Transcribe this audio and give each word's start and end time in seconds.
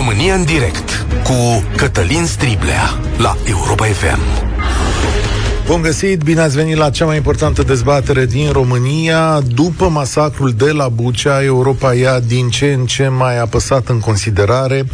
România 0.00 0.34
în 0.34 0.44
direct 0.44 1.06
cu 1.24 1.64
Cătălin 1.76 2.26
Striblea 2.26 3.00
la 3.18 3.36
Europa 3.48 3.84
FM. 3.84 4.20
Bun 5.66 5.82
găsit, 5.82 6.22
bine 6.22 6.40
ați 6.40 6.56
venit 6.56 6.76
la 6.76 6.90
cea 6.90 7.04
mai 7.04 7.16
importantă 7.16 7.62
dezbatere 7.62 8.26
din 8.26 8.50
România. 8.52 9.40
După 9.54 9.88
masacrul 9.88 10.52
de 10.52 10.70
la 10.70 10.88
Bucea, 10.88 11.42
Europa 11.44 11.94
ia 11.94 12.20
din 12.20 12.48
ce 12.48 12.72
în 12.72 12.86
ce 12.86 13.08
mai 13.08 13.38
apăsat 13.38 13.88
în 13.88 13.98
considerare 13.98 14.84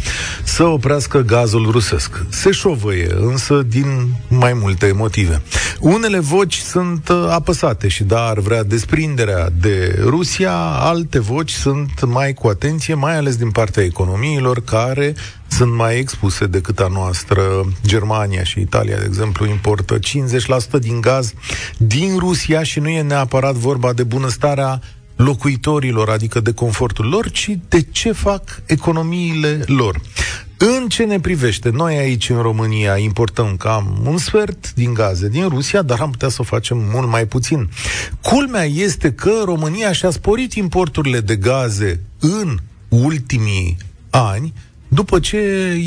să 0.43 0.63
oprească 0.63 1.19
gazul 1.19 1.67
rusesc. 1.71 2.23
Se 2.29 2.51
șovăie, 2.51 3.15
însă 3.19 3.65
din 3.67 4.15
mai 4.27 4.53
multe 4.53 4.91
motive. 4.95 5.41
Unele 5.79 6.19
voci 6.19 6.57
sunt 6.57 7.09
uh, 7.09 7.27
apăsate 7.29 7.87
și 7.87 8.03
da, 8.03 8.25
ar 8.25 8.39
vrea 8.39 8.63
desprinderea 8.63 9.49
de 9.59 9.99
Rusia, 10.03 10.53
alte 10.79 11.19
voci 11.19 11.51
sunt 11.51 12.05
mai 12.05 12.33
cu 12.33 12.47
atenție, 12.47 12.93
mai 12.93 13.15
ales 13.15 13.35
din 13.35 13.51
partea 13.51 13.83
economiilor 13.83 14.63
care 14.63 15.15
sunt 15.47 15.73
mai 15.73 15.97
expuse 15.97 16.45
decât 16.45 16.79
a 16.79 16.87
noastră. 16.87 17.41
Germania 17.85 18.43
și 18.43 18.59
Italia, 18.59 18.97
de 18.97 19.05
exemplu, 19.05 19.47
importă 19.47 19.99
50% 20.77 20.79
din 20.79 21.01
gaz 21.01 21.33
din 21.77 22.17
Rusia 22.17 22.63
și 22.63 22.79
nu 22.79 22.89
e 22.89 23.01
neapărat 23.01 23.53
vorba 23.53 23.93
de 23.93 24.03
bunăstarea 24.03 24.81
locuitorilor, 25.17 26.09
adică 26.09 26.39
de 26.39 26.53
confortul 26.53 27.05
lor, 27.05 27.31
ci 27.31 27.57
de 27.69 27.81
ce 27.91 28.11
fac 28.11 28.61
economiile 28.65 29.63
lor. 29.65 30.01
În 30.57 30.87
ce 30.87 31.03
ne 31.03 31.19
privește, 31.19 31.69
noi 31.69 31.97
aici 31.97 32.29
în 32.29 32.41
România 32.41 32.97
importăm 32.97 33.55
cam 33.57 34.01
un 34.05 34.17
sfert 34.17 34.73
din 34.73 34.93
gaze 34.93 35.29
din 35.29 35.47
Rusia, 35.47 35.81
dar 35.81 35.99
am 35.99 36.11
putea 36.11 36.29
să 36.29 36.37
o 36.39 36.43
facem 36.43 36.77
mult 36.93 37.09
mai 37.09 37.25
puțin. 37.25 37.69
Culmea 38.21 38.63
este 38.63 39.13
că 39.13 39.31
România 39.45 39.91
și-a 39.91 40.09
sporit 40.09 40.53
importurile 40.53 41.19
de 41.19 41.35
gaze 41.35 41.99
în 42.19 42.57
ultimii 42.89 43.77
ani, 44.09 44.53
după 44.87 45.19
ce 45.19 45.37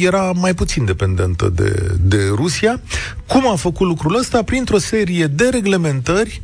era 0.00 0.32
mai 0.32 0.54
puțin 0.54 0.84
dependentă 0.84 1.48
de, 1.48 1.96
de 2.00 2.28
Rusia. 2.34 2.80
Cum 3.26 3.50
a 3.50 3.54
făcut 3.54 3.86
lucrul 3.86 4.18
ăsta? 4.18 4.42
Printr-o 4.42 4.78
serie 4.78 5.26
de 5.26 5.48
reglementări 5.48 6.42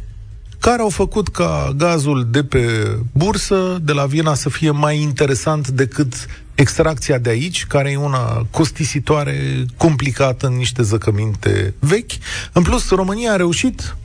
care 0.61 0.83
au 0.83 0.89
făcut 0.89 1.29
ca 1.29 1.73
gazul 1.77 2.29
de 2.31 2.45
pe 2.45 2.97
bursă 3.13 3.79
de 3.83 3.93
la 3.93 4.07
Viena 4.07 4.35
să 4.35 4.49
fie 4.49 4.71
mai 4.71 5.01
interesant 5.01 5.69
decât 5.69 6.15
extracția 6.55 7.19
de 7.19 7.31
aici, 7.31 7.67
care 7.67 7.91
e 7.91 7.97
una 7.97 8.47
costisitoare, 8.51 9.67
complicată 9.77 10.47
în 10.47 10.57
niște 10.57 10.83
zăcăminte 10.83 11.75
vechi. 11.79 12.13
În 12.53 12.63
plus, 12.63 12.91
România 12.91 13.33
a 13.33 13.37
reușit 13.37 13.97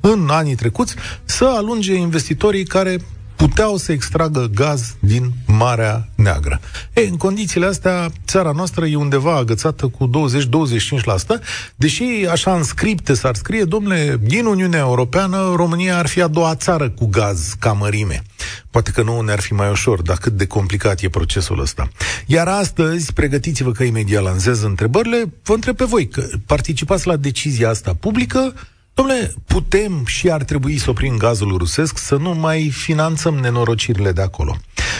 în 0.00 0.28
anii 0.30 0.54
trecuți 0.54 0.94
să 1.24 1.44
alunge 1.44 1.94
investitorii 1.94 2.64
care 2.64 2.98
puteau 3.36 3.76
să 3.76 3.92
extragă 3.92 4.50
gaz 4.54 4.96
din 4.98 5.32
Marea 5.46 6.08
Neagră. 6.14 6.60
E, 6.92 7.00
în 7.00 7.16
condițiile 7.16 7.66
astea, 7.66 8.10
țara 8.26 8.50
noastră 8.50 8.86
e 8.86 8.96
undeva 8.96 9.36
agățată 9.36 9.88
cu 9.88 10.10
20-25%, 10.10 10.10
deși 11.76 12.04
așa 12.30 12.54
în 12.54 12.62
scripte 12.62 13.14
s-ar 13.14 13.34
scrie, 13.34 13.64
domnule, 13.64 14.18
din 14.22 14.44
Uniunea 14.44 14.78
Europeană, 14.78 15.52
România 15.56 15.98
ar 15.98 16.06
fi 16.06 16.22
a 16.22 16.26
doua 16.26 16.54
țară 16.54 16.90
cu 16.90 17.06
gaz 17.06 17.54
ca 17.58 17.72
mărime. 17.72 18.22
Poate 18.70 18.90
că 18.90 19.02
nu 19.02 19.20
ne-ar 19.20 19.40
fi 19.40 19.52
mai 19.52 19.70
ușor, 19.70 20.02
dar 20.02 20.16
cât 20.16 20.32
de 20.32 20.46
complicat 20.46 21.00
e 21.00 21.08
procesul 21.08 21.60
ăsta. 21.60 21.88
Iar 22.26 22.48
astăzi, 22.48 23.12
pregătiți-vă 23.12 23.72
că 23.72 23.82
imediat 23.82 24.22
lansez 24.22 24.62
întrebările, 24.62 25.32
vă 25.42 25.54
întreb 25.54 25.76
pe 25.76 25.84
voi, 25.84 26.08
că 26.08 26.26
participați 26.46 27.06
la 27.06 27.16
decizia 27.16 27.68
asta 27.68 27.96
publică, 28.00 28.54
Domnule, 28.96 29.34
putem 29.46 30.02
și 30.06 30.30
ar 30.30 30.44
trebui 30.44 30.78
să 30.78 30.90
oprim 30.90 31.16
gazul 31.16 31.56
rusesc, 31.56 31.98
să 31.98 32.16
nu 32.16 32.34
mai 32.34 32.70
finanțăm 32.70 33.34
nenorocirile 33.34 34.12
de 34.12 34.22
acolo. 34.22 34.56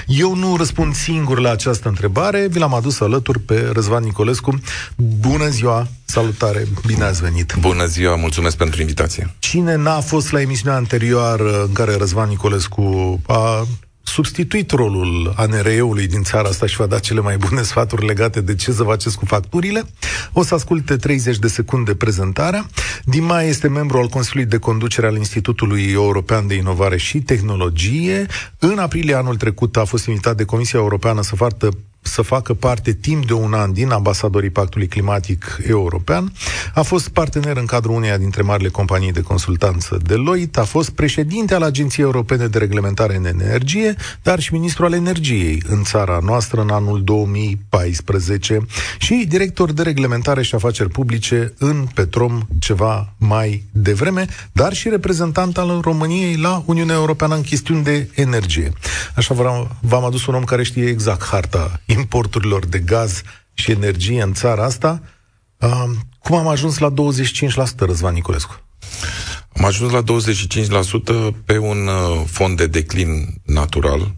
Eu 0.07 0.35
nu 0.35 0.57
răspund 0.57 0.95
singur 0.95 1.39
la 1.39 1.51
această 1.51 1.89
întrebare, 1.89 2.47
vi 2.49 2.59
l-am 2.59 2.75
adus 2.75 3.01
alături 3.01 3.39
pe 3.41 3.71
Răzvan 3.73 4.05
Nicolescu. 4.05 4.61
Bună 4.97 5.49
ziua, 5.49 5.89
salutare, 6.05 6.67
bine 6.87 7.05
ați 7.05 7.21
venit! 7.21 7.55
Bună 7.59 7.87
ziua, 7.87 8.17
mulțumesc 8.17 8.57
pentru 8.57 8.81
invitație! 8.81 9.35
Cine 9.39 9.75
n-a 9.75 10.01
fost 10.01 10.33
la 10.33 10.41
emisiunea 10.41 10.77
anterioară 10.77 11.62
în 11.62 11.73
care 11.73 11.97
Răzvan 11.97 12.29
Nicolescu 12.29 13.21
a 13.27 13.67
substituit 14.06 14.71
rolul 14.71 15.33
ANRE-ului 15.37 16.06
din 16.06 16.22
țara 16.22 16.49
asta 16.49 16.67
și 16.67 16.77
va 16.77 16.87
da 16.87 16.99
cele 16.99 17.21
mai 17.21 17.37
bune 17.37 17.62
sfaturi 17.62 18.06
legate 18.06 18.41
de 18.41 18.55
ce 18.55 18.72
să 18.72 18.83
faceți 18.83 19.19
cu 19.19 19.25
facturile. 19.25 19.83
O 20.33 20.43
să 20.43 20.55
asculte 20.55 20.97
30 20.97 21.39
de 21.39 21.49
secunde 21.49 21.94
prezentarea. 21.94 22.67
Dima 23.05 23.43
este 23.43 23.69
membru 23.69 23.99
al 23.99 24.09
Consiliului 24.09 24.50
de 24.50 24.59
Conducere 24.59 25.06
al 25.06 25.17
Institutului 25.17 25.91
European 25.93 26.47
de 26.47 26.55
Inovare 26.55 26.97
și 26.97 27.19
Tehnologie. 27.21 28.27
În 28.59 28.78
aprilie 28.78 29.15
anul 29.15 29.37
trecut 29.37 29.77
a 29.77 29.84
fost 29.84 30.06
invitat 30.06 30.37
de 30.37 30.44
Comisia 30.44 30.78
Europeană 30.78 31.23
să 31.23 31.37
facă 31.37 31.69
să 32.06 32.22
facă 32.22 32.55
parte 32.55 32.93
timp 32.93 33.27
de 33.27 33.33
un 33.33 33.53
an 33.53 33.72
din 33.72 33.91
ambasadorii 33.91 34.50
Pactului 34.50 34.87
Climatic 34.87 35.59
European. 35.67 36.33
A 36.75 36.83
fost 36.83 37.09
partener 37.09 37.56
în 37.56 37.67
cadrul 37.67 37.94
uneia 37.94 38.19
dintre 38.19 38.43
marile 38.43 38.69
companii 38.69 39.12
de 39.12 39.21
consultanță 39.21 39.99
Deloitte, 40.03 40.61
a 40.61 40.65
fost 40.65 40.91
președinte 40.91 41.55
al 41.55 41.62
Agenției 41.62 42.05
Europene 42.05 42.47
de 42.47 42.59
Reglementare 42.59 43.17
în 43.17 43.25
Energie, 43.25 43.94
dar 44.22 44.41
și 44.41 44.53
ministru 44.53 44.84
al 44.84 44.93
energiei 44.93 45.62
în 45.69 45.83
țara 45.83 46.19
noastră 46.22 46.61
în 46.61 46.71
anul 46.71 47.05
2014 47.05 48.67
și 48.99 49.25
director 49.28 49.73
de 49.73 49.83
reglementare 49.83 50.43
și 50.43 50.55
afaceri 50.55 50.88
publice 50.88 51.55
în 51.59 51.87
Petrom 51.94 52.47
ceva 52.59 53.15
mai 53.19 53.65
devreme, 53.73 54.27
dar 54.53 54.73
și 54.73 54.88
reprezentant 54.88 55.59
al 55.59 55.81
României 55.83 56.37
la 56.37 56.62
Uniunea 56.67 56.94
Europeană 56.94 57.34
în 57.34 57.43
chestiuni 57.43 57.83
de 57.83 58.09
energie. 58.15 58.73
Așa 59.15 59.34
v-am 59.81 60.05
adus 60.05 60.27
un 60.27 60.34
om 60.34 60.44
care 60.44 60.62
știe 60.62 60.88
exact 60.88 61.25
harta 61.25 61.81
importurilor 61.97 62.67
de 62.67 62.79
gaz 62.79 63.23
și 63.53 63.71
energie 63.71 64.23
în 64.23 64.34
țara 64.34 64.65
asta. 64.65 65.03
Uh, 65.57 65.84
cum 66.19 66.37
am 66.37 66.47
ajuns 66.47 66.79
la 66.79 66.93
25%, 66.93 66.95
Răzvan 67.79 68.15
Niculescu? 68.15 68.61
Am 69.57 69.65
ajuns 69.65 69.93
la 69.93 70.03
25% 70.03 71.35
pe 71.45 71.59
un 71.59 71.87
uh, 71.87 72.23
fond 72.27 72.56
de 72.56 72.67
declin 72.67 73.35
natural, 73.45 74.15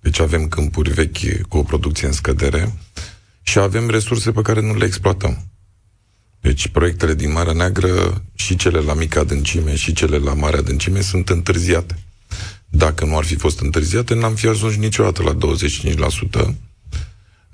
deci 0.00 0.20
avem 0.20 0.48
câmpuri 0.48 0.90
vechi 0.90 1.46
cu 1.48 1.56
o 1.58 1.62
producție 1.62 2.06
în 2.06 2.12
scădere 2.12 2.72
și 3.42 3.58
avem 3.58 3.90
resurse 3.90 4.32
pe 4.32 4.42
care 4.42 4.60
nu 4.60 4.74
le 4.74 4.84
exploatăm. 4.84 5.48
Deci 6.40 6.68
proiectele 6.68 7.14
din 7.14 7.32
Marea 7.32 7.52
Neagră, 7.52 8.22
și 8.34 8.56
cele 8.56 8.78
la 8.78 8.94
mică 8.94 9.18
adâncime, 9.18 9.74
și 9.76 9.92
cele 9.92 10.18
la 10.18 10.34
mare 10.34 10.56
adâncime, 10.56 11.00
sunt 11.00 11.28
întârziate. 11.28 11.98
Dacă 12.68 13.04
nu 13.04 13.16
ar 13.16 13.24
fi 13.24 13.36
fost 13.36 13.60
întârziate, 13.60 14.14
n-am 14.14 14.34
fi 14.34 14.46
ajuns 14.46 14.76
niciodată 14.76 15.22
la 15.22 15.36
25%. 16.42 16.54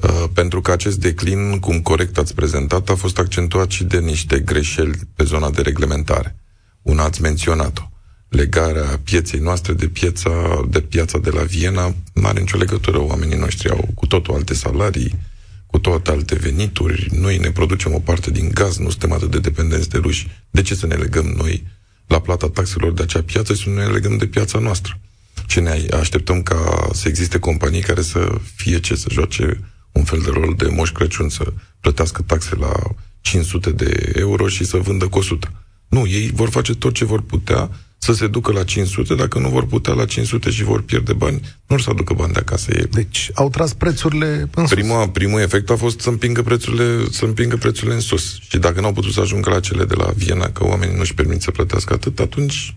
Uh, 0.03 0.25
pentru 0.33 0.61
că 0.61 0.73
acest 0.73 0.99
declin, 0.99 1.59
cum 1.59 1.81
corect 1.81 2.19
ați 2.19 2.35
prezentat, 2.35 2.89
a 2.89 2.95
fost 2.95 3.19
accentuat 3.19 3.71
și 3.71 3.85
de 3.85 3.99
niște 3.99 4.39
greșeli 4.39 4.99
pe 5.15 5.25
zona 5.25 5.51
de 5.51 5.61
reglementare. 5.61 6.37
Una 6.83 7.03
ați 7.05 7.23
menționat-o. 7.23 7.83
Legarea 8.29 9.01
pieței 9.05 9.41
noastre 9.41 9.73
de 9.73 9.89
piața 9.89 10.31
de, 10.69 10.81
piața 10.81 11.19
de 11.19 11.31
la 11.31 11.43
Viena 11.43 11.95
nu 12.13 12.27
are 12.27 12.41
nicio 12.41 12.57
legătură. 12.57 12.99
Oamenii 13.01 13.37
noștri 13.37 13.71
au 13.71 13.89
cu 13.95 14.07
totul 14.07 14.35
alte 14.35 14.55
salarii, 14.55 15.19
cu 15.67 15.79
toate 15.79 16.11
alte 16.11 16.35
venituri. 16.35 17.09
Noi 17.11 17.39
ne 17.39 17.51
producem 17.51 17.95
o 17.95 17.99
parte 17.99 18.31
din 18.31 18.51
gaz, 18.55 18.77
nu 18.77 18.91
suntem 18.91 19.13
atât 19.13 19.31
de 19.31 19.39
dependenți 19.39 19.89
de 19.89 19.99
ruși. 19.99 20.29
De 20.51 20.63
ce 20.63 20.75
să 20.75 20.87
ne 20.87 20.95
legăm 20.95 21.27
noi 21.37 21.67
la 22.07 22.21
plata 22.21 22.49
taxelor 22.49 22.93
de 22.93 23.03
acea 23.03 23.23
piață 23.23 23.55
și 23.55 23.63
să 23.63 23.71
ne 23.71 23.85
legăm 23.85 24.17
de 24.17 24.27
piața 24.27 24.59
noastră? 24.59 24.99
Ce 25.47 25.61
ne 25.61 25.87
așteptăm 26.01 26.43
ca 26.43 26.89
să 26.93 27.09
existe 27.09 27.39
companii 27.39 27.81
care 27.81 28.03
să 28.03 28.39
fie 28.55 28.81
ce, 28.81 28.95
să 28.95 29.07
joace 29.11 29.61
un 29.93 30.05
fel 30.05 30.21
de 30.25 30.31
rol 30.33 30.55
de 30.57 30.69
moș 30.69 30.91
Crăciun, 30.91 31.29
să 31.29 31.53
plătească 31.81 32.23
taxe 32.23 32.57
la 32.57 32.73
500 33.21 33.71
de 33.71 34.13
euro 34.15 34.49
și 34.49 34.65
să 34.65 34.77
vândă 34.77 35.09
cu 35.09 35.19
100. 35.19 35.53
Nu, 35.89 36.07
ei 36.07 36.31
vor 36.35 36.51
face 36.51 36.75
tot 36.75 36.95
ce 36.95 37.05
vor 37.05 37.23
putea 37.23 37.71
să 38.03 38.13
se 38.13 38.27
ducă 38.27 38.53
la 38.53 38.65
500, 38.65 39.15
dacă 39.15 39.39
nu 39.39 39.49
vor 39.49 39.67
putea 39.67 39.93
la 39.93 40.05
500 40.05 40.51
și 40.51 40.65
vor 40.65 40.83
pierde 40.83 41.13
bani, 41.13 41.41
nu 41.67 41.77
o 41.77 41.79
să 41.79 41.91
aducă 41.91 42.15
bani 42.15 42.33
de 42.33 42.39
acasă 42.39 42.71
ei. 42.75 42.87
Deci 42.91 43.31
au 43.35 43.51
tras 43.51 43.73
prețurile 43.73 44.49
în 44.55 44.67
sus. 44.67 44.79
Prima, 44.79 45.09
primul 45.09 45.41
efect 45.41 45.71
a 45.71 45.77
fost 45.77 46.01
să 46.01 46.09
împingă 46.09 46.43
prețurile, 46.43 47.05
să 47.11 47.25
împingă 47.25 47.57
prețurile 47.57 47.95
în 47.95 48.01
sus. 48.01 48.39
Și 48.41 48.59
dacă 48.59 48.81
n-au 48.81 48.93
putut 48.93 49.13
să 49.13 49.21
ajungă 49.21 49.51
la 49.51 49.61
cele 49.61 49.85
de 49.85 49.95
la 49.95 50.11
Viena, 50.17 50.51
că 50.51 50.65
oamenii 50.65 50.97
nu-și 50.97 51.15
permit 51.15 51.43
să 51.43 51.51
plătească 51.51 51.93
atât, 51.93 52.19
atunci 52.19 52.77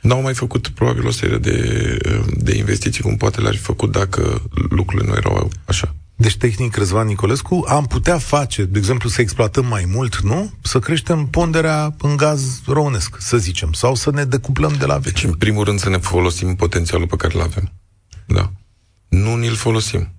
n-au 0.00 0.22
mai 0.22 0.34
făcut 0.34 0.68
probabil 0.68 1.06
o 1.06 1.10
serie 1.10 1.38
de, 1.38 1.96
de 2.36 2.56
investiții 2.56 3.02
cum 3.02 3.16
poate 3.16 3.40
le-ar 3.40 3.54
fi 3.54 3.62
făcut 3.62 3.92
dacă 3.92 4.42
lucrurile 4.70 5.10
nu 5.10 5.16
erau 5.16 5.50
așa. 5.64 5.94
Deci, 6.20 6.36
tehnic, 6.36 6.76
Răzvan 6.76 7.06
Nicolescu, 7.06 7.64
am 7.68 7.86
putea 7.86 8.18
face, 8.18 8.64
de 8.64 8.78
exemplu, 8.78 9.08
să 9.08 9.20
exploatăm 9.20 9.66
mai 9.66 9.84
mult, 9.84 10.20
nu? 10.20 10.52
Să 10.62 10.78
creștem 10.78 11.26
ponderea 11.26 11.94
în 11.98 12.16
gaz 12.16 12.60
românesc, 12.66 13.16
să 13.18 13.36
zicem, 13.36 13.72
sau 13.72 13.94
să 13.94 14.10
ne 14.10 14.24
decuplăm 14.24 14.74
de 14.78 14.86
la 14.86 14.94
vechi. 14.94 15.12
Deci, 15.12 15.24
în 15.24 15.34
primul 15.34 15.64
rând, 15.64 15.78
să 15.78 15.88
ne 15.88 15.96
folosim 15.96 16.54
potențialul 16.56 17.06
pe 17.06 17.16
care 17.16 17.34
îl 17.34 17.40
avem. 17.40 17.72
Da. 18.26 18.52
Nu 19.08 19.36
ni-l 19.36 19.54
folosim. 19.54 20.14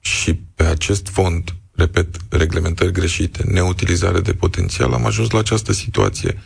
Și 0.00 0.34
pe 0.34 0.64
acest 0.64 1.08
fond, 1.08 1.54
repet, 1.74 2.16
reglementări 2.28 2.92
greșite, 2.92 3.44
neutilizare 3.46 4.20
de 4.20 4.32
potențial, 4.32 4.92
am 4.92 5.06
ajuns 5.06 5.30
la 5.30 5.38
această 5.38 5.72
situație 5.72 6.42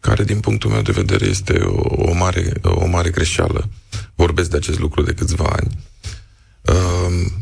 care, 0.00 0.24
din 0.24 0.40
punctul 0.40 0.70
meu 0.70 0.82
de 0.82 0.92
vedere, 0.92 1.26
este 1.26 1.58
o, 1.58 2.10
o, 2.10 2.14
mare, 2.14 2.52
o 2.62 2.86
mare 2.86 3.10
greșeală. 3.10 3.68
Vorbesc 4.14 4.50
de 4.50 4.56
acest 4.56 4.78
lucru 4.78 5.02
de 5.02 5.14
câțiva 5.14 5.44
ani. 5.44 5.78
Uh, 6.62 7.32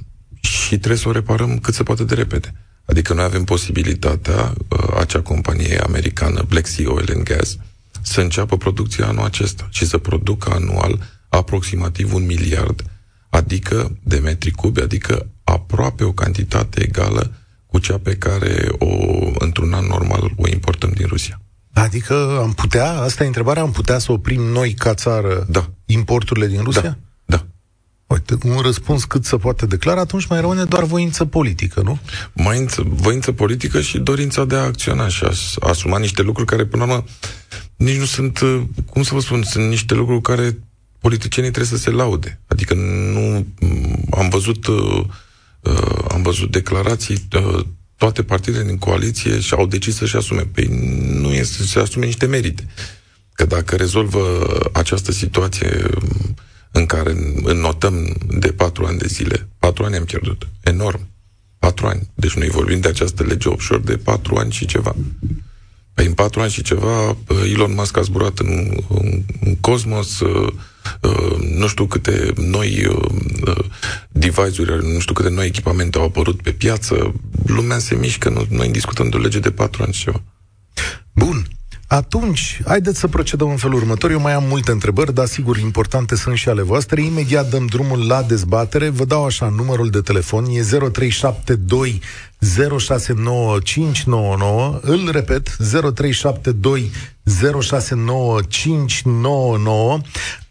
și 0.42 0.72
și 0.72 0.78
trebuie 0.78 1.00
să 1.00 1.08
o 1.08 1.12
reparăm 1.12 1.58
cât 1.58 1.74
se 1.74 1.82
poate 1.82 2.04
de 2.04 2.14
repede. 2.14 2.54
Adică 2.84 3.14
noi 3.14 3.24
avem 3.24 3.44
posibilitatea, 3.44 4.52
uh, 4.68 4.96
acea 4.98 5.20
companie 5.20 5.78
americană, 5.78 6.44
Black 6.48 6.66
Sea 6.66 6.92
Oil 6.92 7.12
and 7.14 7.22
Gas, 7.22 7.56
să 8.02 8.20
înceapă 8.20 8.56
producția 8.56 9.06
anul 9.06 9.24
acesta 9.24 9.68
și 9.70 9.86
să 9.86 9.98
producă 9.98 10.50
anual 10.50 11.00
aproximativ 11.28 12.14
un 12.14 12.26
miliard, 12.26 12.84
adică 13.30 13.98
de 14.02 14.18
metri 14.18 14.50
cubi, 14.50 14.80
adică 14.80 15.26
aproape 15.44 16.04
o 16.04 16.12
cantitate 16.12 16.82
egală 16.82 17.32
cu 17.66 17.78
cea 17.78 17.98
pe 17.98 18.16
care 18.16 18.68
o, 18.78 18.86
într-un 19.38 19.72
an 19.72 19.86
normal 19.86 20.32
o 20.36 20.48
importăm 20.48 20.90
din 20.94 21.06
Rusia. 21.06 21.40
Adică 21.72 22.38
am 22.40 22.52
putea, 22.52 22.92
asta 22.92 23.24
e 23.24 23.26
întrebarea, 23.26 23.62
am 23.62 23.70
putea 23.70 23.98
să 23.98 24.12
oprim 24.12 24.42
noi 24.42 24.72
ca 24.72 24.94
țară 24.94 25.46
da. 25.48 25.70
importurile 25.86 26.46
din 26.46 26.62
Rusia? 26.62 26.80
Da. 26.80 26.98
Da. 28.12 28.34
Uite, 28.34 28.48
un 28.48 28.60
răspuns 28.60 29.04
cât 29.04 29.24
se 29.24 29.36
poate 29.36 29.66
declara, 29.66 30.00
atunci 30.00 30.26
mai 30.26 30.40
rămâne 30.40 30.64
doar 30.64 30.84
voință 30.84 31.24
politică, 31.24 31.80
nu? 31.84 31.98
Mai 32.32 32.66
voință 32.84 33.32
politică 33.32 33.80
și 33.80 33.98
dorința 33.98 34.44
de 34.44 34.54
a 34.54 34.62
acționa 34.62 35.08
și 35.08 35.24
a 35.24 35.30
asuma 35.60 35.98
niște 35.98 36.22
lucruri 36.22 36.48
care, 36.48 36.64
până 36.64 36.84
la 36.84 36.92
urmă, 36.92 37.04
nici 37.76 37.98
nu 37.98 38.04
sunt, 38.04 38.40
cum 38.86 39.02
să 39.02 39.14
vă 39.14 39.20
spun, 39.20 39.42
sunt 39.42 39.68
niște 39.68 39.94
lucruri 39.94 40.20
care 40.20 40.58
politicienii 40.98 41.50
trebuie 41.50 41.78
să 41.78 41.82
se 41.84 41.90
laude. 41.90 42.40
Adică 42.46 42.74
nu 43.12 43.46
am 44.10 44.28
văzut 44.28 44.66
uh, 44.66 45.04
uh, 45.60 46.04
am 46.08 46.22
văzut 46.22 46.50
declarații 46.50 47.28
uh, 47.36 47.64
toate 47.96 48.22
partidele 48.22 48.64
din 48.64 48.78
coaliție 48.78 49.40
și 49.40 49.54
au 49.54 49.66
decis 49.66 49.96
să-și 49.96 50.16
asume. 50.16 50.42
Păi 50.52 50.66
nu 51.20 51.28
este 51.28 51.56
să 51.56 51.62
se 51.62 51.78
asume 51.78 52.04
niște 52.04 52.26
merite. 52.26 52.66
Că 53.32 53.44
dacă 53.44 53.76
rezolvă 53.76 54.48
această 54.72 55.12
situație 55.12 55.90
în 56.72 56.86
care 56.86 57.16
înnotăm 57.42 58.16
de 58.28 58.52
patru 58.52 58.84
ani 58.84 58.98
de 58.98 59.06
zile, 59.06 59.48
patru 59.58 59.84
ani 59.84 59.96
am 59.96 60.04
pierdut, 60.04 60.48
enorm, 60.60 61.08
patru 61.58 61.86
ani. 61.86 62.10
Deci 62.14 62.34
noi 62.34 62.48
vorbim 62.48 62.80
de 62.80 62.88
această 62.88 63.22
lege 63.22 63.48
offshore 63.48 63.82
de 63.84 63.96
patru 63.96 64.36
ani 64.36 64.52
și 64.52 64.66
ceva. 64.66 64.96
Păi 65.94 66.06
în 66.06 66.12
patru 66.12 66.40
ani 66.40 66.50
și 66.50 66.62
ceva, 66.62 67.16
Elon 67.52 67.74
Musk 67.74 67.96
a 67.96 68.00
zburat 68.00 68.38
în, 68.38 68.82
în, 68.88 69.22
în 69.40 69.56
cosmos, 69.56 70.20
uh, 70.20 70.52
uh, 71.00 71.36
nu 71.38 71.66
știu 71.66 71.86
câte 71.86 72.32
noi 72.36 72.86
uh, 72.86 73.64
device-uri, 74.08 74.92
nu 74.92 74.98
știu 74.98 75.14
câte 75.14 75.28
noi 75.28 75.46
echipamente 75.46 75.98
au 75.98 76.04
apărut 76.04 76.42
pe 76.42 76.50
piață, 76.52 77.12
lumea 77.46 77.78
se 77.78 77.94
mișcă, 77.94 78.46
noi 78.48 78.68
discutăm 78.68 79.08
de 79.08 79.16
o 79.16 79.20
lege 79.20 79.38
de 79.38 79.50
patru 79.50 79.82
ani 79.82 79.92
și 79.92 80.02
ceva. 80.02 80.22
Bun. 81.12 81.46
Atunci, 81.92 82.60
haideți 82.64 82.98
să 82.98 83.08
procedăm 83.08 83.50
în 83.50 83.56
felul 83.56 83.76
următor. 83.76 84.10
Eu 84.10 84.20
mai 84.20 84.32
am 84.32 84.44
multe 84.48 84.70
întrebări, 84.70 85.14
dar 85.14 85.26
sigur 85.26 85.58
importante 85.58 86.16
sunt 86.16 86.36
și 86.36 86.48
ale 86.48 86.62
voastre. 86.62 87.02
Imediat 87.02 87.50
dăm 87.50 87.66
drumul 87.66 88.06
la 88.06 88.22
dezbatere. 88.22 88.88
Vă 88.88 89.04
dau 89.04 89.24
așa 89.24 89.48
numărul 89.48 89.90
de 89.90 90.00
telefon, 90.00 90.44
e 90.44 90.62
0372 90.62 92.00
069599. 92.40 94.78
Îl 94.82 95.10
repet, 95.10 95.56
0372 95.58 96.90
069599. 97.62 100.00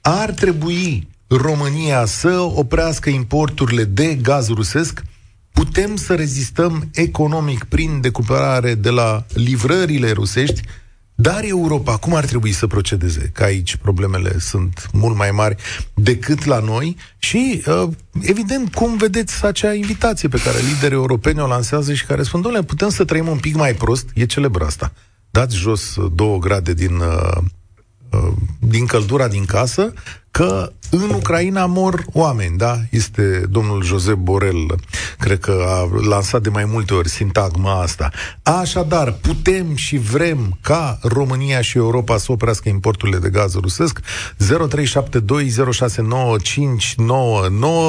Ar 0.02 0.32
trebui 0.32 1.08
România 1.28 2.06
să 2.06 2.50
oprească 2.56 3.10
importurile 3.10 3.84
de 3.84 4.16
gaz 4.16 4.50
rusesc 4.50 5.02
putem 5.54 5.96
să 5.96 6.16
rezistăm 6.16 6.90
economic 6.94 7.64
prin 7.64 8.02
decuperare 8.02 8.76
de 8.76 8.90
la 8.90 9.26
livrările 9.34 10.12
rusești 10.12 10.62
dar 11.22 11.44
Europa, 11.44 11.98
cum 11.98 12.16
ar 12.16 12.26
trebui 12.26 12.52
să 12.52 12.68
procedeze? 12.68 13.30
Că 13.34 13.44
aici 13.44 13.76
problemele 13.76 14.40
sunt 14.40 14.90
mult 14.94 15.16
mai 15.16 15.32
mari 15.32 15.56
decât 15.94 16.46
la 16.46 16.60
noi 16.60 16.96
și, 17.18 17.64
uh, 17.68 17.90
evident, 18.22 18.74
cum 18.74 18.98
vedeți 18.98 19.46
acea 19.46 19.74
invitație 19.74 20.30
pe 20.30 20.42
care 20.44 20.58
liderii 20.74 20.98
europeni 20.98 21.42
o 21.42 21.48
lansează 21.48 21.94
și 21.94 22.06
care 22.06 22.24
spun, 22.24 22.42
domnule, 22.42 22.64
putem 22.64 22.90
să 22.90 23.06
trăim 23.06 23.28
un 23.28 23.38
pic 23.38 23.56
mai 23.56 23.74
prost? 23.74 24.10
E 24.14 24.26
celebr 24.26 24.62
asta. 24.62 24.92
Dați 25.30 25.56
jos 25.56 25.96
două 26.14 26.40
grade 26.40 26.74
din 26.74 26.96
uh, 26.96 27.38
Uh, 27.38 27.48
din 28.60 28.86
căldura 28.86 29.28
din 29.28 29.46
casă 29.46 29.94
că 30.32 30.72
în 30.90 31.10
Ucraina 31.10 31.66
mor 31.66 32.06
oameni, 32.14 32.58
da? 32.58 32.78
Este 32.90 33.44
domnul 33.50 33.84
Josep 33.84 34.16
Borel, 34.16 34.76
cred 35.20 35.40
că 35.40 35.64
a 35.68 35.90
lansat 36.08 36.42
de 36.42 36.50
mai 36.50 36.66
multe 36.66 36.94
ori 36.94 37.10
sintagma 37.10 37.82
asta. 37.82 38.10
Așadar, 38.44 39.12
putem 39.12 39.76
și 39.76 39.98
vrem 39.98 40.58
ca 40.62 41.00
România 41.02 41.62
și 41.62 41.78
Europa 41.78 42.18
să 42.18 42.32
oprească 42.32 42.70
importurile 42.70 43.18
de 43.18 43.30
gaz 43.30 43.56
rusesc. 43.56 44.00
0372069599 44.00 44.04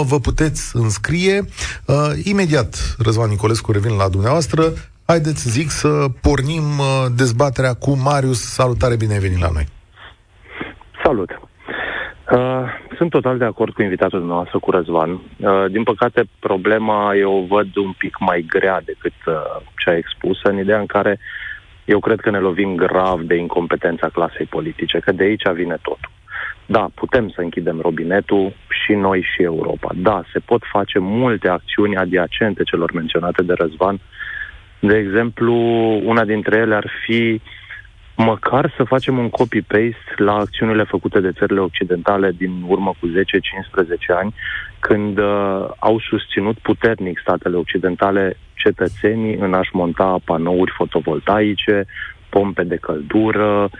vă 0.05 0.21
puteți 0.23 0.77
înscrie. 0.77 1.45
Uh, 1.85 2.11
imediat, 2.23 2.97
Răzvan 2.99 3.29
Nicolescu, 3.29 3.73
revin 3.73 3.93
la 3.93 4.09
dumneavoastră. 4.09 4.73
Haideți, 5.05 5.51
zic, 5.51 5.71
să 5.71 6.07
pornim 6.21 6.79
uh, 6.79 7.07
dezbaterea 7.15 7.75
cu 7.75 7.97
Marius. 7.97 8.41
Salutare, 8.41 8.97
bine 8.97 9.13
ai 9.13 9.21
venit 9.21 9.39
la 9.39 9.51
noi! 9.53 9.81
Salut! 11.05 11.41
Uh, 12.33 12.65
sunt 12.97 13.11
total 13.11 13.39
de 13.39 13.45
acord 13.45 13.73
cu 13.75 13.83
invitatul 13.83 14.25
nostru, 14.25 14.61
cu 14.61 14.71
Răzvan. 14.71 15.11
Uh, 15.11 15.65
din 15.71 15.83
păcate, 15.83 16.25
problema 16.39 17.15
eu 17.15 17.33
o 17.33 17.47
văd 17.47 17.77
un 17.77 17.93
pic 17.99 18.19
mai 18.19 18.45
grea 18.49 18.81
decât 18.85 19.13
uh, 19.27 19.35
cea 19.77 19.97
expusă, 19.97 20.49
în 20.49 20.59
ideea 20.59 20.79
în 20.79 20.87
care 20.87 21.19
eu 21.85 21.99
cred 21.99 22.21
că 22.21 22.31
ne 22.31 22.39
lovim 22.39 22.75
grav 22.75 23.21
de 23.21 23.35
incompetența 23.35 24.09
clasei 24.09 24.47
politice, 24.47 24.99
că 24.99 25.13
de 25.13 25.23
aici 25.23 25.49
vine 25.55 25.77
totul. 25.83 26.11
Da, 26.67 26.89
putem 26.95 27.29
să 27.29 27.41
închidem 27.41 27.81
robinetul 27.81 28.53
și 28.85 28.93
noi 28.93 29.27
și 29.35 29.43
Europa. 29.43 29.91
Da, 29.95 30.23
se 30.33 30.39
pot 30.39 30.63
face 30.73 30.99
multe 30.99 31.49
acțiuni 31.49 31.97
adiacente 31.97 32.63
celor 32.63 32.93
menționate 32.93 33.43
de 33.43 33.53
Răzvan. 33.53 34.01
De 34.81 34.97
exemplu, 34.97 35.55
una 36.05 36.25
dintre 36.25 36.57
ele 36.57 36.75
ar 36.75 36.91
fi 37.05 37.41
uh, 37.45 37.62
măcar 38.17 38.73
să 38.77 38.85
facem 38.85 39.19
un 39.19 39.31
copy-paste 39.31 40.15
la 40.17 40.35
acțiunile 40.35 40.85
făcute 40.85 41.21
de 41.21 41.33
țările 41.33 41.61
occidentale 41.61 42.31
din 42.37 42.63
urmă 42.67 42.95
cu 43.01 43.09
10-15 43.09 43.11
ani, 44.19 44.35
când 44.81 45.19
uh, 45.19 45.69
au 45.79 46.01
susținut 46.01 46.59
puternic 46.59 47.19
statele 47.19 47.57
occidentale 47.57 48.37
cetățenii 48.55 49.35
în 49.35 49.55
a-și 49.55 49.71
monta 49.73 50.17
panouri 50.25 50.73
fotovoltaice, 50.77 51.87
pompe 52.29 52.63
de 52.63 52.77
căldură, 52.77 53.71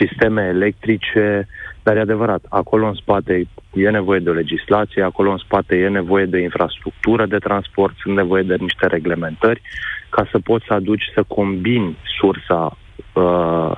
sisteme 0.00 0.42
electrice, 0.42 1.48
dar 1.82 1.96
e 1.96 2.00
adevărat, 2.00 2.42
acolo 2.48 2.86
în 2.86 2.94
spate 2.94 3.46
e 3.74 3.90
nevoie 3.90 4.18
de 4.18 4.30
o 4.30 4.32
legislație, 4.42 5.02
acolo 5.02 5.30
în 5.30 5.36
spate 5.36 5.76
e 5.76 5.88
nevoie 5.88 6.24
de 6.24 6.38
infrastructură 6.38 7.26
de 7.26 7.38
transport, 7.38 7.94
sunt 8.02 8.16
nevoie 8.16 8.42
de 8.42 8.56
niște 8.58 8.86
reglementări 8.86 9.62
ca 10.08 10.28
să 10.30 10.38
poți 10.38 10.64
să 10.66 10.72
aduci, 10.72 11.10
să 11.14 11.22
combini 11.22 11.96
sursa 12.18 12.76
uh, 13.18 13.76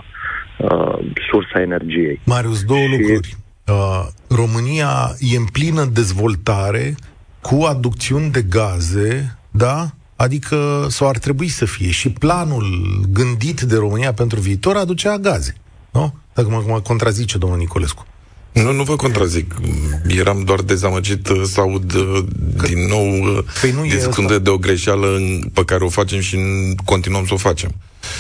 uh, 0.59 0.99
sursa 1.31 1.61
energiei. 1.61 2.21
Marius, 2.25 2.65
două 2.65 2.81
și... 2.81 2.91
lucruri. 2.91 3.37
Uh, 3.67 4.07
România 4.29 5.15
e 5.19 5.37
în 5.37 5.45
plină 5.45 5.85
dezvoltare 5.85 6.95
cu 7.41 7.63
aducțiuni 7.63 8.31
de 8.31 8.43
gaze, 8.43 9.39
da? 9.51 9.91
Adică, 10.17 10.87
sau 10.89 11.09
ar 11.09 11.19
trebui 11.19 11.49
să 11.49 11.65
fie. 11.65 11.91
Și 11.91 12.11
planul 12.11 12.65
gândit 13.13 13.61
de 13.61 13.77
România 13.77 14.13
pentru 14.13 14.41
viitor 14.41 14.77
aducea 14.77 15.19
gaze. 15.19 15.55
Nu? 15.91 16.15
Dacă 16.35 16.49
mă, 16.49 16.63
mă 16.67 16.81
contrazice 16.81 17.39
domnul 17.39 17.59
Nicolescu. 17.59 18.07
Nu, 18.53 18.73
nu 18.73 18.83
vă 18.83 18.97
contrazic. 18.97 19.55
Eram 20.07 20.45
doar 20.45 20.61
dezamăgit 20.61 21.29
să 21.45 21.61
aud 21.61 21.95
uh, 21.95 22.25
că, 22.57 22.67
din 22.67 22.87
nou 22.87 23.07
uh, 23.07 23.45
păi 23.61 23.71
nu 23.71 23.83
discutând 23.83 24.37
de 24.37 24.51
o 24.51 24.59
greșeală 24.59 25.19
pe 25.53 25.65
care 25.65 25.85
o 25.85 25.89
facem 25.89 26.21
și 26.21 26.39
continuăm 26.85 27.27
să 27.27 27.35
o 27.35 27.37
facem. 27.37 27.75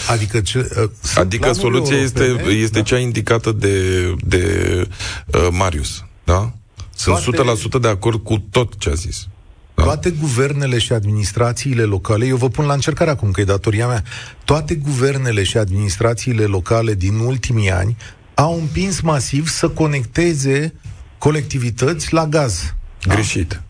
Adică, 0.08 0.40
ce, 0.40 0.70
uh, 0.82 0.90
adică 1.14 1.52
soluția 1.52 1.96
europene, 1.96 2.32
este, 2.34 2.50
este 2.50 2.78
da? 2.78 2.84
cea 2.84 2.98
indicată 2.98 3.52
de, 3.52 4.06
de 4.24 4.44
uh, 5.26 5.48
Marius. 5.50 6.04
Da? 6.24 6.52
Sunt 6.94 7.34
Toate... 7.34 7.60
100% 7.78 7.80
de 7.80 7.88
acord 7.88 8.22
cu 8.22 8.44
tot 8.50 8.78
ce 8.78 8.90
a 8.90 8.94
zis. 8.94 9.26
Da. 9.74 9.82
Toate 9.82 10.10
guvernele 10.10 10.78
și 10.78 10.92
administrațiile 10.92 11.82
locale, 11.82 12.26
eu 12.26 12.36
vă 12.36 12.48
pun 12.48 12.64
la 12.64 12.72
încercare 12.72 13.10
acum 13.10 13.30
că 13.30 13.40
e 13.40 13.44
datoria 13.44 13.86
mea, 13.86 14.04
toate 14.44 14.74
guvernele 14.74 15.42
și 15.42 15.56
administrațiile 15.56 16.44
locale 16.44 16.94
din 16.94 17.18
ultimii 17.18 17.70
ani 17.70 17.96
au 18.40 18.58
împins 18.58 19.00
masiv 19.00 19.48
să 19.48 19.68
conecteze 19.68 20.74
colectivități 21.18 22.12
la 22.12 22.26
gaz. 22.26 22.74
Greșit. 23.08 23.48
Da? 23.48 23.62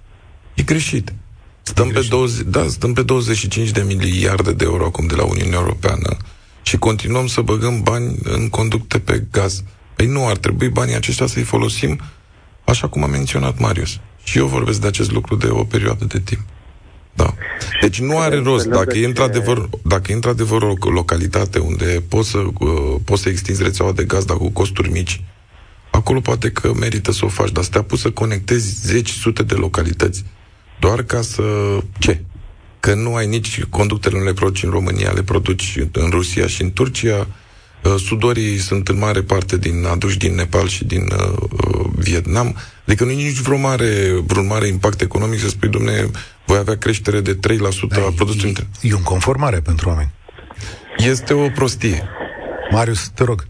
E 0.55 0.63
greșit. 0.63 1.13
Stăm 1.63 1.89
pe, 1.89 2.07
20, 2.09 2.47
da, 2.47 2.67
stăm 2.69 2.93
pe 2.93 3.03
25 3.03 3.71
de 3.71 3.83
miliarde 3.83 4.53
de 4.53 4.65
euro 4.65 4.85
acum 4.85 5.07
de 5.07 5.15
la 5.15 5.25
Uniunea 5.25 5.59
Europeană 5.59 6.17
și 6.63 6.77
continuăm 6.77 7.27
să 7.27 7.41
băgăm 7.41 7.83
bani 7.83 8.19
în 8.23 8.49
conducte 8.49 8.99
pe 8.99 9.25
gaz. 9.31 9.63
Păi 9.97 10.07
nu, 10.07 10.27
ar 10.27 10.37
trebui 10.37 10.69
banii 10.69 10.95
aceștia 10.95 11.27
să-i 11.27 11.43
folosim 11.43 12.01
așa 12.65 12.89
cum 12.89 13.03
a 13.03 13.07
menționat 13.07 13.59
Marius. 13.59 13.99
Și 14.23 14.39
eu 14.39 14.47
vorbesc 14.47 14.81
de 14.81 14.87
acest 14.87 15.11
lucru 15.11 15.37
de 15.37 15.47
o 15.47 15.65
perioadă 15.65 16.05
de 16.05 16.21
timp. 16.21 16.41
Da. 17.23 17.35
Deci 17.81 18.01
nu 18.01 18.19
are 18.19 18.43
rost. 18.43 18.67
Dacă 18.67 18.99
e 18.99 19.07
într-adevăr, 19.07 19.69
dacă 19.83 20.13
e 20.13 20.15
într-adevăr 20.15 20.63
o 20.63 20.91
localitate 20.91 21.59
unde 21.59 22.03
poți 22.09 22.29
să, 22.29 22.39
uh, 22.39 22.97
poți 23.05 23.23
să 23.23 23.29
extinzi 23.29 23.63
rețeaua 23.63 23.93
de 23.93 24.05
gaz, 24.05 24.25
dar 24.25 24.37
cu 24.37 24.51
costuri 24.51 24.91
mici, 24.91 25.23
acolo 25.91 26.21
poate 26.21 26.51
că 26.51 26.73
merită 26.75 27.13
să 27.13 27.25
o 27.25 27.29
faci, 27.29 27.51
dar 27.51 27.65
să 27.65 27.71
te 27.71 27.83
pus 27.83 28.01
să 28.01 28.11
conectezi 28.11 28.87
zeci, 28.87 29.11
sute 29.11 29.43
de 29.43 29.55
localități 29.55 30.25
doar 30.79 31.03
ca 31.03 31.21
să... 31.21 31.43
Ce? 31.99 32.21
că 32.81 32.95
nu 32.95 33.15
ai 33.15 33.27
nici 33.27 33.65
conductele 33.65 34.19
nu 34.19 34.25
le 34.25 34.33
produci 34.33 34.63
în 34.63 34.71
România, 34.71 35.11
le 35.11 35.23
produci 35.23 35.79
în 35.93 36.11
Rusia 36.11 36.47
și 36.47 36.63
în 36.63 36.73
Turcia, 36.73 37.27
uh, 37.85 37.95
sudorii 38.07 38.59
sunt 38.59 38.89
în 38.89 38.99
mare 38.99 39.23
parte 39.23 39.57
din 39.57 39.85
aduși 39.85 40.19
din 40.19 40.35
Nepal 40.35 40.69
și 40.69 40.85
din 40.85 41.09
uh, 41.13 41.33
uh 41.51 41.87
Vietnam, 41.97 42.57
adică 42.87 43.05
nu 43.05 43.11
e 43.11 43.15
nici 43.15 43.41
vreo 43.41 43.57
mare, 43.57 44.21
vreun 44.27 44.47
mare 44.47 44.67
impact 44.67 45.01
economic 45.01 45.41
să 45.41 45.49
spui, 45.49 45.69
domne, 45.69 46.11
voi 46.51 46.59
avea 46.59 46.79
creștere 46.87 47.21
de 47.21 47.35
3% 47.35 47.39
da, 47.89 48.03
a 48.11 48.19
produsului 48.21 48.55
e, 48.83 48.89
e 48.89 49.01
un 49.01 49.09
conformare 49.13 49.59
pentru 49.71 49.89
oameni. 49.89 50.11
Este 51.13 51.33
o 51.35 51.47
prostie. 51.59 51.99
Marius, 52.71 53.03
te 53.09 53.25
rog. 53.25 53.41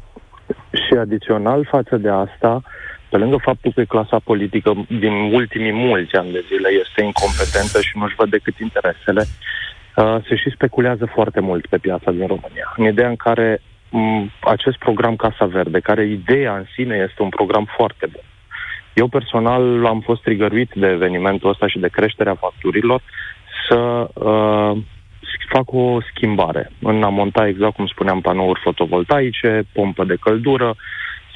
Și 0.82 0.92
adițional 1.04 1.60
față 1.70 1.96
de 1.96 2.08
asta, 2.08 2.62
pe 3.10 3.16
lângă 3.16 3.36
faptul 3.48 3.72
că 3.74 3.82
clasa 3.82 4.18
politică 4.30 4.86
din 4.88 5.12
ultimii 5.12 5.72
mulți 5.72 6.14
ani 6.16 6.32
de 6.32 6.44
zile 6.50 6.68
este 6.82 7.00
incompetentă 7.02 7.80
și 7.80 7.98
nu-și 7.98 8.18
văd 8.20 8.30
decât 8.30 8.58
interesele, 8.58 9.22
uh, 9.96 10.16
se 10.28 10.34
și 10.36 10.50
speculează 10.54 11.04
foarte 11.14 11.40
mult 11.40 11.66
pe 11.66 11.78
piața 11.78 12.10
din 12.10 12.26
România. 12.26 12.66
În 12.76 12.84
ideea 12.84 13.08
în 13.08 13.16
care 13.16 13.62
m- 13.98 14.30
acest 14.40 14.76
program 14.76 15.16
Casa 15.16 15.44
Verde, 15.44 15.80
care 15.80 16.04
ideea 16.06 16.56
în 16.56 16.66
sine 16.74 17.06
este 17.08 17.22
un 17.22 17.28
program 17.28 17.66
foarte 17.76 18.06
bun. 18.12 18.24
Eu 18.94 19.08
personal 19.08 19.86
am 19.86 20.00
fost 20.00 20.22
trigăruit 20.22 20.70
de 20.74 20.86
evenimentul 20.86 21.50
ăsta 21.50 21.66
și 21.66 21.78
de 21.78 21.88
creșterea 21.88 22.34
facturilor 22.34 23.02
să 23.68 24.10
uh, 24.14 24.82
fac 25.52 25.72
o 25.72 26.00
schimbare 26.14 26.70
în 26.80 27.02
a 27.02 27.08
monta, 27.08 27.46
exact 27.46 27.74
cum 27.74 27.86
spuneam, 27.86 28.20
panouri 28.20 28.60
fotovoltaice, 28.60 29.62
pompă 29.72 30.04
de 30.04 30.16
căldură, 30.20 30.76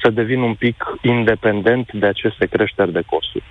să 0.01 0.09
devin 0.09 0.39
un 0.39 0.53
pic 0.53 0.83
independent 1.01 1.93
de 1.93 2.05
aceste 2.05 2.45
creșteri 2.45 2.91
de 2.91 3.03
costuri. 3.05 3.43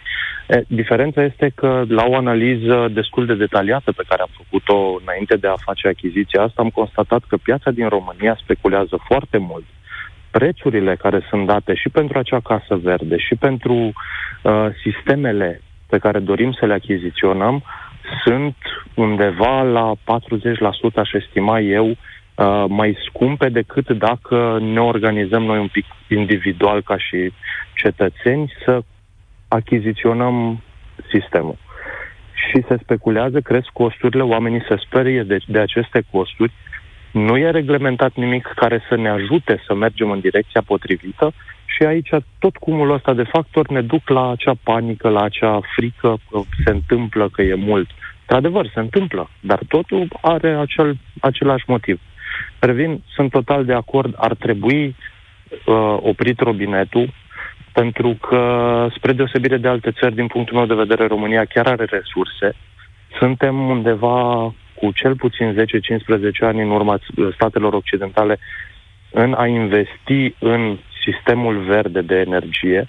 E, 0.49 0.65
diferența 0.67 1.23
este 1.23 1.53
că 1.55 1.85
la 1.89 2.05
o 2.07 2.17
analiză 2.17 2.89
destul 2.93 3.27
de 3.27 3.35
detaliată 3.35 3.93
pe 3.93 4.05
care 4.09 4.23
am 4.23 4.33
făcut-o 4.41 4.99
înainte 5.03 5.37
de 5.37 5.47
a 5.47 5.65
face 5.65 5.89
achiziția 5.89 6.43
asta, 6.43 6.63
am 6.63 6.71
constatat 6.71 7.23
că 7.29 7.37
piața 7.37 7.71
din 7.71 7.89
România 7.89 8.39
speculează 8.43 8.97
foarte 9.07 9.39
mult. 9.39 9.65
Prețurile 10.39 10.97
care 10.97 11.27
sunt 11.29 11.47
date 11.47 11.75
și 11.75 11.89
pentru 11.89 12.19
acea 12.19 12.41
casă 12.41 12.77
verde 12.77 13.17
și 13.19 13.35
pentru 13.35 13.75
uh, 13.75 14.67
sistemele 14.83 15.61
pe 15.89 15.99
care 15.99 16.19
dorim 16.19 16.53
să 16.53 16.67
le 16.67 16.73
achiziționăm 16.73 17.63
sunt 18.25 18.57
undeva 18.95 19.63
la 19.63 19.93
40%, 19.95 19.97
aș 20.95 21.13
estima 21.13 21.61
eu, 21.61 21.89
uh, 21.89 22.65
mai 22.69 22.97
scumpe 23.09 23.49
decât 23.49 23.91
dacă 23.91 24.59
ne 24.61 24.81
organizăm 24.81 25.43
noi 25.43 25.59
un 25.59 25.69
pic 25.69 25.85
individual 26.09 26.83
ca 26.83 26.99
și 26.99 27.33
cetățeni 27.75 28.53
să 28.65 28.81
achiziționăm 29.49 30.63
sistemul. 31.11 31.57
Și 32.35 32.65
se 32.69 32.77
speculează, 32.83 33.41
cresc 33.41 33.69
costurile, 33.73 34.23
oamenii 34.23 34.65
se 34.69 34.77
sperie 34.87 35.23
de, 35.23 35.39
de 35.47 35.59
aceste 35.59 36.03
costuri, 36.11 36.53
nu 37.15 37.37
e 37.37 37.51
reglementat 37.51 38.15
nimic 38.15 38.53
care 38.57 38.83
să 38.89 38.97
ne 38.97 39.09
ajute 39.09 39.63
să 39.67 39.75
mergem 39.75 40.11
în 40.11 40.21
direcția 40.21 40.63
potrivită 40.67 41.33
și 41.65 41.83
aici 41.83 42.09
tot 42.39 42.57
cumulul 42.57 42.95
ăsta 42.95 43.13
de 43.13 43.23
factori 43.23 43.73
ne 43.73 43.83
duc 43.83 44.09
la 44.09 44.31
acea 44.31 44.55
panică, 44.63 45.09
la 45.09 45.23
acea 45.23 45.61
frică 45.75 46.17
că 46.31 46.41
se 46.65 46.71
întâmplă, 46.71 47.29
că 47.29 47.43
e 47.43 47.55
mult. 47.55 47.91
Într-adevăr, 48.21 48.71
se 48.75 48.81
întâmplă, 48.81 49.31
dar 49.41 49.59
totul 49.69 50.09
are 50.21 50.55
acel, 50.55 50.97
același 51.21 51.65
motiv. 51.67 52.01
Revin, 52.59 53.03
sunt 53.15 53.31
total 53.31 53.65
de 53.65 53.73
acord, 53.75 54.15
ar 54.17 54.35
trebui 54.35 54.85
uh, 54.87 55.97
oprit 56.01 56.41
robinetul, 56.41 57.13
pentru 57.73 58.17
că, 58.29 58.41
spre 58.97 59.13
deosebire 59.13 59.57
de 59.57 59.69
alte 59.69 59.91
țări, 59.91 60.15
din 60.15 60.27
punctul 60.27 60.57
meu 60.57 60.67
de 60.67 60.75
vedere, 60.75 61.07
România 61.07 61.45
chiar 61.45 61.67
are 61.67 61.85
resurse. 61.85 62.57
Suntem 63.19 63.69
undeva 63.69 64.53
cu 64.85 64.93
cel 64.93 65.17
puțin 65.17 65.55
10-15 65.55 65.57
ani 66.41 66.63
în 66.63 66.71
urma 66.71 66.99
statelor 67.35 67.73
occidentale 67.73 68.39
în 69.11 69.33
a 69.33 69.47
investi 69.47 70.35
în 70.39 70.79
sistemul 71.05 71.59
verde 71.59 72.01
de 72.01 72.15
energie, 72.15 72.89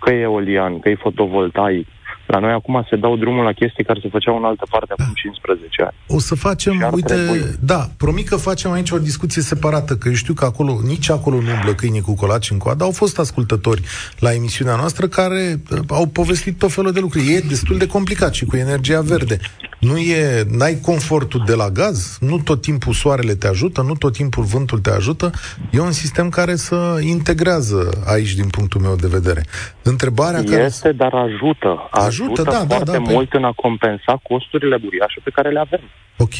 că 0.00 0.12
e 0.12 0.20
eolian, 0.20 0.80
că 0.80 0.88
e 0.88 0.94
fotovoltaic, 0.94 1.86
la 2.26 2.38
noi 2.38 2.52
acum 2.52 2.86
se 2.90 2.96
dau 2.96 3.16
drumul 3.16 3.44
la 3.44 3.52
chestii 3.52 3.84
care 3.84 3.98
se 4.02 4.08
făceau 4.08 4.36
în 4.36 4.44
altă 4.44 4.66
parte 4.70 4.94
acum 4.96 5.12
15 5.14 5.82
ani. 5.82 5.94
O 6.08 6.18
să 6.18 6.34
facem, 6.34 6.90
uite, 6.92 7.14
trebui. 7.14 7.40
da, 7.60 7.88
promit 7.96 8.28
că 8.28 8.36
facem 8.36 8.70
aici 8.72 8.90
o 8.90 8.98
discuție 8.98 9.42
separată, 9.42 9.96
că 9.96 10.08
eu 10.08 10.14
știu 10.14 10.34
că 10.34 10.44
acolo, 10.44 10.78
nici 10.86 11.10
acolo 11.10 11.40
nu 11.40 11.50
umblă 11.50 11.72
câinii 11.72 12.00
cu 12.00 12.14
colaci 12.14 12.50
în 12.50 12.58
coadă. 12.58 12.84
Au 12.84 12.90
fost 12.90 13.18
ascultători 13.18 13.82
la 14.18 14.32
emisiunea 14.32 14.76
noastră 14.76 15.06
care 15.06 15.60
uh, 15.70 15.78
au 15.88 16.06
povestit 16.06 16.58
tot 16.58 16.72
felul 16.72 16.92
de 16.92 17.00
lucruri. 17.00 17.32
E 17.32 17.40
destul 17.48 17.78
de 17.78 17.86
complicat 17.86 18.34
și 18.34 18.44
cu 18.44 18.56
energia 18.56 19.00
verde. 19.00 19.38
Nu 19.80 19.96
e, 19.96 20.44
n-ai 20.50 20.78
confortul 20.82 21.42
de 21.46 21.54
la 21.54 21.68
gaz, 21.70 22.18
nu 22.20 22.38
tot 22.38 22.60
timpul 22.60 22.92
soarele 22.92 23.34
te 23.34 23.46
ajută, 23.46 23.82
nu 23.82 23.94
tot 23.94 24.12
timpul 24.12 24.44
vântul 24.44 24.78
te 24.78 24.90
ajută. 24.90 25.30
E 25.70 25.80
un 25.80 25.92
sistem 25.92 26.28
care 26.28 26.56
să 26.56 26.98
integrează 27.00 28.02
aici, 28.06 28.34
din 28.34 28.48
punctul 28.48 28.80
meu 28.80 28.96
de 28.96 29.06
vedere. 29.06 29.44
Întrebarea 29.82 30.38
este, 30.38 30.50
care... 30.50 30.64
Este, 30.64 30.92
dar 30.92 31.12
ajută. 31.14 31.88
Ajută, 31.90 32.13
ajută 32.22 32.42
da, 32.42 32.50
da 32.50 32.64
foarte 32.66 32.90
da, 32.90 32.92
da, 32.92 32.98
mult 32.98 33.28
pe... 33.28 33.36
în 33.36 33.44
a 33.44 33.52
compensa 33.52 34.20
costurile 34.22 34.80
uriașe 34.86 35.20
pe 35.24 35.30
care 35.30 35.50
le 35.50 35.58
avem. 35.58 35.80
Ok. 36.18 36.34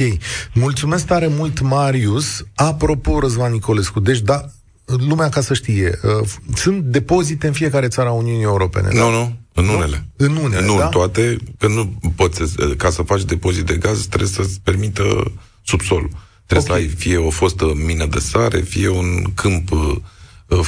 Mulțumesc 0.54 1.06
tare 1.06 1.26
mult, 1.26 1.60
Marius. 1.60 2.46
Apropo, 2.54 3.20
Răzvan 3.20 3.52
Nicolescu, 3.52 4.00
deci 4.00 4.20
da, 4.20 4.40
lumea 5.08 5.28
ca 5.28 5.40
să 5.40 5.54
știe, 5.54 5.98
uh, 6.02 6.28
sunt 6.54 6.82
depozite 6.82 7.46
în 7.46 7.52
fiecare 7.52 7.88
țară 7.88 8.08
a 8.08 8.12
Uniunii 8.12 8.42
Europene. 8.42 8.88
Nu, 8.92 8.98
da? 8.98 9.08
nu, 9.08 9.36
în 9.54 9.68
unele. 9.68 10.06
În 10.16 10.36
unele, 10.36 10.66
Nu 10.66 10.76
da? 10.78 10.84
în 10.84 10.90
toate, 10.90 11.36
că 11.58 11.68
nu 11.68 11.92
poți, 12.16 12.56
ca 12.76 12.90
să 12.90 13.02
faci 13.02 13.24
depozit 13.24 13.64
de 13.64 13.76
gaz, 13.76 14.06
trebuie 14.06 14.28
să-ți 14.28 14.60
permită 14.60 15.32
subsolul. 15.62 16.10
Trebuie 16.46 16.70
okay. 16.70 16.82
să 16.82 16.88
ai 16.88 16.96
fie 16.96 17.16
o 17.16 17.30
fostă 17.30 17.72
mină 17.86 18.06
de 18.06 18.18
sare, 18.18 18.60
fie 18.60 18.88
un 18.88 19.22
câmp 19.34 19.70
uh, 19.70 19.96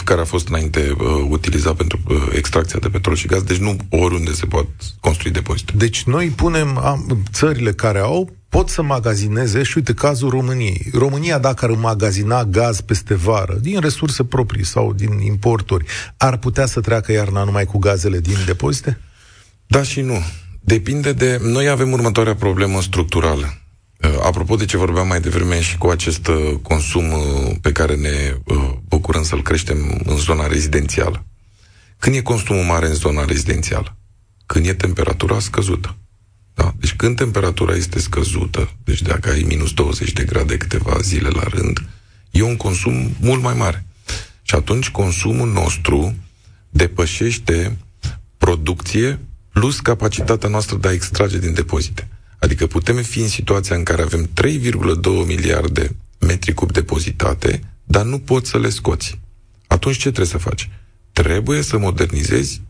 care 0.05 0.21
a 0.21 0.25
fost 0.25 0.49
înainte 0.49 0.95
uh, 0.99 1.07
utilizat 1.29 1.75
pentru 1.75 1.99
uh, 2.09 2.17
extracția 2.33 2.79
de 2.79 2.89
petrol 2.89 3.15
și 3.15 3.27
gaz, 3.27 3.43
deci 3.43 3.57
nu 3.57 3.77
oriunde 3.91 4.33
se 4.33 4.47
pot 4.47 4.67
construi 5.01 5.31
depozite. 5.31 5.73
Deci 5.77 6.03
noi 6.03 6.29
punem, 6.29 6.79
am, 6.79 7.23
țările 7.33 7.73
care 7.73 7.99
au, 7.99 8.31
pot 8.49 8.69
să 8.69 8.83
magazineze 8.83 9.63
și 9.63 9.73
uite 9.77 9.95
cazul 9.95 10.31
României. 10.31 10.91
România 10.93 11.39
dacă 11.39 11.65
ar 11.65 11.71
magazina 11.71 12.45
gaz 12.45 12.81
peste 12.81 13.15
vară, 13.15 13.59
din 13.61 13.81
resurse 13.81 14.25
proprii 14.25 14.65
sau 14.65 14.93
din 14.93 15.21
importuri, 15.21 15.85
ar 16.17 16.37
putea 16.37 16.67
să 16.67 16.81
treacă 16.81 17.13
iarna 17.13 17.45
numai 17.45 17.65
cu 17.65 17.79
gazele 17.79 18.21
din 18.21 18.37
depozite? 18.47 19.01
Da 19.67 19.83
și 19.83 20.01
nu. 20.01 20.19
Depinde 20.61 21.13
de... 21.13 21.39
Noi 21.43 21.69
avem 21.69 21.93
următoarea 21.93 22.35
problemă 22.35 22.83
structurală. 22.83 23.66
Uh, 24.03 24.19
apropo 24.23 24.57
de 24.57 24.65
ce 24.65 24.77
vorbeam 24.77 25.07
mai 25.07 25.21
devreme 25.21 25.61
și 25.61 25.79
cu 25.79 25.87
acest 25.87 26.27
uh, 26.27 26.55
consum 26.63 27.13
uh, 27.13 27.55
pe 27.61 27.73
care 27.73 27.95
ne 27.95 28.37
bucurăm 28.89 29.23
să-l 29.23 29.43
creștem 29.43 30.01
în 30.05 30.17
zona 30.17 30.47
rezidențială. 30.47 31.27
Când 31.99 32.17
e 32.17 32.23
consumul 32.23 32.65
mare 32.65 32.87
în 32.87 32.95
zona 32.95 33.25
rezidențială? 33.25 33.97
Când 34.47 34.67
e 34.67 34.75
temperatura 34.75 35.41
scăzută. 35.41 35.97
Da? 36.55 36.75
Deci 36.79 36.95
când 36.95 37.17
temperatura 37.17 37.75
este 37.75 37.99
scăzută, 37.99 38.71
deci 38.85 39.03
dacă 39.03 39.31
ai 39.31 39.45
minus 39.49 39.73
20 39.73 40.13
de 40.13 40.25
grade 40.25 40.57
câteva 40.57 40.99
zile 41.01 41.29
la 41.29 41.43
rând, 41.43 41.89
e 42.31 42.43
un 42.43 42.57
consum 42.57 43.11
mult 43.21 43.43
mai 43.43 43.55
mare. 43.55 43.87
Și 44.43 44.55
atunci 44.55 44.91
consumul 44.91 45.53
nostru 45.53 46.15
depășește 46.71 47.77
producție 48.39 49.19
plus 49.53 49.81
capacitatea 49.81 50.49
noastră 50.49 50.77
de 50.77 50.89
a 50.89 50.93
extrage 50.93 51.39
din 51.39 51.55
depozite. 51.55 52.09
Adică 52.39 52.67
putem 52.67 52.97
fi 52.97 53.21
în 53.21 53.29
situația 53.29 53.77
în 53.77 53.83
care 53.83 54.03
avem 54.03 54.31
3,2 54.43 55.27
miliarde 55.27 55.97
metri 56.19 56.53
cub 56.55 56.73
depozitate, 56.73 57.61
dar 57.85 58.05
nu 58.05 58.19
poți 58.19 58.51
să 58.51 58.59
le 58.59 58.69
scoți. 58.69 59.21
Atunci 59.67 59.95
ce 59.95 60.03
trebuie 60.03 60.27
să 60.27 60.39
faci? 60.39 60.71
Trebuie 61.13 61.63
să 61.63 61.79
modernizezi 61.79 62.63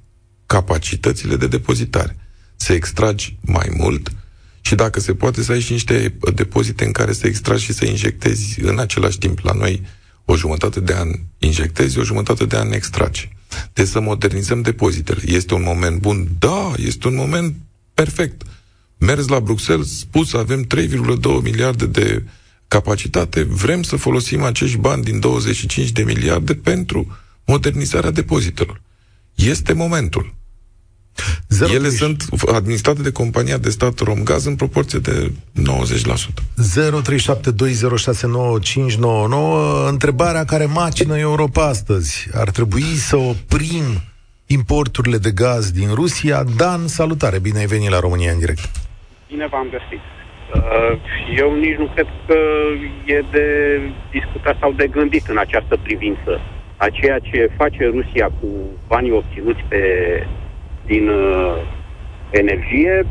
capacitățile 0.46 1.36
de 1.36 1.46
depozitare. 1.46 2.16
Să 2.56 2.72
extragi 2.72 3.36
mai 3.40 3.68
mult 3.76 4.12
și 4.60 4.74
dacă 4.74 5.00
se 5.00 5.14
poate 5.14 5.42
să 5.42 5.52
ai 5.52 5.60
și 5.60 5.72
niște 5.72 6.16
depozite 6.34 6.84
în 6.84 6.92
care 6.92 7.12
să 7.12 7.26
extragi 7.26 7.64
și 7.64 7.72
să 7.72 7.84
injectezi 7.84 8.60
în 8.60 8.78
același 8.78 9.18
timp 9.18 9.38
la 9.38 9.52
noi 9.52 9.82
o 10.24 10.36
jumătate 10.36 10.80
de 10.80 10.94
an 10.94 11.08
injectezi, 11.38 11.98
o 11.98 12.02
jumătate 12.02 12.44
de 12.44 12.56
an 12.56 12.72
extragi. 12.72 13.28
Deci 13.72 13.86
să 13.86 14.00
modernizăm 14.00 14.62
depozitele. 14.62 15.22
Este 15.24 15.54
un 15.54 15.62
moment 15.62 16.00
bun? 16.00 16.28
Da, 16.38 16.72
este 16.76 17.08
un 17.08 17.14
moment 17.14 17.54
perfect 17.94 18.42
mers 18.98 19.28
la 19.28 19.40
Bruxelles, 19.40 19.98
spus 19.98 20.32
avem 20.32 20.66
3,2 20.66 21.42
miliarde 21.42 21.86
de 21.86 22.22
capacitate, 22.68 23.42
vrem 23.42 23.82
să 23.82 23.96
folosim 23.96 24.42
acești 24.42 24.76
bani 24.76 25.02
din 25.02 25.20
25 25.20 25.90
de 25.90 26.02
miliarde 26.02 26.54
pentru 26.54 27.16
modernizarea 27.44 28.10
depozitelor. 28.10 28.80
Este 29.34 29.72
momentul. 29.72 30.34
Zero 31.48 31.72
Ele 31.72 31.88
30... 31.88 31.98
sunt 31.98 32.26
administrate 32.54 33.02
de 33.02 33.10
compania 33.10 33.58
de 33.58 33.70
stat 33.70 33.98
Romgaz 33.98 34.44
în 34.44 34.56
proporție 34.56 34.98
de 34.98 35.32
90%. 35.60 35.62
0372069599 35.62 35.68
Întrebarea 39.88 40.44
care 40.44 40.64
macină 40.64 41.18
Europa 41.18 41.66
astăzi. 41.66 42.26
Ar 42.32 42.50
trebui 42.50 42.96
să 42.96 43.16
oprim 43.16 43.84
importurile 44.46 45.18
de 45.18 45.30
gaz 45.30 45.70
din 45.70 45.94
Rusia? 45.94 46.44
Dan, 46.56 46.88
salutare, 46.88 47.38
bine 47.38 47.58
ai 47.58 47.66
venit 47.66 47.90
la 47.90 48.00
România 48.00 48.32
în 48.32 48.38
direct. 48.38 48.85
Bine 49.28 49.46
v-am 49.46 49.68
găsit. 49.70 50.04
Uh, 50.54 50.98
eu 51.36 51.54
nici 51.54 51.76
nu 51.76 51.86
cred 51.94 52.06
că 52.26 52.38
e 53.04 53.20
de 53.30 53.80
discutat 54.10 54.56
sau 54.60 54.72
de 54.72 54.86
gândit 54.86 55.26
în 55.26 55.38
această 55.38 55.78
privință. 55.82 56.40
A 56.76 56.88
ceea 56.88 57.18
ce 57.18 57.50
face 57.56 57.84
Rusia 57.86 58.26
cu 58.40 58.48
banii 58.88 59.10
obținuți 59.10 59.64
pe, 59.68 59.82
din 60.84 61.08
uh, 61.08 61.56
energie, 62.30 63.06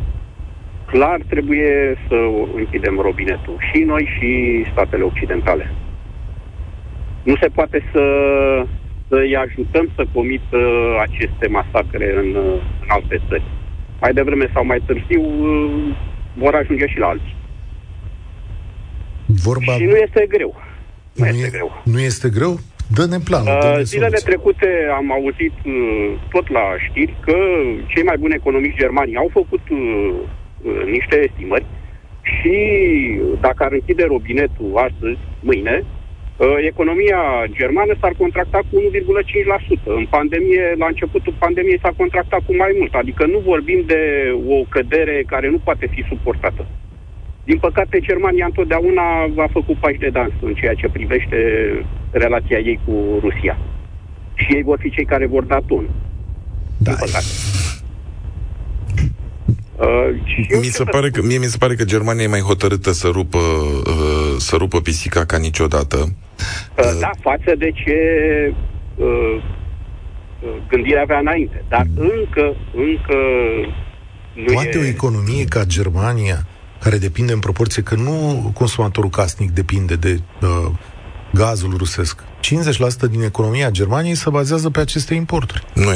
clar 0.85 1.19
trebuie 1.29 1.97
să 2.07 2.15
închidem 2.55 2.99
robinetul. 2.99 3.57
Și 3.71 3.79
noi 3.81 4.09
și 4.17 4.63
statele 4.71 5.03
occidentale. 5.03 5.71
Nu 7.23 7.35
se 7.41 7.47
poate 7.47 7.83
să, 7.91 8.03
să-i 9.07 9.35
ajutăm 9.35 9.89
să 9.95 10.05
comită 10.13 10.59
aceste 11.01 11.47
masacre 11.47 12.15
în, 12.17 12.35
în 12.81 12.87
alte 12.87 13.21
țări. 13.27 13.43
Mai 14.05 14.13
devreme 14.13 14.49
sau 14.53 14.65
mai 14.65 14.81
târziu 14.85 15.23
vor 16.33 16.53
ajunge 16.55 16.87
și 16.87 16.97
la 16.97 17.07
alții. 17.07 17.35
Vorba... 19.25 19.71
Și 19.71 19.83
nu 19.83 19.95
este 19.95 20.25
greu. 20.29 20.55
Nu, 21.13 21.23
nu 21.23 21.29
este 21.29 21.45
e, 21.45 21.49
greu. 21.49 21.81
Nu 21.83 21.99
este 21.99 22.29
greu? 22.29 22.59
Dă-ne 22.95 23.19
planul. 23.19 23.47
Uh, 23.47 23.59
dă 23.61 23.81
zilele 23.83 24.17
trecute 24.29 24.67
am 24.95 25.11
auzit 25.11 25.57
uh, 25.65 26.13
tot 26.31 26.49
la 26.49 26.65
știri 26.89 27.17
că 27.25 27.35
cei 27.87 28.03
mai 28.03 28.17
buni 28.19 28.33
economiști 28.33 28.79
germani 28.79 29.15
au 29.15 29.29
făcut 29.33 29.63
uh, 29.69 30.13
uh, 30.61 30.83
niște 30.95 31.15
estimări 31.29 31.65
și 32.21 32.55
dacă 33.39 33.63
ar 33.63 33.71
închide 33.71 34.03
robinetul 34.03 34.71
astăzi, 34.87 35.19
mâine, 35.39 35.75
uh, 35.81 35.94
economia 36.71 37.21
germană 37.51 37.93
s-ar 37.99 38.13
contracta 38.17 38.59
cu 38.69 38.75
1,5%. 38.79 39.83
În 39.83 40.05
pandemie, 40.09 40.75
la 40.77 40.85
începutul 40.85 41.35
pandemiei 41.39 41.79
s-a 41.81 41.93
contractat 41.97 42.41
cu 42.45 42.55
mai 42.55 42.75
mult, 42.79 42.93
adică 42.93 43.25
nu 43.25 43.39
vorbim 43.39 43.83
de 43.85 44.01
o 44.47 44.63
cădere 44.69 45.23
care 45.27 45.49
nu 45.49 45.57
poate 45.57 45.85
fi 45.93 46.03
suportată. 46.07 46.67
Din 47.43 47.57
păcate, 47.57 47.99
Germania 47.99 48.45
întotdeauna 48.45 49.01
a 49.37 49.47
făcut 49.51 49.77
pași 49.77 49.97
de 49.97 50.09
dans 50.09 50.33
în 50.41 50.53
ceea 50.53 50.73
ce 50.73 50.87
privește 50.87 51.37
relația 52.11 52.57
ei 52.57 52.79
cu 52.85 53.19
Rusia. 53.19 53.57
Și 54.33 54.55
ei 54.55 54.63
vor 54.63 54.77
fi 54.81 54.89
cei 54.89 55.05
care 55.05 55.25
vor 55.25 55.43
da 55.43 55.59
ton. 55.67 55.89
Da. 56.77 56.91
Din 56.91 56.95
păcate. 56.99 57.25
Uh, 59.79 60.59
mi 60.59 60.63
se 60.63 60.83
pare 60.83 61.09
că, 61.09 61.21
mie 61.21 61.37
mi 61.37 61.45
se 61.45 61.57
pare 61.57 61.75
că 61.75 61.83
Germania 61.83 62.23
e 62.23 62.27
mai 62.27 62.39
hotărâtă 62.39 62.91
să 62.91 63.07
rupă, 63.07 63.37
uh, 63.37 64.24
să 64.39 64.55
rupă 64.55 64.81
pisica 64.81 65.25
ca 65.25 65.37
niciodată. 65.37 65.97
Uh, 65.97 66.97
da, 66.99 67.09
față 67.21 67.55
de 67.57 67.71
ce 67.71 67.97
uh, 68.95 69.43
gândirea 70.67 71.01
avea 71.01 71.19
înainte. 71.19 71.63
Dar 71.69 71.85
mm. 71.95 72.11
încă, 72.17 72.55
încă 72.75 73.17
nu 74.33 74.53
Poate 74.53 74.77
e... 74.77 74.81
o 74.81 74.85
economie 74.85 75.43
ca 75.45 75.63
Germania 75.63 76.47
care 76.79 76.97
depinde 76.97 77.33
în 77.33 77.39
proporție 77.39 77.83
că 77.83 77.95
nu 77.95 78.51
consumatorul 78.53 79.09
casnic 79.09 79.51
depinde 79.51 79.95
de 79.95 80.19
uh, 80.41 80.71
gazul 81.33 81.73
rusesc. 81.77 82.23
50% 82.23 83.09
din 83.09 83.21
economia 83.21 83.69
Germaniei 83.69 84.15
se 84.15 84.29
bazează 84.29 84.69
pe 84.69 84.79
aceste 84.79 85.13
importuri. 85.13 85.65
Nu, 85.73 85.89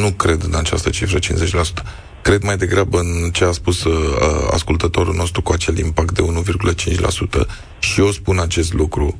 nu 0.00 0.10
cred 0.10 0.42
în 0.42 0.54
această 0.54 0.90
cifră, 0.90 1.18
50%. 1.18 1.22
Cred 2.26 2.42
mai 2.42 2.56
degrabă 2.56 2.98
în 2.98 3.30
ce 3.32 3.44
a 3.44 3.52
spus 3.52 3.84
uh, 3.84 4.48
ascultătorul 4.50 5.14
nostru 5.14 5.42
cu 5.42 5.52
acel 5.52 5.78
impact 5.78 6.14
de 6.14 6.22
1,5% 7.42 7.46
și 7.78 8.00
eu 8.00 8.10
spun 8.10 8.38
acest 8.38 8.72
lucru. 8.72 9.18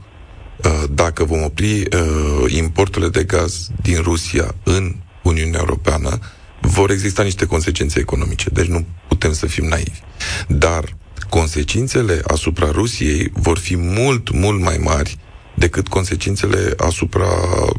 Uh, 0.64 0.84
dacă 0.90 1.24
vom 1.24 1.42
opri 1.42 1.80
uh, 1.80 2.52
importurile 2.52 3.10
de 3.10 3.24
gaz 3.24 3.68
din 3.82 4.00
Rusia 4.02 4.54
în 4.62 4.94
Uniunea 5.22 5.58
Europeană, 5.60 6.18
vor 6.60 6.90
exista 6.90 7.22
niște 7.22 7.46
consecințe 7.46 7.98
economice, 7.98 8.50
deci 8.50 8.66
nu 8.66 8.86
putem 9.08 9.32
să 9.32 9.46
fim 9.46 9.64
naivi. 9.64 10.00
Dar 10.48 10.96
consecințele 11.28 12.20
asupra 12.26 12.70
Rusiei 12.70 13.30
vor 13.32 13.58
fi 13.58 13.76
mult, 13.76 14.30
mult 14.30 14.60
mai 14.60 14.76
mari 14.82 15.18
decât 15.54 15.88
consecințele 15.88 16.74
asupra 16.76 17.28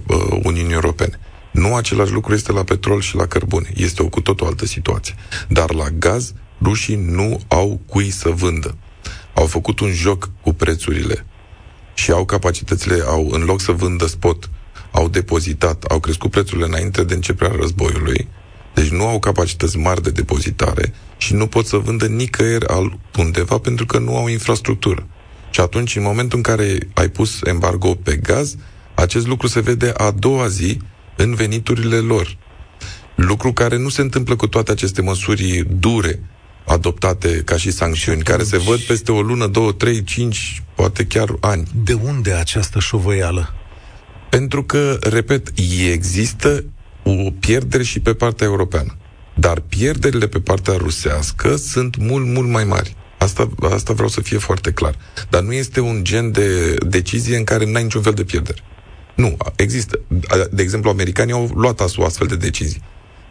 uh, 0.08 0.40
Uniunii 0.44 0.74
Europene. 0.74 1.20
Nu 1.58 1.76
același 1.76 2.12
lucru 2.12 2.34
este 2.34 2.52
la 2.52 2.64
petrol 2.64 3.02
și 3.02 3.16
la 3.16 3.26
cărbune. 3.26 3.70
Este 3.76 4.04
o 4.04 4.08
cu 4.08 4.22
totul 4.22 4.48
altă 4.48 4.66
situație. 4.66 5.16
Dar 5.48 5.74
la 5.74 5.90
gaz, 5.90 6.34
rușii 6.62 6.96
nu 6.96 7.40
au 7.48 7.82
cui 7.86 8.10
să 8.10 8.30
vândă. 8.30 8.78
Au 9.34 9.46
făcut 9.46 9.80
un 9.80 9.92
joc 9.92 10.30
cu 10.42 10.54
prețurile 10.54 11.26
și 11.94 12.12
au 12.12 12.26
capacitățile, 12.26 13.04
au, 13.06 13.30
în 13.32 13.44
loc 13.44 13.62
să 13.62 13.72
vândă 13.72 14.06
spot, 14.06 14.50
au 14.92 15.08
depozitat, 15.08 15.84
au 15.84 16.00
crescut 16.00 16.32
prețurile 16.32 16.66
înainte 16.66 17.04
de 17.04 17.14
începerea 17.14 17.56
războiului 17.60 18.28
deci 18.78 18.90
nu 18.90 19.08
au 19.08 19.20
capacități 19.20 19.78
mari 19.78 20.02
de 20.02 20.10
depozitare 20.10 20.94
și 21.18 21.34
nu 21.34 21.48
pot 21.48 21.66
să 21.66 21.78
vândă 21.78 22.06
nicăieri 22.06 22.66
undeva 23.18 23.58
pentru 23.58 23.86
că 23.86 24.00
nu 24.00 24.18
au 24.18 24.28
infrastructură. 24.28 25.08
Și 25.50 25.60
atunci, 25.60 25.96
în 25.96 26.04
momentul 26.04 26.38
în 26.38 26.44
care 26.44 26.78
ai 26.94 27.10
pus 27.10 27.40
embargo 27.44 27.96
pe 27.96 28.16
gaz, 28.16 28.56
acest 28.94 29.28
lucru 29.28 29.48
se 29.48 29.60
vede 29.60 29.94
a 29.98 30.12
doua 30.12 30.48
zi 30.48 30.80
în 31.18 31.34
veniturile 31.34 31.98
lor. 31.98 32.38
Lucru 33.16 33.54
care 33.54 33.78
nu 33.78 33.90
se 33.90 34.02
întâmplă 34.02 34.36
cu 34.36 34.48
toate 34.48 34.72
aceste 34.72 35.02
măsuri 35.02 35.64
dure 35.70 36.20
adoptate 36.66 37.42
ca 37.46 37.58
și 37.58 37.72
sancțiuni, 37.72 38.22
care 38.22 38.44
se 38.44 38.58
văd 38.58 38.80
peste 38.80 39.12
o 39.12 39.22
lună, 39.22 39.48
două, 39.48 39.72
trei, 39.72 40.04
cinci, 40.04 40.64
poate 40.76 41.06
chiar 41.06 41.36
ani. 41.40 41.68
De 41.84 41.94
unde 41.94 42.34
această 42.34 42.80
șovăială? 42.80 43.54
Pentru 44.30 44.64
că, 44.64 44.98
repet, 45.02 45.52
există 45.92 46.64
o 47.04 47.32
pierdere 47.40 47.84
și 47.84 48.00
pe 48.00 48.14
partea 48.14 48.48
europeană. 48.48 48.98
Dar 49.34 49.60
pierderile 49.60 50.28
pe 50.28 50.40
partea 50.40 50.74
rusească 50.78 51.56
sunt 51.56 51.98
mult, 51.98 52.26
mult 52.26 52.50
mai 52.50 52.64
mari. 52.64 52.96
Asta, 53.18 53.50
asta 53.72 53.94
vreau 53.94 54.10
să 54.10 54.22
fie 54.22 54.38
foarte 54.38 54.72
clar. 54.72 54.96
Dar 55.30 55.42
nu 55.42 55.54
este 55.54 55.80
un 55.80 56.04
gen 56.04 56.32
de 56.32 56.74
decizie 56.74 57.38
în 57.38 57.44
care 57.44 57.66
nu 57.66 57.76
ai 57.76 57.84
niciun 57.84 58.02
fel 58.02 58.14
de 58.14 58.24
pierdere. 58.24 58.62
Nu, 59.18 59.38
există. 59.56 60.00
De 60.52 60.62
exemplu, 60.62 60.90
americanii 60.90 61.34
au 61.34 61.52
luat 61.56 61.96
o 61.96 62.06
astfel 62.06 62.28
de 62.28 62.36
decizii. 62.36 62.82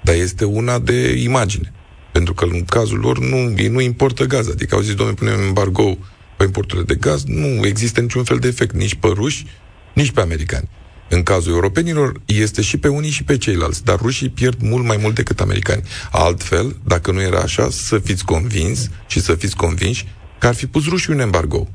Dar 0.03 0.14
este 0.14 0.44
una 0.44 0.79
de 0.79 1.18
imagine. 1.18 1.72
Pentru 2.12 2.35
că 2.35 2.44
în 2.44 2.64
cazul 2.64 2.99
lor 2.99 3.18
nu, 3.18 3.55
ei 3.57 3.68
nu 3.68 3.81
importă 3.81 4.25
gaz. 4.25 4.49
Adică 4.49 4.75
au 4.75 4.81
zis, 4.81 4.94
domnule, 4.94 5.18
punem 5.18 5.40
embargo 5.40 5.99
pe 6.37 6.44
importurile 6.44 6.87
de 6.87 6.94
gaz, 6.94 7.25
nu 7.25 7.66
există 7.66 8.01
niciun 8.01 8.25
fel 8.25 8.38
de 8.38 8.49
efect 8.49 8.75
nici 8.75 8.94
pe 8.94 9.09
ruși, 9.09 9.46
nici 9.92 10.11
pe 10.11 10.20
americani. 10.20 10.68
În 11.09 11.22
cazul 11.22 11.53
europenilor, 11.53 12.20
este 12.25 12.62
și 12.62 12.77
pe 12.77 12.88
unii 12.88 13.11
și 13.11 13.25
pe 13.25 13.37
ceilalți, 13.37 13.85
dar 13.85 13.99
rușii 13.99 14.29
pierd 14.29 14.61
mult 14.61 14.85
mai 14.85 14.96
mult 15.01 15.14
decât 15.14 15.40
americani. 15.40 15.83
Altfel, 16.11 16.77
dacă 16.85 17.12
nu 17.12 17.22
era 17.22 17.38
așa, 17.38 17.70
să 17.70 17.99
fiți 17.99 18.25
convins 18.25 18.88
și 19.07 19.20
să 19.20 19.35
fiți 19.35 19.57
convinși 19.57 20.07
că 20.38 20.46
ar 20.46 20.55
fi 20.55 20.66
pus 20.66 20.88
rușii 20.88 21.12
un 21.12 21.20
embargo. 21.20 21.68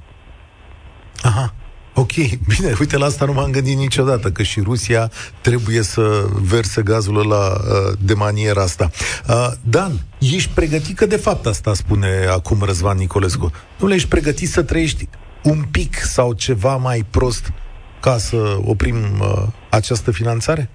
Aha. 1.22 1.54
Ok, 1.94 2.14
bine, 2.48 2.74
uite, 2.80 2.98
la 2.98 3.06
asta 3.06 3.26
nu 3.26 3.34
m-am 3.34 3.52
gândit 3.52 3.78
niciodată, 3.78 4.30
că 4.30 4.44
și 4.44 4.60
Rusia 4.60 5.12
trebuie 5.42 5.82
să 5.82 6.26
verse 6.52 6.82
gazul 6.82 7.20
ăla 7.20 7.46
uh, 7.46 7.98
de 8.00 8.14
maniera 8.14 8.62
asta. 8.62 8.90
Uh, 9.30 9.48
Dan, 9.64 9.92
ești 10.20 10.54
pregătit, 10.54 10.98
că 10.98 11.06
de 11.06 11.18
fapt 11.18 11.46
asta 11.46 11.74
spune 11.74 12.26
acum 12.30 12.58
Răzvan 12.66 12.98
Nicolescu, 12.98 13.52
nu 13.80 13.88
le 13.88 13.94
ești 13.94 14.08
pregătit 14.08 14.48
să 14.48 14.64
trăiești 14.64 15.10
un 15.44 15.64
pic 15.72 15.96
sau 15.96 16.34
ceva 16.34 16.76
mai 16.76 17.06
prost 17.10 17.52
ca 18.00 18.18
să 18.18 18.58
oprim 18.66 18.96
uh, 18.96 19.44
această 19.70 20.12
finanțare? 20.12 20.70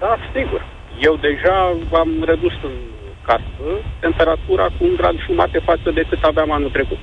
Da, 0.00 0.16
sigur. 0.34 0.60
Eu 1.00 1.16
deja 1.16 1.56
am 2.02 2.10
redus 2.24 2.52
în 2.62 2.76
casă 3.26 3.64
temperatura 4.00 4.64
cu 4.64 4.80
un 4.88 4.94
grad 4.96 5.16
jumate 5.26 5.58
față 5.64 5.90
de 5.94 6.06
cât 6.08 6.22
aveam 6.22 6.50
anul 6.52 6.70
trecut. 6.70 6.98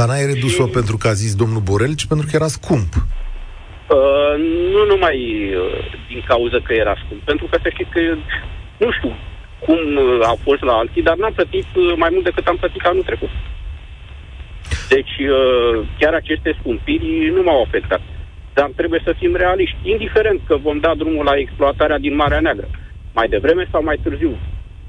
Dar 0.00 0.08
n-ai 0.08 0.30
redus-o 0.32 0.66
și... 0.66 0.76
pentru 0.78 0.96
că 1.00 1.06
a 1.08 1.20
zis 1.22 1.32
domnul 1.42 1.62
Borel, 1.68 1.94
ci 2.00 2.10
pentru 2.12 2.26
că 2.26 2.32
era 2.36 2.50
scump. 2.58 2.92
Uh, 2.96 4.34
nu 4.74 4.82
numai 4.92 5.16
uh, 5.54 5.80
din 6.10 6.20
cauza 6.30 6.58
că 6.66 6.72
era 6.72 6.94
scump, 7.02 7.20
pentru 7.30 7.46
că 7.50 7.56
să 7.62 7.68
știți 7.72 7.90
că, 7.94 8.00
nu 8.84 8.88
știu 8.96 9.12
cum 9.64 9.80
uh, 9.96 10.32
a 10.32 10.34
fost 10.46 10.62
la 10.68 10.74
alții, 10.80 11.06
dar 11.08 11.16
n-am 11.16 11.32
plătit 11.32 11.68
uh, 11.74 11.92
mai 12.02 12.10
mult 12.12 12.24
decât 12.24 12.46
am 12.46 12.56
plătit 12.56 12.84
anul 12.84 13.08
trecut. 13.10 13.32
Deci, 14.94 15.14
uh, 15.36 15.86
chiar 15.98 16.14
aceste 16.14 16.56
scumpiri 16.58 17.32
nu 17.36 17.42
m-au 17.42 17.60
afectat. 17.62 18.02
Dar 18.52 18.70
trebuie 18.76 19.00
să 19.04 19.14
fim 19.20 19.34
realiști, 19.36 19.76
indiferent 19.82 20.40
că 20.46 20.56
vom 20.56 20.78
da 20.78 20.92
drumul 20.94 21.24
la 21.24 21.36
exploatarea 21.36 21.98
din 21.98 22.14
Marea 22.14 22.40
Neagră, 22.40 22.68
mai 23.18 23.28
devreme 23.28 23.68
sau 23.70 23.82
mai 23.82 23.98
târziu. 24.02 24.32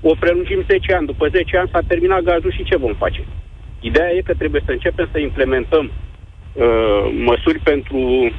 O 0.01 0.11
prelungim 0.19 0.63
10 0.67 0.93
ani, 0.93 1.05
după 1.05 1.27
10 1.27 1.57
ani 1.57 1.69
s-a 1.71 1.81
terminat 1.87 2.21
gazul 2.21 2.51
și 2.51 2.63
ce 2.63 2.77
vom 2.77 2.93
face? 2.93 3.23
Ideea 3.89 4.11
e 4.11 4.21
că 4.29 4.33
trebuie 4.33 4.61
să 4.65 4.71
începem 4.71 5.07
să 5.11 5.19
implementăm 5.19 5.85
uh, 5.91 7.11
măsuri 7.29 7.59
pentru 7.59 8.31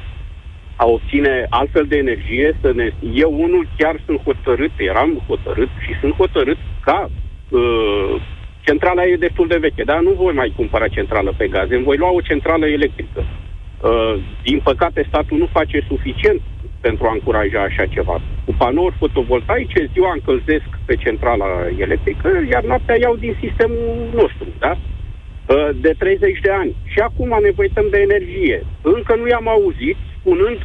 a 0.75 0.85
obține 0.85 1.45
altfel 1.49 1.85
de 1.87 1.97
energie. 1.97 2.57
Să 2.61 2.71
ne... 2.75 2.91
Eu 3.13 3.31
unul 3.41 3.67
chiar 3.77 3.95
sunt 4.05 4.19
hotărât, 4.23 4.71
eram 4.77 5.21
hotărât 5.27 5.69
și 5.85 5.99
sunt 5.99 6.13
hotărât 6.13 6.57
ca 6.81 7.09
uh, 7.49 8.21
centrala 8.61 9.05
e 9.05 9.15
destul 9.15 9.47
de 9.47 9.57
veche, 9.57 9.83
dar 9.83 9.99
nu 9.99 10.11
voi 10.11 10.33
mai 10.33 10.53
cumpăra 10.55 10.87
centrală 10.87 11.33
pe 11.37 11.47
gaze, 11.47 11.75
îmi 11.75 11.83
voi 11.83 11.97
lua 11.97 12.11
o 12.11 12.21
centrală 12.21 12.65
electrică. 12.65 13.23
Uh, 13.23 14.15
din 14.43 14.59
păcate, 14.59 15.05
statul 15.07 15.37
nu 15.37 15.45
face 15.45 15.85
suficient 15.87 16.41
pentru 16.81 17.05
a 17.07 17.11
încuraja 17.13 17.61
așa 17.61 17.85
ceva. 17.85 18.21
Cu 18.45 18.53
panouri 18.57 18.95
fotovoltaice, 18.97 19.89
ziua 19.93 20.11
încălzesc 20.13 20.69
pe 20.85 20.95
centrala 20.95 21.49
electrică, 21.77 22.29
iar 22.49 22.63
noaptea 22.63 22.97
iau 22.99 23.15
din 23.15 23.35
sistemul 23.39 24.09
nostru, 24.13 24.47
da? 24.59 24.77
Uh, 25.47 25.69
de 25.85 25.93
30 25.97 26.39
de 26.41 26.51
ani. 26.61 26.75
Și 26.85 26.99
acum 26.99 27.27
ne 27.27 27.51
uităm 27.55 27.87
de 27.91 27.99
energie. 28.07 28.65
Încă 28.81 29.15
nu 29.15 29.27
i-am 29.27 29.47
auzit 29.47 29.97
spunând 30.19 30.59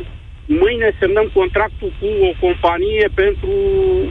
mâine 0.49 0.89
semnăm 1.01 1.31
contractul 1.35 1.91
cu 2.01 2.07
o 2.29 2.33
companie 2.47 3.11
pentru 3.15 3.53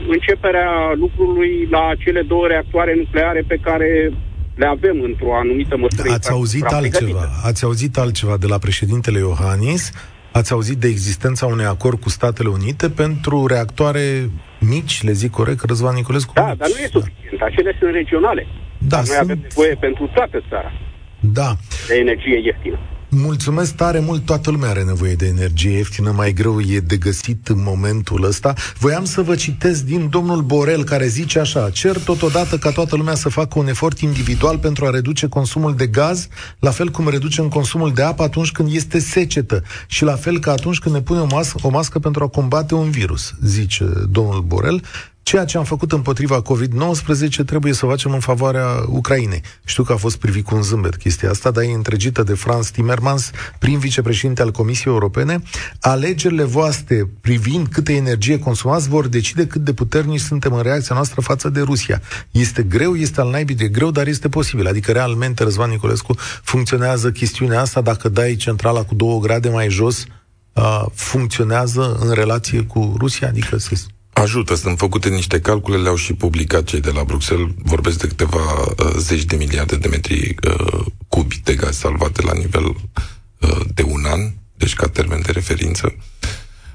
începerea 0.08 0.92
lucrului 0.94 1.68
la 1.70 1.92
cele 1.98 2.22
două 2.22 2.46
reactoare 2.46 2.94
nucleare 2.94 3.42
pe 3.46 3.58
care 3.62 4.10
le 4.54 4.66
avem 4.66 5.00
într-o 5.00 5.34
anumită 5.34 5.76
măsură. 5.76 6.10
Ați 6.12 6.30
auzit 6.30 6.64
altceva? 6.64 7.28
Ați 7.44 7.64
auzit 7.64 7.96
altceva 7.96 8.36
de 8.36 8.46
la 8.46 8.58
președintele 8.58 9.18
Iohannis? 9.18 9.92
Ați 10.32 10.52
auzit 10.52 10.76
de 10.76 10.88
existența 10.88 11.46
unui 11.46 11.64
acord 11.64 12.00
cu 12.00 12.08
Statele 12.08 12.48
Unite 12.48 12.90
pentru 12.90 13.46
reactoare 13.46 14.30
mici, 14.58 15.02
le 15.02 15.12
zic 15.12 15.30
corect, 15.30 15.64
Răzvan 15.64 15.94
Niculescu? 15.94 16.32
Da, 16.34 16.46
mici. 16.46 16.58
dar 16.58 16.68
nu 16.68 16.82
e 16.82 16.86
suficient. 16.86 17.40
Acele 17.40 17.76
sunt 17.78 17.92
regionale. 17.92 18.46
Da, 18.78 18.96
dar 18.96 18.98
noi 18.98 19.06
sunt... 19.06 19.18
avem 19.18 19.38
nevoie 19.42 19.74
pentru 19.74 20.10
toată 20.14 20.44
țara. 20.48 20.72
Da. 21.20 21.56
De 21.88 21.94
energie 21.94 22.40
ieftină. 22.44 22.78
Mulțumesc 23.10 23.74
tare 23.74 23.98
mult, 23.98 24.24
toată 24.24 24.50
lumea 24.50 24.68
are 24.68 24.82
nevoie 24.82 25.14
de 25.14 25.26
energie 25.26 25.70
ieftină, 25.70 26.10
mai 26.10 26.32
greu 26.32 26.60
e 26.60 26.78
de 26.78 26.96
găsit 26.96 27.48
în 27.48 27.62
momentul 27.62 28.24
ăsta. 28.24 28.54
Voiam 28.78 29.04
să 29.04 29.22
vă 29.22 29.34
citesc 29.34 29.84
din 29.84 30.08
domnul 30.08 30.42
Borel, 30.42 30.84
care 30.84 31.06
zice 31.06 31.38
așa, 31.38 31.70
cer 31.70 31.98
totodată 31.98 32.58
ca 32.58 32.70
toată 32.70 32.96
lumea 32.96 33.14
să 33.14 33.28
facă 33.28 33.58
un 33.58 33.68
efort 33.68 33.98
individual 33.98 34.58
pentru 34.58 34.86
a 34.86 34.90
reduce 34.90 35.28
consumul 35.28 35.74
de 35.74 35.86
gaz, 35.86 36.28
la 36.58 36.70
fel 36.70 36.88
cum 36.88 37.08
reducem 37.08 37.48
consumul 37.48 37.92
de 37.92 38.02
apă 38.02 38.22
atunci 38.22 38.52
când 38.52 38.72
este 38.72 38.98
secetă 38.98 39.62
și 39.86 40.04
la 40.04 40.14
fel 40.14 40.38
ca 40.38 40.50
atunci 40.50 40.78
când 40.78 40.94
ne 40.94 41.00
punem 41.00 41.22
o, 41.22 41.26
mas- 41.34 41.54
o 41.62 41.68
mască 41.68 41.98
pentru 41.98 42.24
a 42.24 42.28
combate 42.28 42.74
un 42.74 42.90
virus, 42.90 43.34
zice 43.42 43.84
domnul 44.10 44.40
Borel. 44.40 44.82
Ceea 45.28 45.44
ce 45.44 45.58
am 45.58 45.64
făcut 45.64 45.92
împotriva 45.92 46.42
COVID-19 46.42 47.44
trebuie 47.46 47.72
să 47.72 47.86
facem 47.86 48.12
în 48.12 48.20
favoarea 48.20 48.66
Ucrainei. 48.86 49.42
Știu 49.64 49.82
că 49.82 49.92
a 49.92 49.96
fost 49.96 50.16
privit 50.16 50.44
cu 50.44 50.54
un 50.54 50.62
zâmbet 50.62 50.96
chestia 50.96 51.30
asta, 51.30 51.50
dar 51.50 51.64
e 51.64 51.72
întregită 51.72 52.22
de 52.22 52.34
Franz 52.34 52.70
Timmermans, 52.70 53.30
prim 53.58 53.78
vicepreședinte 53.78 54.42
al 54.42 54.50
Comisiei 54.50 54.92
Europene. 54.92 55.42
Alegerile 55.80 56.42
voastre 56.42 57.08
privind 57.20 57.66
câtă 57.66 57.92
energie 57.92 58.38
consumați 58.38 58.88
vor 58.88 59.08
decide 59.08 59.46
cât 59.46 59.64
de 59.64 59.72
puternici 59.72 60.20
suntem 60.20 60.52
în 60.52 60.62
reacția 60.62 60.94
noastră 60.94 61.20
față 61.20 61.48
de 61.48 61.60
Rusia. 61.60 62.00
Este 62.30 62.62
greu, 62.62 62.96
este 62.96 63.20
al 63.20 63.30
naibii 63.30 63.54
de 63.54 63.68
greu, 63.68 63.90
dar 63.90 64.06
este 64.06 64.28
posibil. 64.28 64.66
Adică 64.66 64.92
realmente, 64.92 65.42
Răzvan 65.42 65.70
Nicolescu, 65.70 66.14
funcționează 66.42 67.10
chestiunea 67.10 67.60
asta 67.60 67.80
dacă 67.80 68.08
dai 68.08 68.36
centrala 68.36 68.82
cu 68.82 68.94
două 68.94 69.20
grade 69.20 69.48
mai 69.48 69.68
jos, 69.70 70.04
uh, 70.52 70.84
funcționează 70.94 71.96
în 72.00 72.10
relație 72.10 72.62
cu 72.62 72.94
Rusia? 72.98 73.28
Adică 73.28 73.58
se 73.58 73.74
Ajută, 74.18 74.54
sunt 74.54 74.78
făcute 74.78 75.08
niște 75.08 75.40
calcule, 75.40 75.76
le-au 75.76 75.96
și 75.96 76.12
publicat 76.12 76.64
cei 76.64 76.80
de 76.80 76.90
la 76.90 77.04
Bruxelles, 77.04 77.48
vorbesc 77.62 77.98
de 77.98 78.06
câteva 78.06 78.38
uh, 78.38 78.92
zeci 78.96 79.24
de 79.24 79.36
miliarde 79.36 79.76
de 79.76 79.88
metri 79.88 80.34
uh, 80.48 80.84
cubi 81.08 81.40
de 81.44 81.54
gaz 81.54 81.76
salvate 81.76 82.22
la 82.22 82.32
nivel 82.32 82.64
uh, 82.64 83.60
de 83.74 83.82
un 83.82 84.04
an, 84.04 84.20
deci 84.56 84.74
ca 84.74 84.86
termen 84.86 85.20
de 85.22 85.32
referință. 85.32 85.94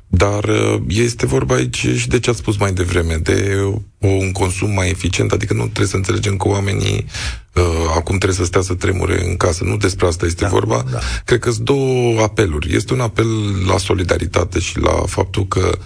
Dar 0.08 0.43
uh, 0.43 0.82
este 0.88 1.25
vorba 1.25 1.56
aici 1.56 1.88
și 1.95 2.08
de 2.08 2.19
ce 2.19 2.29
ați 2.29 2.39
spus 2.39 2.58
mai 2.58 2.73
devreme, 2.73 3.15
de 3.15 3.60
o, 3.99 4.08
un 4.08 4.32
consum 4.32 4.71
mai 4.71 4.89
eficient, 4.89 5.32
adică 5.32 5.53
nu 5.53 5.63
trebuie 5.63 5.88
să 5.88 5.95
înțelegem 5.95 6.38
că 6.38 6.47
oamenii 6.47 7.06
uh, 7.53 7.63
acum 7.88 8.17
trebuie 8.17 8.39
să 8.39 8.45
stea 8.45 8.62
să 8.62 8.73
tremure 8.73 9.25
în 9.25 9.38
casă. 9.38 9.63
Nu 9.63 9.77
despre 9.77 10.08
asta 10.08 10.25
este 10.25 10.43
da, 10.43 10.49
vorba. 10.49 10.86
Da. 10.91 10.99
Cred 11.25 11.39
că 11.39 11.51
sunt 11.51 11.65
două 11.65 12.21
apeluri. 12.21 12.75
Este 12.75 12.93
un 12.93 12.99
apel 12.99 13.27
la 13.67 13.77
solidaritate 13.77 14.60
și 14.60 14.79
la 14.79 15.03
faptul 15.06 15.47
că 15.47 15.69
uh, 15.71 15.84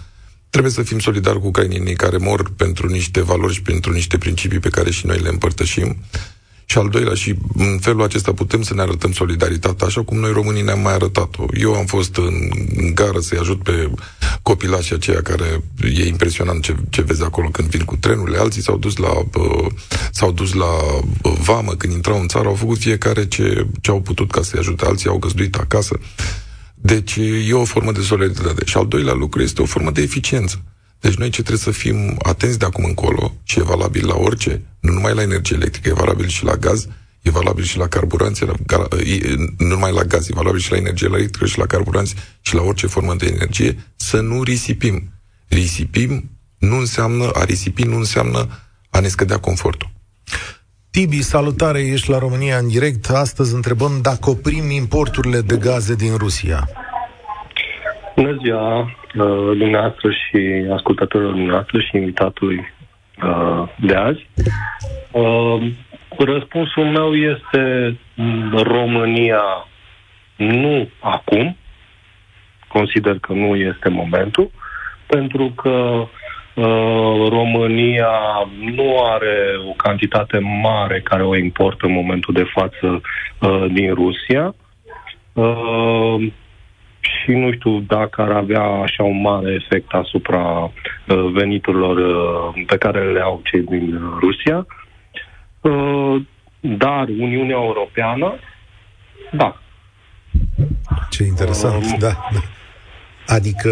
Trebuie 0.57 0.77
să 0.83 0.89
fim 0.89 0.99
solidari 0.99 1.39
cu 1.39 1.47
ucrainienii 1.47 1.95
care 1.95 2.17
mor 2.17 2.51
pentru 2.55 2.87
niște 2.87 3.21
valori 3.21 3.53
și 3.53 3.61
pentru 3.61 3.91
niște 3.91 4.17
principii 4.17 4.59
pe 4.59 4.69
care 4.69 4.91
și 4.91 5.05
noi 5.05 5.19
le 5.19 5.29
împărtășim. 5.29 5.97
Și 6.65 6.77
al 6.77 6.89
doilea, 6.89 7.13
și 7.13 7.35
în 7.57 7.77
felul 7.79 8.03
acesta 8.03 8.33
putem 8.33 8.61
să 8.61 8.73
ne 8.73 8.81
arătăm 8.81 9.11
solidaritatea, 9.11 9.87
așa 9.87 10.03
cum 10.03 10.17
noi 10.17 10.31
românii 10.31 10.61
ne-am 10.61 10.79
mai 10.79 10.93
arătat-o. 10.93 11.45
Eu 11.59 11.73
am 11.73 11.85
fost 11.85 12.15
în, 12.15 12.49
în 12.75 12.95
gară 12.95 13.19
să-i 13.19 13.37
ajut 13.37 13.63
pe 13.63 13.91
copilașii 14.41 14.95
aceia 14.95 15.21
care 15.21 15.63
e 15.95 16.07
impresionant 16.07 16.63
ce, 16.63 16.75
ce 16.89 17.01
vezi 17.01 17.23
acolo 17.23 17.47
când 17.49 17.69
vin 17.69 17.85
cu 17.85 17.95
trenurile. 17.95 18.37
Alții 18.37 18.61
s-au 18.61 18.77
dus 18.77 18.95
la, 18.95 19.13
uh, 19.17 19.71
s-au 20.11 20.31
dus 20.31 20.53
la 20.53 20.71
uh, 21.21 21.33
vamă 21.39 21.75
când 21.75 21.93
intrau 21.93 22.19
în 22.19 22.27
țară, 22.27 22.47
au 22.47 22.55
făcut 22.55 22.77
fiecare 22.77 23.27
ce, 23.27 23.67
ce 23.81 23.91
au 23.91 24.01
putut 24.01 24.31
ca 24.31 24.41
să-i 24.41 24.59
ajute. 24.59 24.85
Alții 24.85 25.09
au 25.09 25.17
găzduit 25.17 25.55
acasă. 25.55 25.99
Deci 26.87 27.15
e 27.47 27.53
o 27.53 27.65
formă 27.65 27.91
de 27.91 28.01
solidaritate. 28.01 28.65
Și 28.65 28.77
al 28.77 28.87
doilea 28.87 29.13
lucru 29.13 29.41
este 29.41 29.61
o 29.61 29.65
formă 29.65 29.91
de 29.91 30.01
eficiență. 30.01 30.63
Deci 30.99 31.15
noi 31.15 31.29
ce 31.29 31.41
trebuie 31.41 31.57
să 31.57 31.71
fim 31.71 32.15
atenți 32.23 32.59
de 32.59 32.65
acum 32.65 32.83
încolo 32.83 33.35
și 33.43 33.59
e 33.59 33.63
valabil 33.63 34.07
la 34.07 34.15
orice, 34.15 34.61
nu 34.79 34.93
numai 34.93 35.13
la 35.13 35.21
energie 35.21 35.55
electrică, 35.55 35.89
e 35.89 35.93
valabil 35.93 36.27
și 36.27 36.43
la 36.43 36.55
gaz, 36.55 36.87
e 37.21 37.29
valabil 37.29 37.63
și 37.63 37.77
la 37.77 37.87
carburanți, 37.87 38.43
nu 38.45 38.55
numai 39.57 39.93
la 39.93 40.03
gaz, 40.03 40.29
e 40.29 40.33
valabil 40.33 40.59
și 40.59 40.71
la 40.71 40.77
energie 40.77 41.07
electrică 41.11 41.45
și 41.45 41.57
la 41.57 41.65
carburanți 41.65 42.15
și 42.41 42.55
la 42.55 42.61
orice 42.61 42.87
formă 42.87 43.15
de 43.15 43.25
energie, 43.25 43.93
să 43.95 44.19
nu 44.19 44.43
risipim. 44.43 45.11
Risipim 45.47 46.29
nu 46.57 46.77
înseamnă, 46.77 47.29
a 47.33 47.43
risipi 47.43 47.83
nu 47.83 47.97
înseamnă 47.97 48.49
a 48.89 48.99
ne 48.99 49.07
scădea 49.07 49.39
confortul. 49.39 49.89
Tibi, 50.97 51.21
salutare, 51.21 51.79
ești 51.79 52.09
la 52.09 52.17
România 52.17 52.57
în 52.57 52.67
direct. 52.67 53.09
Astăzi 53.09 53.55
întrebăm 53.55 53.91
dacă 54.01 54.29
oprim 54.29 54.69
importurile 54.69 55.39
de 55.41 55.57
gaze 55.57 55.95
din 55.95 56.17
Rusia. 56.17 56.59
Bună 58.15 58.37
ziua, 58.41 58.79
uh, 58.79 59.57
dumneavoastră 59.57 60.09
și 60.11 60.39
ascultătorilor 60.73 61.33
dumneavoastră 61.33 61.79
și 61.79 61.95
invitatului 61.97 62.59
uh, 63.23 63.63
de 63.79 63.95
azi. 63.95 64.29
Uh, 65.11 65.71
răspunsul 66.17 66.85
meu 66.85 67.15
este 67.15 67.97
România 68.51 69.41
nu 70.35 70.89
acum, 70.99 71.57
consider 72.67 73.19
că 73.19 73.33
nu 73.33 73.55
este 73.55 73.89
momentul, 73.89 74.51
pentru 75.07 75.53
că 75.61 75.69
Uh, 75.69 76.07
România 77.29 78.09
nu 78.59 79.03
are 79.03 79.55
o 79.69 79.71
cantitate 79.71 80.39
mare 80.39 81.01
care 81.01 81.23
o 81.23 81.35
importă 81.35 81.85
în 81.85 81.91
momentul 81.91 82.33
de 82.33 82.45
față 82.53 83.01
uh, 83.41 83.65
din 83.71 83.93
Rusia. 83.93 84.55
Uh, 85.33 86.31
și 86.99 87.31
nu 87.31 87.51
știu 87.51 87.79
dacă 87.79 88.21
ar 88.21 88.31
avea 88.31 88.61
așa 88.61 89.03
un 89.03 89.21
mare 89.21 89.53
efect 89.53 89.93
asupra 89.93 90.71
veniturilor 91.33 91.97
pe 92.65 92.77
care 92.77 93.11
le 93.11 93.19
au 93.19 93.41
cei 93.43 93.61
din 93.61 93.99
Rusia. 94.19 94.65
Dar 96.59 97.07
Uniunea 97.07 97.55
Europeană, 97.55 98.33
da. 99.31 99.57
Ce 101.09 101.23
interesant, 101.23 101.83
uh, 101.83 101.95
da. 101.99 102.29
Da. 103.27 103.33
Adică... 103.33 103.69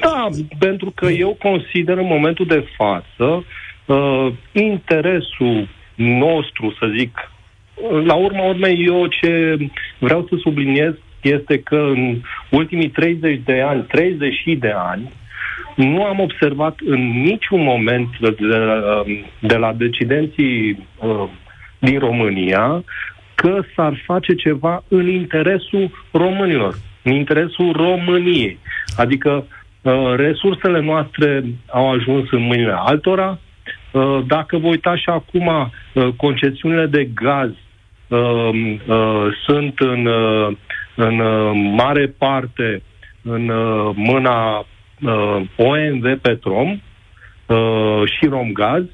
Da, 0.00 0.28
pentru 0.58 0.92
că 0.94 1.06
eu 1.06 1.36
consider 1.42 1.98
în 1.98 2.06
momentul 2.06 2.46
de 2.46 2.64
față 2.76 3.44
uh, 3.86 4.32
interesul 4.52 5.68
nostru, 5.94 6.76
să 6.78 6.92
zic, 6.98 7.30
la 8.04 8.14
urma 8.14 8.42
urmei, 8.42 8.84
eu 8.86 9.06
ce 9.06 9.56
vreau 9.98 10.26
să 10.28 10.34
subliniez 10.38 10.92
este 11.22 11.58
că 11.58 11.76
în 11.76 12.20
ultimii 12.50 12.88
30 12.88 13.40
de 13.44 13.60
ani, 13.60 13.82
30 13.82 14.34
de 14.58 14.72
ani, 14.76 15.12
nu 15.76 16.04
am 16.04 16.20
observat 16.20 16.78
în 16.84 17.22
niciun 17.22 17.62
moment 17.62 18.08
de, 18.20 18.30
de, 18.30 18.56
de 19.40 19.56
la 19.56 19.72
decidenții 19.72 20.86
uh, 20.98 21.28
din 21.78 21.98
România 21.98 22.84
că 23.34 23.60
s-ar 23.74 24.02
face 24.04 24.34
ceva 24.34 24.84
în 24.88 25.08
interesul 25.08 25.90
românilor 26.12 26.74
în 27.08 27.14
interesul 27.14 27.72
României. 27.72 28.58
Adică 28.96 29.46
uh, 29.82 30.14
resursele 30.16 30.80
noastre 30.80 31.44
au 31.70 31.90
ajuns 31.90 32.30
în 32.30 32.42
mâinile 32.42 32.74
altora. 32.76 33.38
Uh, 33.92 34.18
dacă 34.26 34.58
vă 34.58 34.66
uitați 34.66 35.00
și 35.00 35.08
acum, 35.08 35.46
uh, 35.46 36.08
concesiunile 36.16 36.86
de 36.86 37.04
gaz 37.14 37.50
uh, 38.08 38.50
uh, 38.86 39.26
sunt 39.46 39.78
în, 39.78 40.06
uh, 40.06 40.56
în 40.94 41.18
uh, 41.18 41.50
mare 41.76 42.14
parte 42.18 42.82
în 43.22 43.48
uh, 43.48 43.90
mâna 43.94 44.58
uh, 44.58 45.42
OMV 45.56 46.18
Petrom 46.22 46.70
uh, 47.46 48.02
și 48.04 48.26
Romgaz, 48.28 48.84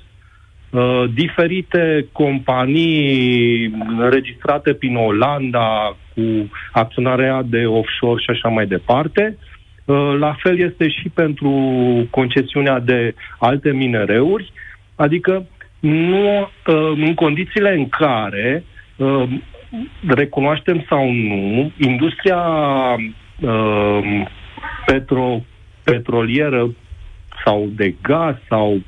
Uh, 0.74 1.04
diferite 1.14 2.08
companii 2.12 3.66
înregistrate 3.98 4.74
prin 4.74 4.96
Olanda 4.96 5.96
cu 6.14 6.50
acționarea 6.72 7.42
de 7.42 7.66
offshore 7.66 8.22
și 8.22 8.30
așa 8.30 8.48
mai 8.48 8.66
departe. 8.66 9.36
Uh, 9.84 10.14
la 10.18 10.36
fel 10.42 10.58
este 10.58 10.88
și 10.88 11.08
pentru 11.08 11.50
concesiunea 12.10 12.78
de 12.78 13.14
alte 13.38 13.72
minereuri, 13.72 14.52
adică 14.94 15.46
nu 15.80 16.40
uh, 16.40 16.92
în 16.96 17.14
condițiile 17.14 17.74
în 17.74 17.88
care 17.88 18.64
recunoaștem 20.06 20.84
sau 20.88 21.12
nu, 21.12 21.72
industria 21.78 22.42
petro, 24.86 25.40
petrolieră 25.84 26.74
sau 27.44 27.68
de 27.76 27.94
gaz 28.02 28.34
sau 28.48 28.72
uh, 28.72 28.82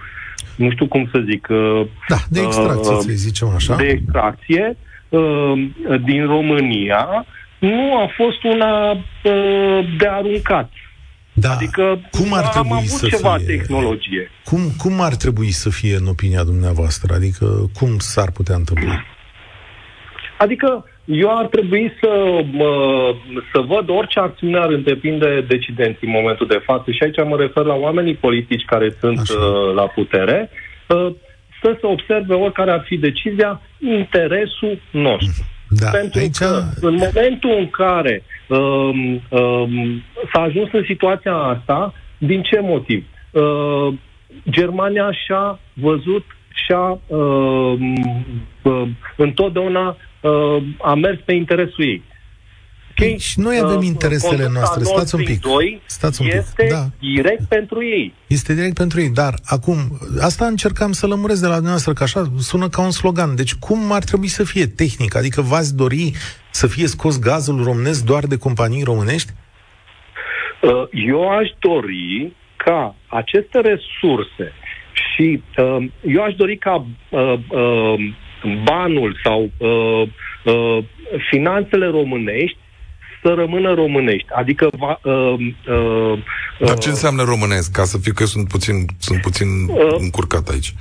nu 0.56 0.70
știu 0.70 0.86
cum 0.86 1.08
să 1.12 1.22
zic... 1.30 1.46
Da, 2.08 2.16
de 2.28 2.40
extracție, 2.40 2.92
uh, 2.92 2.98
să 3.00 3.12
zicem 3.12 3.48
așa. 3.48 3.76
De 3.76 3.86
extracție, 3.86 4.76
uh, 5.08 5.52
din 6.04 6.26
România 6.26 7.26
nu 7.58 7.96
a 7.96 8.08
fost 8.16 8.42
una 8.44 8.90
uh, 8.90 9.96
de 9.98 10.06
aruncat. 10.08 10.70
Da. 11.32 11.50
Adică 11.52 12.00
cum 12.10 12.32
ar 12.32 12.44
am 12.44 12.50
trebui 12.50 12.76
avut 12.76 12.88
să 12.88 13.06
ceva 13.06 13.36
fie? 13.36 13.46
tehnologie. 13.46 14.30
Cum, 14.44 14.60
cum 14.78 15.00
ar 15.00 15.14
trebui 15.14 15.50
să 15.50 15.70
fie 15.70 15.96
în 15.96 16.06
opinia 16.06 16.44
dumneavoastră? 16.44 17.14
Adică 17.14 17.70
cum 17.74 17.98
s-ar 17.98 18.30
putea 18.30 18.54
întâmpla? 18.54 19.04
Adică 20.38 20.84
eu 21.06 21.38
ar 21.38 21.46
trebui 21.46 21.92
să, 22.00 22.42
mă, 22.50 23.14
să 23.52 23.60
văd 23.60 23.88
orice 23.88 24.18
acțiune 24.18 24.58
ar 24.58 24.70
întreprinde 24.70 25.44
decidenții 25.48 26.06
în 26.06 26.12
momentul 26.12 26.46
de 26.46 26.62
față 26.64 26.90
și 26.90 27.02
aici 27.02 27.28
mă 27.28 27.36
refer 27.36 27.64
la 27.64 27.74
oamenii 27.74 28.14
politici 28.14 28.64
care 28.64 28.96
sunt 29.00 29.18
Așa. 29.18 29.34
uh, 29.38 29.74
la 29.74 29.86
putere, 29.86 30.50
uh, 30.88 31.12
să 31.62 31.76
se 31.80 31.86
observe 31.86 32.34
oricare 32.34 32.70
ar 32.70 32.82
fi 32.86 32.96
decizia, 32.96 33.60
interesul 33.78 34.78
nostru. 34.90 35.44
Da, 35.68 35.90
Pentru 35.90 36.20
aici... 36.20 36.36
că 36.36 36.62
în 36.80 36.94
momentul 36.94 37.54
în 37.58 37.70
care 37.70 38.22
um, 38.48 39.22
um, 39.28 40.02
s-a 40.32 40.40
ajuns 40.40 40.68
în 40.72 40.84
situația 40.86 41.34
asta, 41.34 41.94
din 42.18 42.42
ce 42.42 42.60
motiv? 42.60 43.04
Uh, 43.30 43.94
Germania 44.50 45.12
și-a 45.12 45.60
văzut 45.72 46.24
și-a 46.64 47.00
uh, 47.06 47.74
uh, 48.62 48.82
întotdeauna 49.16 49.96
uh, 50.28 50.62
a 50.82 50.94
mers 50.94 51.18
pe 51.24 51.32
interesul 51.34 51.84
ei. 51.84 52.02
Păi, 52.94 53.18
și 53.18 53.40
noi 53.40 53.58
avem 53.62 53.82
interesele 53.82 54.30
conducta 54.30 54.52
noastre. 54.58 54.82
Nord 54.82 54.96
Stați 54.96 55.14
un 55.14 55.20
Stream 55.20 55.38
pic. 55.38 55.50
2 55.50 55.80
Stați 55.86 56.20
un 56.20 56.26
pic. 56.26 56.36
Este 56.36 56.66
Da. 56.70 56.84
direct 57.00 57.44
pentru 57.48 57.84
ei. 57.84 58.14
Este 58.26 58.54
direct 58.54 58.74
pentru 58.74 59.00
ei, 59.00 59.08
dar 59.08 59.34
acum, 59.44 59.76
asta 60.20 60.46
încercam 60.46 60.92
să 60.92 61.06
lămuresc 61.06 61.40
de 61.40 61.46
la 61.46 61.52
dumneavoastră, 61.52 61.92
că 61.92 62.02
așa 62.02 62.32
sună 62.38 62.68
ca 62.68 62.82
un 62.82 62.90
slogan. 62.90 63.34
Deci 63.36 63.54
cum 63.54 63.92
ar 63.92 64.04
trebui 64.04 64.26
să 64.28 64.44
fie 64.44 64.66
tehnic? 64.66 65.16
Adică 65.16 65.40
v-ați 65.40 65.76
dori 65.76 66.12
să 66.50 66.66
fie 66.66 66.86
scos 66.86 67.18
gazul 67.18 67.64
românesc 67.64 68.04
doar 68.04 68.24
de 68.24 68.36
companii 68.38 68.82
românești? 68.82 69.32
Uh, 70.62 70.70
Eu 70.90 71.28
aș 71.30 71.48
dori 71.58 72.32
ca 72.56 72.94
aceste 73.06 73.60
resurse 73.60 74.52
și 74.92 75.42
uh, 75.58 75.86
eu 76.06 76.22
aș 76.22 76.34
dori 76.34 76.56
ca 76.56 76.86
uh, 77.10 77.20
uh, 77.50 77.94
banul 78.64 79.16
sau 79.24 79.50
uh, 79.56 80.08
uh, 80.44 80.84
finanțele 81.30 81.86
românești 81.86 82.56
să 83.22 83.34
rămână 83.36 83.74
românești. 83.74 84.26
Adică 84.34 84.68
va, 84.78 84.98
uh, 85.02 85.34
uh, 85.68 86.18
Dar 86.60 86.78
ce 86.78 86.88
înseamnă 86.88 87.22
românesc? 87.22 87.72
Ca 87.72 87.84
să 87.84 87.98
fiu 87.98 88.12
că 88.12 88.22
eu 88.22 88.26
sunt 88.28 88.48
puțin, 88.48 88.74
sunt 88.98 89.20
puțin 89.20 89.46
Uh. 89.68 89.94
încurcat 89.98 90.48
aici. 90.48 90.74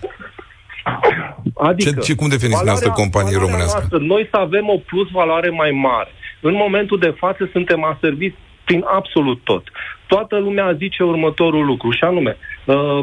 Adică, 1.55 1.89
Ce- 1.89 2.05
ce- 2.05 2.15
cum 2.15 2.27
definiți 2.29 2.57
valoarea- 2.57 2.79
dumneavoastră 2.79 2.89
companie 3.01 3.31
valoarea 3.37 3.45
românească? 3.45 3.77
Noastră, 3.79 3.97
noi 4.13 4.27
să 4.31 4.37
avem 4.37 4.69
o 4.69 4.77
plus 4.77 5.09
valoare 5.09 5.49
mai 5.49 5.71
mare. 5.71 6.09
În 6.41 6.53
momentul 6.53 6.99
de 6.99 7.13
față 7.17 7.49
suntem 7.51 7.83
aserviți 7.83 8.35
prin 8.65 8.83
absolut 8.99 9.39
tot. 9.43 9.63
Toată 10.07 10.37
lumea 10.37 10.73
zice 10.73 11.03
următorul 11.03 11.65
lucru, 11.65 11.91
și 11.91 12.03
anume, 12.03 12.37
uh, 12.65 12.99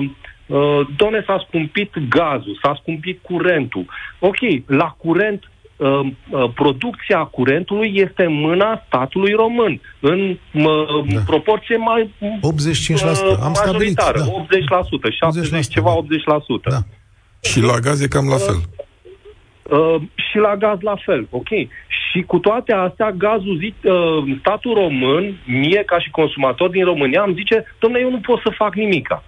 uh, 0.57 0.87
doamne, 0.97 1.23
s-a 1.27 1.45
scumpit 1.49 1.91
gazul, 2.09 2.59
s-a 2.63 2.79
scumpit 2.81 3.19
curentul. 3.23 3.85
Ok, 4.19 4.39
la 4.67 4.95
curent 4.99 5.51
uh, 5.77 5.89
uh, 6.31 6.51
producția 6.55 7.19
curentului 7.19 7.93
este 7.95 8.23
în 8.25 8.33
mâna 8.33 8.83
statului 8.87 9.33
român, 9.33 9.81
în 10.01 10.39
uh, 10.53 10.65
Da. 11.15 11.21
proporție 11.27 11.77
mai 11.77 12.15
85%. 12.21 12.21
Am 13.43 13.55
stabilit. 13.55 13.55
majoritară, 13.55 14.19
Da. 14.19 14.25
80%, 14.25 15.11
70 15.11 15.67
ceva, 15.67 15.91
da. 15.91 15.97
80%. 15.97 16.71
Da. 16.71 16.79
Și 17.49 17.61
la 17.61 17.79
gaz 17.79 18.01
e 18.01 18.09
cam 18.09 18.29
la 18.29 18.37
fel. 18.37 18.57
Uh, 19.79 20.03
și 20.15 20.37
la 20.37 20.57
gaz 20.57 20.79
la 20.81 20.97
fel, 21.05 21.27
ok. 21.31 21.49
Și 22.11 22.23
cu 22.27 22.39
toate 22.39 22.73
astea, 22.73 23.11
gazul, 23.11 23.57
zi, 23.59 23.75
uh, 23.89 24.37
statul 24.41 24.75
român, 24.75 25.39
mie 25.47 25.83
ca 25.87 25.99
și 26.01 26.11
consumator 26.11 26.69
din 26.71 26.85
România, 26.85 27.23
îmi 27.27 27.35
zice, 27.35 27.65
domnule, 27.79 28.03
eu 28.03 28.11
nu 28.11 28.21
pot 28.21 28.41
să 28.41 28.51
fac 28.57 28.75
nimica. 28.75 29.25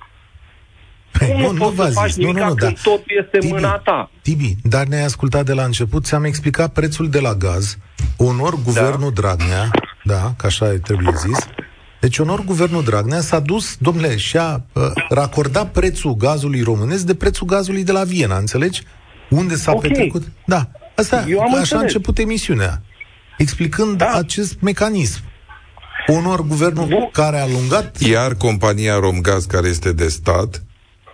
Păi, 1.18 1.28
Cum 1.28 1.40
nu, 1.40 1.46
nu, 1.46 1.52
nu 1.52 1.58
poți 1.64 1.74
v-a 1.76 1.84
să 1.86 1.90
faci 1.92 2.10
zis. 2.10 2.16
Nu, 2.16 2.24
nimica 2.26 2.44
nu, 2.44 2.50
nu, 2.50 2.54
când 2.56 2.74
da. 2.74 2.80
tot 2.90 3.02
este 3.06 3.38
Tibi, 3.38 3.46
în 3.52 3.52
mâna 3.60 3.78
ta? 3.84 4.10
Tibi, 4.22 4.56
dar 4.62 4.86
ne-ai 4.86 5.04
ascultat 5.04 5.44
de 5.44 5.52
la 5.52 5.64
început, 5.64 6.04
ți-am 6.04 6.24
explicat 6.24 6.72
prețul 6.72 7.08
de 7.10 7.20
la 7.20 7.34
gaz, 7.34 7.76
onor 8.16 8.62
guvernul 8.62 9.12
Dragnea, 9.12 9.70
da, 10.04 10.34
că 10.36 10.46
așa 10.46 10.66
trebuie 10.82 11.12
zis, 11.26 11.38
deci 12.00 12.18
onor 12.18 12.44
guvernul 12.44 12.84
Dragnea 12.84 13.20
s-a 13.20 13.38
dus, 13.40 13.76
domnule, 13.78 14.16
și-a 14.16 14.64
uh, 14.72 14.82
racordat 15.08 15.70
prețul 15.70 16.14
gazului 16.14 16.60
românesc 16.62 17.04
de 17.04 17.14
prețul 17.14 17.46
gazului 17.46 17.84
de 17.84 17.92
la 17.92 18.04
Viena, 18.04 18.36
înțelegi? 18.36 18.82
Unde 19.30 19.54
s-a 19.56 19.72
Ok. 19.72 19.80
petrecut? 19.80 20.22
Da, 20.46 20.68
asta, 20.96 21.24
Eu 21.28 21.38
am 21.40 21.44
așa 21.46 21.54
a 21.56 21.58
înțeles. 21.58 21.82
început 21.82 22.18
emisiunea, 22.18 22.82
explicând 23.38 23.96
Da. 23.96 24.10
acest 24.10 24.60
mecanism. 24.60 25.20
Onor 26.06 26.46
guvernul 26.46 26.88
Nu. 26.88 27.08
care 27.12 27.38
a 27.38 27.46
lungat 27.46 28.00
Iar 28.00 28.34
compania 28.34 28.98
Romgaz, 28.98 29.44
care 29.44 29.68
este 29.68 29.92
de 29.92 30.08
stat, 30.08 30.62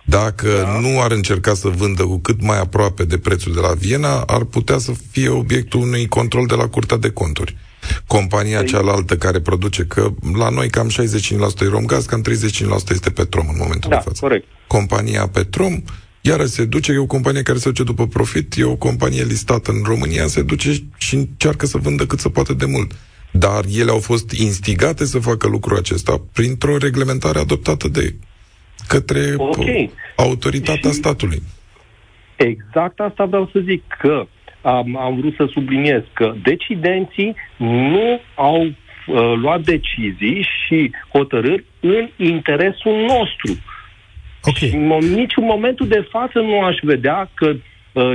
dacă 0.05 0.47
da. 0.63 0.79
nu 0.79 1.01
ar 1.01 1.11
încerca 1.11 1.53
să 1.53 1.67
vândă 1.67 2.03
cu 2.03 2.17
cât 2.19 2.41
mai 2.41 2.59
aproape 2.59 3.03
de 3.03 3.17
prețul 3.17 3.53
de 3.53 3.59
la 3.59 3.73
Viena, 3.73 4.19
ar 4.21 4.43
putea 4.43 4.77
să 4.77 4.91
fie 5.11 5.29
obiectul 5.29 5.79
unui 5.81 6.07
control 6.07 6.45
de 6.45 6.55
la 6.55 6.67
Curtea 6.67 6.97
de 6.97 7.09
Conturi. 7.09 7.57
Compania 8.07 8.61
Păi- 8.63 8.65
cealaltă 8.67 9.15
care 9.17 9.39
produce, 9.39 9.83
că 9.83 10.13
la 10.37 10.49
noi 10.49 10.69
cam 10.69 10.89
65% 10.89 11.63
e 11.63 11.67
Romgaz, 11.67 12.05
cam 12.05 12.21
35% 12.21 12.93
este 12.93 13.09
Petrom 13.09 13.47
în 13.49 13.55
momentul 13.59 13.89
Da, 13.89 13.95
de 13.95 14.01
față. 14.05 14.17
corect. 14.21 14.45
Compania 14.67 15.27
Petrom, 15.27 15.83
iară 16.21 16.45
se 16.45 16.65
duce, 16.65 16.91
e 16.91 16.97
o 16.97 17.05
companie 17.05 17.41
care 17.41 17.57
se 17.57 17.69
duce 17.69 17.83
după 17.83 18.07
profit, 18.07 18.53
e 18.57 18.63
o 18.63 18.75
companie 18.75 19.23
listată 19.23 19.71
în 19.71 19.81
România, 19.85 20.27
se 20.27 20.41
duce 20.41 20.83
și 20.97 21.15
încearcă 21.15 21.65
să 21.65 21.77
vândă 21.77 22.05
cât 22.05 22.19
se 22.19 22.29
poate 22.29 22.53
de 22.53 22.65
mult. 22.65 22.91
Dar 23.31 23.65
ele 23.77 23.91
au 23.91 23.99
fost 23.99 24.31
instigate 24.31 25.05
să 25.05 25.19
facă 25.19 25.47
lucrul 25.47 25.77
acesta 25.77 26.21
printr-o 26.31 26.77
reglementare 26.77 27.39
adoptată 27.39 27.87
de 27.87 28.15
către 28.87 29.21
Ok. 29.37 29.65
p- 29.65 29.89
autoritatea 30.15 30.89
Și- 30.89 30.95
statului. 30.95 31.41
Exact 32.35 32.99
asta 32.99 33.25
vreau 33.25 33.49
să 33.53 33.59
zic, 33.59 33.83
că 33.99 34.25
am, 34.61 34.97
am 34.97 35.15
vrut 35.19 35.33
să 35.35 35.47
subliniez 35.51 36.01
că 36.13 36.33
decidenții 36.43 37.35
nu 37.57 38.21
au 38.35 38.61
uh, 38.65 38.73
luat 39.35 39.61
decizii 39.61 40.47
și 40.65 40.91
hotărâri 41.13 41.65
în 41.79 42.09
interesul 42.17 42.95
nostru. 43.07 43.63
Ok. 44.43 44.55
Și 44.55 44.75
în 44.75 44.91
mo- 44.93 45.15
niciun 45.15 45.43
momentul 45.45 45.87
de 45.87 46.07
față 46.09 46.39
nu 46.39 46.61
aș 46.61 46.75
vedea 46.81 47.29
că 47.33 47.47
uh, 47.47 47.55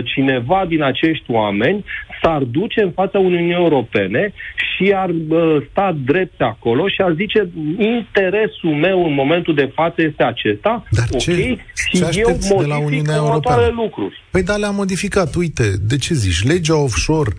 cineva 0.05 0.65
din 0.69 0.83
acești 0.83 1.25
oameni 1.31 1.85
s-ar 2.23 2.43
duce 2.43 2.81
în 2.83 2.91
fața 2.91 3.19
Uniunii 3.19 3.53
Europene 3.55 4.33
și 4.57 4.93
ar 4.97 5.09
uh, 5.09 5.57
sta 5.71 5.97
drept 6.05 6.41
acolo 6.41 6.89
și 6.89 7.01
ar 7.03 7.13
zice 7.15 7.51
interesul 7.79 8.71
meu 8.75 9.07
în 9.07 9.15
momentul 9.15 9.55
de 9.55 9.71
față 9.75 9.95
este 10.03 10.23
acesta, 10.23 10.83
Dar 10.91 11.05
ok, 11.11 11.19
ce- 11.19 11.33
și 11.75 11.91
ce 11.91 11.99
eu 12.03 12.07
aștepți 12.07 12.49
de 12.49 12.55
la 12.55 12.61
modific 12.79 12.87
Uniunea 12.87 13.23
următoarele 13.23 13.67
Europeană? 13.67 13.83
lucruri. 13.83 14.23
Păi 14.31 14.43
da, 14.43 14.57
le-a 14.57 14.71
modificat. 14.71 15.35
Uite, 15.35 15.65
de 15.83 15.97
ce 15.97 16.15
zici? 16.15 16.43
Legea 16.45 16.77
offshore 16.77 17.31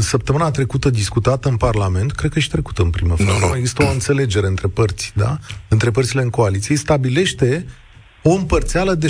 săptămâna 0.00 0.50
trecută 0.50 0.90
discutată 0.90 1.48
în 1.48 1.56
Parlament, 1.56 2.10
cred 2.12 2.30
că 2.30 2.38
și 2.38 2.48
trecută 2.50 2.82
în 2.82 2.90
primă 2.90 3.14
fază. 3.16 3.38
Nu, 3.40 3.48
nu. 3.48 3.56
Există 3.56 3.82
o 3.82 3.90
înțelegere 3.92 4.46
între 4.46 4.68
părți, 4.68 5.12
da? 5.14 5.36
Între 5.68 5.90
părțile 5.90 6.22
în 6.22 6.30
coaliție, 6.30 6.76
stabilește 6.76 7.66
o 8.26 8.30
împărțeală 8.30 8.94
de 8.94 9.06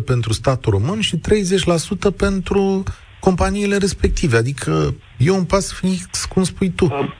60% 0.00 0.04
pentru 0.06 0.32
statul 0.32 0.72
român 0.72 1.00
și 1.00 1.16
30% 1.16 2.16
pentru 2.16 2.82
companiile 3.20 3.76
respective. 3.76 4.36
Adică 4.36 4.94
e 5.18 5.30
un 5.30 5.44
pas 5.44 5.72
fix, 5.72 6.24
cum 6.24 6.42
spui 6.42 6.68
tu. 6.70 7.14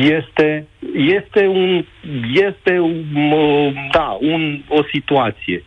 Este, 0.00 0.66
este 0.94 1.46
un, 1.46 1.84
este 2.32 2.78
un, 2.78 3.04
uh, 3.32 3.72
da, 3.92 4.18
un, 4.20 4.62
o 4.68 4.82
situație. 4.92 5.64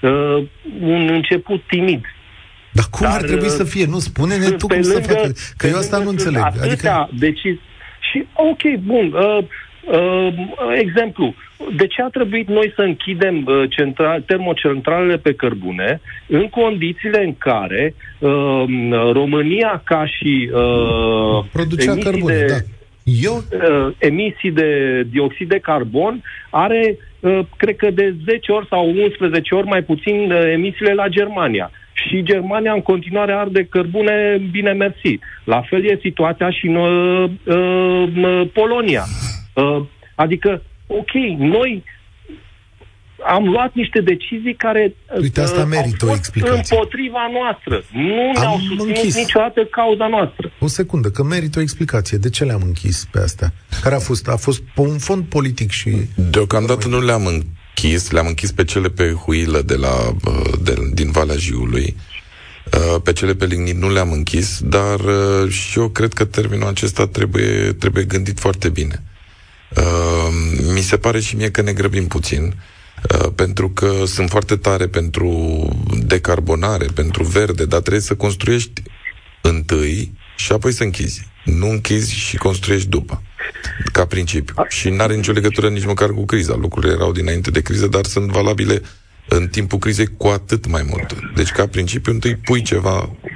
Uh, 0.00 0.44
un 0.80 1.08
început 1.08 1.62
timid. 1.66 2.00
Da, 2.00 2.80
Dar 2.80 2.84
cum 2.90 3.06
Dar, 3.06 3.16
ar 3.16 3.22
trebui 3.22 3.46
uh, 3.46 3.52
să 3.52 3.64
fie? 3.64 3.86
Nu, 3.86 3.98
spune-ne 3.98 4.50
tu 4.50 4.66
Pe 4.66 4.74
cum 4.74 4.82
să 4.82 4.92
lângă- 4.92 5.12
facă. 5.12 5.26
Că 5.56 5.66
pe 5.66 5.68
eu 5.68 5.76
asta 5.76 5.96
nu 5.96 6.04
lângă 6.04 6.10
înțeleg. 6.22 6.42
Atâtea 6.42 6.96
Adică, 6.96 7.08
decizi. 7.18 7.60
Și, 8.10 8.26
ok, 8.34 8.62
bun. 8.80 9.12
Uh, 9.12 9.44
uh, 9.84 10.34
exemplu, 10.78 11.34
de 11.76 11.86
ce 11.86 12.02
a 12.02 12.08
trebuit 12.08 12.48
noi 12.48 12.72
să 12.74 12.82
închidem 12.82 13.44
uh, 13.46 13.62
centra- 13.68 14.24
termocentralele 14.26 15.16
pe 15.16 15.34
cărbune 15.34 16.00
în 16.28 16.48
condițiile 16.48 17.24
în 17.24 17.34
care 17.38 17.94
uh, 18.18 18.64
România, 19.12 19.82
ca 19.84 20.06
și 20.06 20.50
uh, 20.52 21.44
producea 21.52 21.92
emisii 21.92 22.10
cărbune, 22.10 22.34
de, 22.34 22.46
da. 22.46 22.54
Eu 23.22 23.34
uh, 23.36 23.94
emisii 23.98 24.50
de 24.50 25.02
dioxid 25.10 25.48
de 25.48 25.58
carbon 25.58 26.22
are, 26.50 26.98
uh, 27.20 27.38
cred 27.56 27.76
că 27.76 27.90
de 27.90 28.14
10 28.24 28.52
ori 28.52 28.66
sau 28.70 28.88
11 28.88 29.54
ori 29.54 29.66
mai 29.66 29.82
puțin 29.82 30.32
uh, 30.32 30.52
emisiile 30.52 30.92
la 30.92 31.08
Germania. 31.08 31.70
Și 31.92 32.22
Germania 32.22 32.72
în 32.72 32.82
continuare 32.82 33.32
arde 33.32 33.64
cărbune, 33.64 34.42
bine 34.50 34.72
mersi. 34.72 35.18
La 35.44 35.60
fel 35.60 35.84
e 35.84 35.98
situația 36.02 36.50
și 36.50 36.66
în 36.66 36.74
uh, 36.74 37.30
uh, 37.44 38.48
Polonia. 38.52 39.04
Uh, 39.54 39.82
adică, 40.14 40.62
ok, 40.86 41.12
noi 41.38 41.84
am 43.26 43.44
luat 43.48 43.74
niște 43.74 44.00
decizii 44.00 44.54
care 44.54 44.94
Uite, 45.20 45.40
asta 45.40 45.60
uh, 45.60 45.66
merită 45.68 46.04
au 46.04 46.08
o 46.08 46.14
fost 46.14 46.18
explicație. 46.18 46.56
împotriva 46.76 47.30
noastră. 47.32 47.82
Nu 47.92 48.32
ne-au 48.32 48.52
Am 48.54 48.60
susținut 48.60 48.86
închis. 48.96 49.16
niciodată 49.16 49.64
cauza 49.64 50.06
noastră. 50.06 50.52
O 50.58 50.66
secundă, 50.66 51.10
că 51.10 51.22
merită 51.22 51.58
o 51.58 51.62
explicație. 51.62 52.18
De 52.18 52.30
ce 52.30 52.44
le-am 52.44 52.62
închis 52.64 53.08
pe 53.10 53.18
astea? 53.18 53.52
Care 53.82 53.94
a 53.94 53.98
fost? 53.98 54.28
A 54.28 54.36
fost 54.36 54.62
pe 54.74 54.80
un 54.80 54.98
fond 54.98 55.24
politic 55.24 55.70
și... 55.70 55.90
Deocamdată 56.30 56.88
nu 56.88 57.00
le-am 57.00 57.26
închis, 57.26 58.10
le-am 58.10 58.26
închis 58.26 58.52
pe 58.52 58.64
cele 58.64 58.88
pe 58.88 59.10
huilă 59.12 59.62
de 59.62 59.74
la, 59.74 59.94
uh, 60.26 60.52
de, 60.62 60.74
din 60.92 61.10
Valea 61.10 61.36
Jiului. 61.36 61.96
Uh, 62.74 63.00
Pe 63.02 63.12
cele 63.12 63.34
pe 63.34 63.46
lignit 63.46 63.76
nu 63.76 63.92
le-am 63.92 64.12
închis, 64.12 64.60
dar 64.62 65.00
uh, 65.00 65.50
și 65.50 65.78
eu 65.78 65.88
cred 65.88 66.12
că 66.12 66.24
termenul 66.24 66.66
acesta 66.66 67.06
trebuie, 67.06 67.72
trebuie 67.72 68.04
gândit 68.04 68.38
foarte 68.38 68.68
bine. 68.68 69.02
Uh, 69.76 70.28
Mi 70.72 70.80
se 70.80 70.96
pare 70.96 71.20
și 71.20 71.36
mie 71.36 71.50
că 71.50 71.62
ne 71.62 71.72
grăbim 71.72 72.06
puțin, 72.06 72.54
uh, 73.14 73.32
pentru 73.34 73.70
că 73.70 74.02
sunt 74.04 74.30
foarte 74.30 74.56
tare 74.56 74.86
pentru 74.86 75.68
decarbonare, 76.06 76.86
pentru 76.94 77.22
verde, 77.24 77.64
dar 77.64 77.80
trebuie 77.80 78.02
să 78.02 78.14
construiești 78.14 78.82
întâi 79.42 80.12
și 80.36 80.52
apoi 80.52 80.72
să 80.72 80.82
închizi. 80.82 81.26
Nu 81.44 81.68
închizi 81.68 82.14
și 82.14 82.36
construiești 82.36 82.88
după, 82.88 83.22
ca 83.92 84.06
principiu. 84.06 84.54
Și 84.68 84.88
nu 84.88 85.02
are 85.02 85.14
nicio 85.14 85.32
legătură 85.32 85.68
nici 85.68 85.84
măcar 85.84 86.10
cu 86.10 86.24
criza. 86.24 86.54
Lucrurile 86.54 86.92
erau 86.92 87.12
dinainte 87.12 87.50
de 87.50 87.62
criză, 87.62 87.86
dar 87.86 88.04
sunt 88.04 88.30
valabile 88.30 88.82
în 89.28 89.48
timpul 89.48 89.78
crizei 89.78 90.08
cu 90.16 90.26
atât 90.26 90.66
mai 90.66 90.82
mult. 90.88 91.16
Deci, 91.34 91.50
ca 91.50 91.66
principiu, 91.66 92.12
întâi 92.12 92.36
pui 92.36 92.62
ceva 92.62 92.98
uh, 92.98 93.35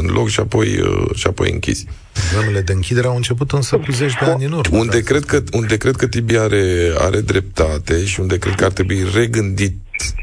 în 0.00 0.06
loc 0.06 0.28
și 0.28 0.40
apoi, 0.40 0.78
uh, 0.80 1.10
și 1.14 1.26
apoi 1.26 1.50
închizi. 1.52 1.86
Programele 2.30 2.60
de 2.60 2.72
închidere 2.72 3.06
au 3.06 3.16
început 3.16 3.52
însă 3.52 3.76
cu 3.76 3.92
zeci 3.92 4.14
de 4.20 4.30
ani 4.30 4.44
în 4.44 4.52
urmă. 4.52 4.78
Unde 4.78 4.90
Dar- 4.92 5.00
cred, 5.00 5.24
că, 5.24 5.42
unde 5.52 5.76
cred 5.76 5.96
că 5.96 6.06
Tibi 6.06 6.36
are, 6.36 6.92
are 6.98 7.20
dreptate 7.20 8.04
și 8.04 8.20
unde 8.20 8.38
cred 8.38 8.54
că 8.54 8.64
ar 8.64 8.72
trebui 8.72 9.06
regândit 9.14 9.76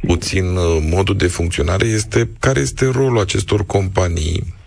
puțin 0.08 0.56
uh, 0.56 0.78
modul 0.90 1.18
de 1.18 1.28
funcționare 1.28 1.86
este 1.88 2.30
care 2.40 2.60
este 2.60 2.86
rolul 2.86 3.20
acestor 3.20 3.66
companii 3.66 4.60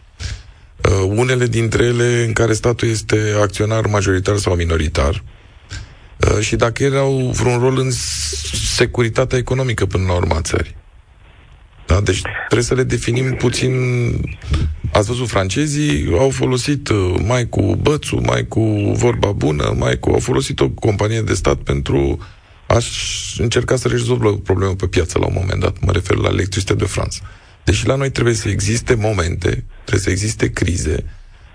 Uh, 0.91 1.05
unele 1.17 1.47
dintre 1.47 1.85
ele 1.85 2.25
în 2.27 2.33
care 2.33 2.53
statul 2.53 2.89
este 2.89 3.19
acționar 3.41 3.87
majoritar 3.87 4.37
sau 4.37 4.55
minoritar 4.55 5.23
uh, 6.17 6.39
și 6.41 6.57
dacă 6.57 6.85
ele 6.85 6.97
au 6.99 7.31
vreun 7.35 7.59
rol 7.59 7.79
în 7.79 7.91
s- 7.91 8.75
securitatea 8.77 9.39
economică 9.39 9.87
până 9.87 10.05
la 10.07 10.15
urma 10.15 10.41
țării. 10.41 10.75
Da? 11.87 12.01
Deci 12.01 12.21
trebuie 12.47 12.63
să 12.63 12.75
le 12.75 12.83
definim 12.83 13.35
puțin... 13.35 13.73
Ați 14.93 15.07
văzut, 15.07 15.29
francezii 15.29 16.09
au 16.19 16.31
folosit 16.31 16.89
uh, 16.89 17.15
mai 17.27 17.49
cu 17.49 17.77
bățul, 17.83 18.21
mai 18.21 18.47
cu 18.49 18.61
vorba 18.95 19.33
bună, 19.33 19.75
mai 19.79 19.99
cu... 19.99 20.11
Au 20.11 20.19
folosit 20.19 20.61
o 20.61 20.69
companie 20.69 21.21
de 21.21 21.35
stat 21.35 21.57
pentru 21.57 22.19
a 22.67 22.79
încerca 23.37 23.77
să 23.77 23.89
rezolvă 23.89 24.29
o 24.29 24.37
problemă 24.37 24.75
pe 24.75 24.87
piață 24.87 25.19
la 25.19 25.27
un 25.27 25.35
moment 25.37 25.61
dat. 25.61 25.81
Mă 25.81 25.93
refer 25.93 26.17
la 26.17 26.29
Electricité 26.29 26.75
de 26.75 26.85
France. 26.85 27.19
Deci 27.65 27.85
la 27.85 27.95
noi 27.95 28.11
trebuie 28.11 28.35
să 28.35 28.49
existe 28.49 28.95
momente, 28.95 29.65
trebuie 29.85 30.05
să 30.05 30.11
existe 30.11 30.51
crize 30.51 31.05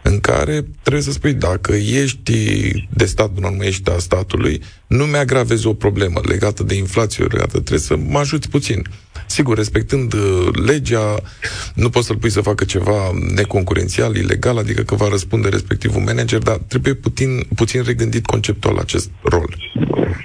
în 0.02 0.20
care 0.20 0.66
trebuie 0.82 1.04
să 1.04 1.12
spui, 1.12 1.34
dacă 1.34 1.74
ești 1.74 2.72
de 2.90 3.06
stat 3.06 3.30
până 3.30 3.50
nu 3.58 3.64
ești 3.64 3.90
a 3.90 3.98
statului, 3.98 4.62
nu 4.88 5.06
mi-agravezi 5.06 5.68
o 5.68 5.74
problemă 5.74 6.22
legată 6.24 6.64
de 6.64 6.76
inflație, 6.76 7.24
legată, 7.24 7.52
trebuie 7.52 7.80
să 7.80 7.98
mă 7.98 8.20
ajuți 8.20 8.50
puțin. 8.50 8.86
Sigur, 9.30 9.58
respectând 9.58 10.14
uh, 10.14 10.48
legea, 10.66 11.16
nu 11.74 11.90
poți 11.90 12.08
să-l 12.08 12.18
pui 12.18 12.30
să 12.30 12.42
facă 12.42 12.64
ceva 12.64 13.12
neconcurențial, 13.36 14.16
ilegal, 14.16 14.58
adică 14.58 14.82
că 14.82 14.96
va 14.96 15.08
răspunde 15.08 15.50
respectivul 15.50 16.02
manager, 16.02 16.40
dar 16.40 16.58
trebuie 16.68 16.94
puțin, 16.94 17.46
puțin 17.56 17.82
regândit 17.84 18.26
conceptual 18.26 18.78
acest 18.78 19.10
rol. 19.24 19.56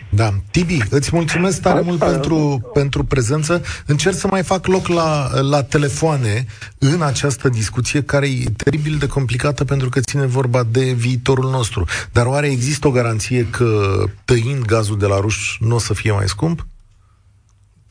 Da. 0.08 0.34
Tibi, 0.50 0.78
îți 0.90 1.10
mulțumesc 1.12 1.60
tare 1.60 1.80
mult 1.80 1.98
pentru, 1.98 2.70
pentru 2.72 3.04
prezență. 3.04 3.62
Încerc 3.86 4.16
să 4.16 4.26
mai 4.30 4.42
fac 4.42 4.66
loc 4.66 4.86
la, 4.86 5.40
la 5.40 5.62
telefoane 5.62 6.46
în 6.78 7.02
această 7.02 7.48
discuție 7.48 8.02
care 8.02 8.26
e 8.26 8.44
teribil 8.56 8.96
de 8.98 9.06
complicată 9.06 9.64
pentru 9.64 9.88
că 9.88 10.00
ține 10.00 10.26
vorba 10.26 10.62
de 10.62 10.92
viitorul 10.92 11.50
nostru. 11.50 11.86
Dar 12.12 12.26
oare 12.26 12.50
există 12.50 12.88
o 12.88 12.90
garanție 12.90 13.46
că 13.50 14.02
tăind 14.24 14.64
gazul 14.64 14.98
de 14.98 15.06
la 15.06 15.20
ruș 15.20 15.56
nu 15.60 15.74
o 15.74 15.78
să 15.78 15.94
fie 15.94 16.12
mai 16.12 16.28
scump? 16.28 16.66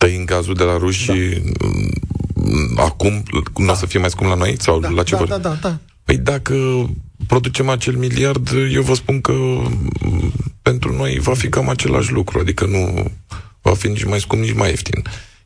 Tăind 0.04 0.26
gazul 0.26 0.54
de 0.54 0.64
la 0.64 0.78
ruși 0.78 1.12
da. 2.76 2.84
acum, 2.84 3.24
nu 3.58 3.72
o 3.72 3.74
să 3.74 3.86
fie 3.86 4.00
mai 4.00 4.10
scump 4.10 4.30
la 4.30 4.36
noi? 4.36 4.56
Sau 4.60 4.80
Da, 4.80 4.90
la 4.90 5.04
ce 5.04 5.12
da, 5.12 5.18
vor? 5.18 5.28
da, 5.28 5.38
da, 5.38 5.58
da. 5.62 5.78
Păi 6.04 6.18
dacă 6.18 6.56
producem 7.28 7.70
acel 7.70 7.96
miliard, 7.96 8.50
eu 8.74 8.82
vă 8.82 8.94
spun 8.94 9.22
că 9.22 9.32
m, 9.32 9.92
pentru 10.62 10.96
noi 10.96 11.20
va 11.20 11.34
fi 11.34 11.50
cam 11.50 11.70
același 11.70 12.12
lucru, 12.12 12.40
adică 12.40 12.66
nu 12.66 13.12
va 13.62 13.74
fi 13.74 13.88
nici 13.88 14.04
mai 14.04 14.20
scump, 14.20 14.42
nici 14.42 14.54
mai 14.54 14.70
ieftin. 14.70 15.04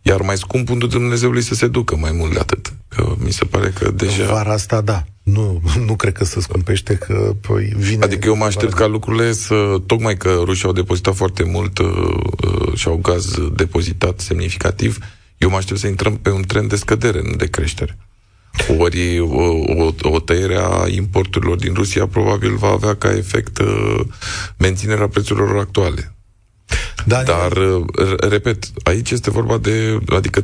Iar 0.07 0.21
mai 0.21 0.37
scump 0.37 0.69
unde 0.69 0.85
Dumnezeului 0.85 1.41
să 1.41 1.53
se 1.53 1.67
ducă 1.67 1.95
mai 1.95 2.11
mult 2.11 2.33
de 2.33 2.39
atât. 2.39 2.73
Că 2.87 3.15
mi 3.17 3.31
se 3.31 3.45
pare 3.45 3.69
că 3.69 3.91
deja... 3.91 4.25
Vara 4.25 4.51
asta, 4.53 4.81
da. 4.81 5.03
Nu, 5.23 5.61
nu 5.85 5.95
cred 5.95 6.13
că 6.13 6.23
se 6.23 6.41
scumpește, 6.41 6.95
că 6.95 7.35
păi, 7.41 7.73
vine... 7.77 8.03
Adică 8.03 8.27
eu 8.27 8.35
mă 8.35 8.43
aștept 8.43 8.73
ca 8.73 8.85
lucrurile 8.85 9.31
să... 9.31 9.75
Tocmai 9.85 10.17
că 10.17 10.41
rușii 10.43 10.65
au 10.65 10.71
depozitat 10.71 11.15
foarte 11.15 11.43
mult 11.43 11.77
uh, 11.77 11.87
uh, 11.87 12.73
și 12.75 12.87
au 12.87 12.95
gaz 12.95 13.35
depozitat 13.53 14.19
semnificativ, 14.19 14.97
eu 15.37 15.49
mă 15.49 15.55
aștept 15.55 15.79
să 15.79 15.87
intrăm 15.87 16.17
pe 16.17 16.29
un 16.29 16.41
trend 16.41 16.69
de 16.69 16.75
scădere, 16.75 17.21
nu 17.23 17.35
de 17.35 17.45
creștere. 17.45 17.97
Ori 18.77 19.19
o, 19.19 19.43
o, 19.83 19.93
o 20.01 20.19
tăiere 20.19 20.57
a 20.59 20.87
importurilor 20.87 21.57
din 21.57 21.73
Rusia 21.73 22.07
probabil 22.07 22.55
va 22.55 22.67
avea 22.67 22.95
ca 22.95 23.15
efect 23.15 23.57
uh, 23.57 23.99
menținerea 24.57 25.07
prețurilor 25.07 25.57
actuale. 25.57 26.16
Daniel, 27.05 27.25
Dar, 27.25 27.51
uh, 27.57 27.85
r- 28.05 28.29
repet, 28.29 28.71
aici 28.83 29.11
este 29.11 29.29
vorba 29.29 29.57
de... 29.57 29.97
Adică 30.09 30.41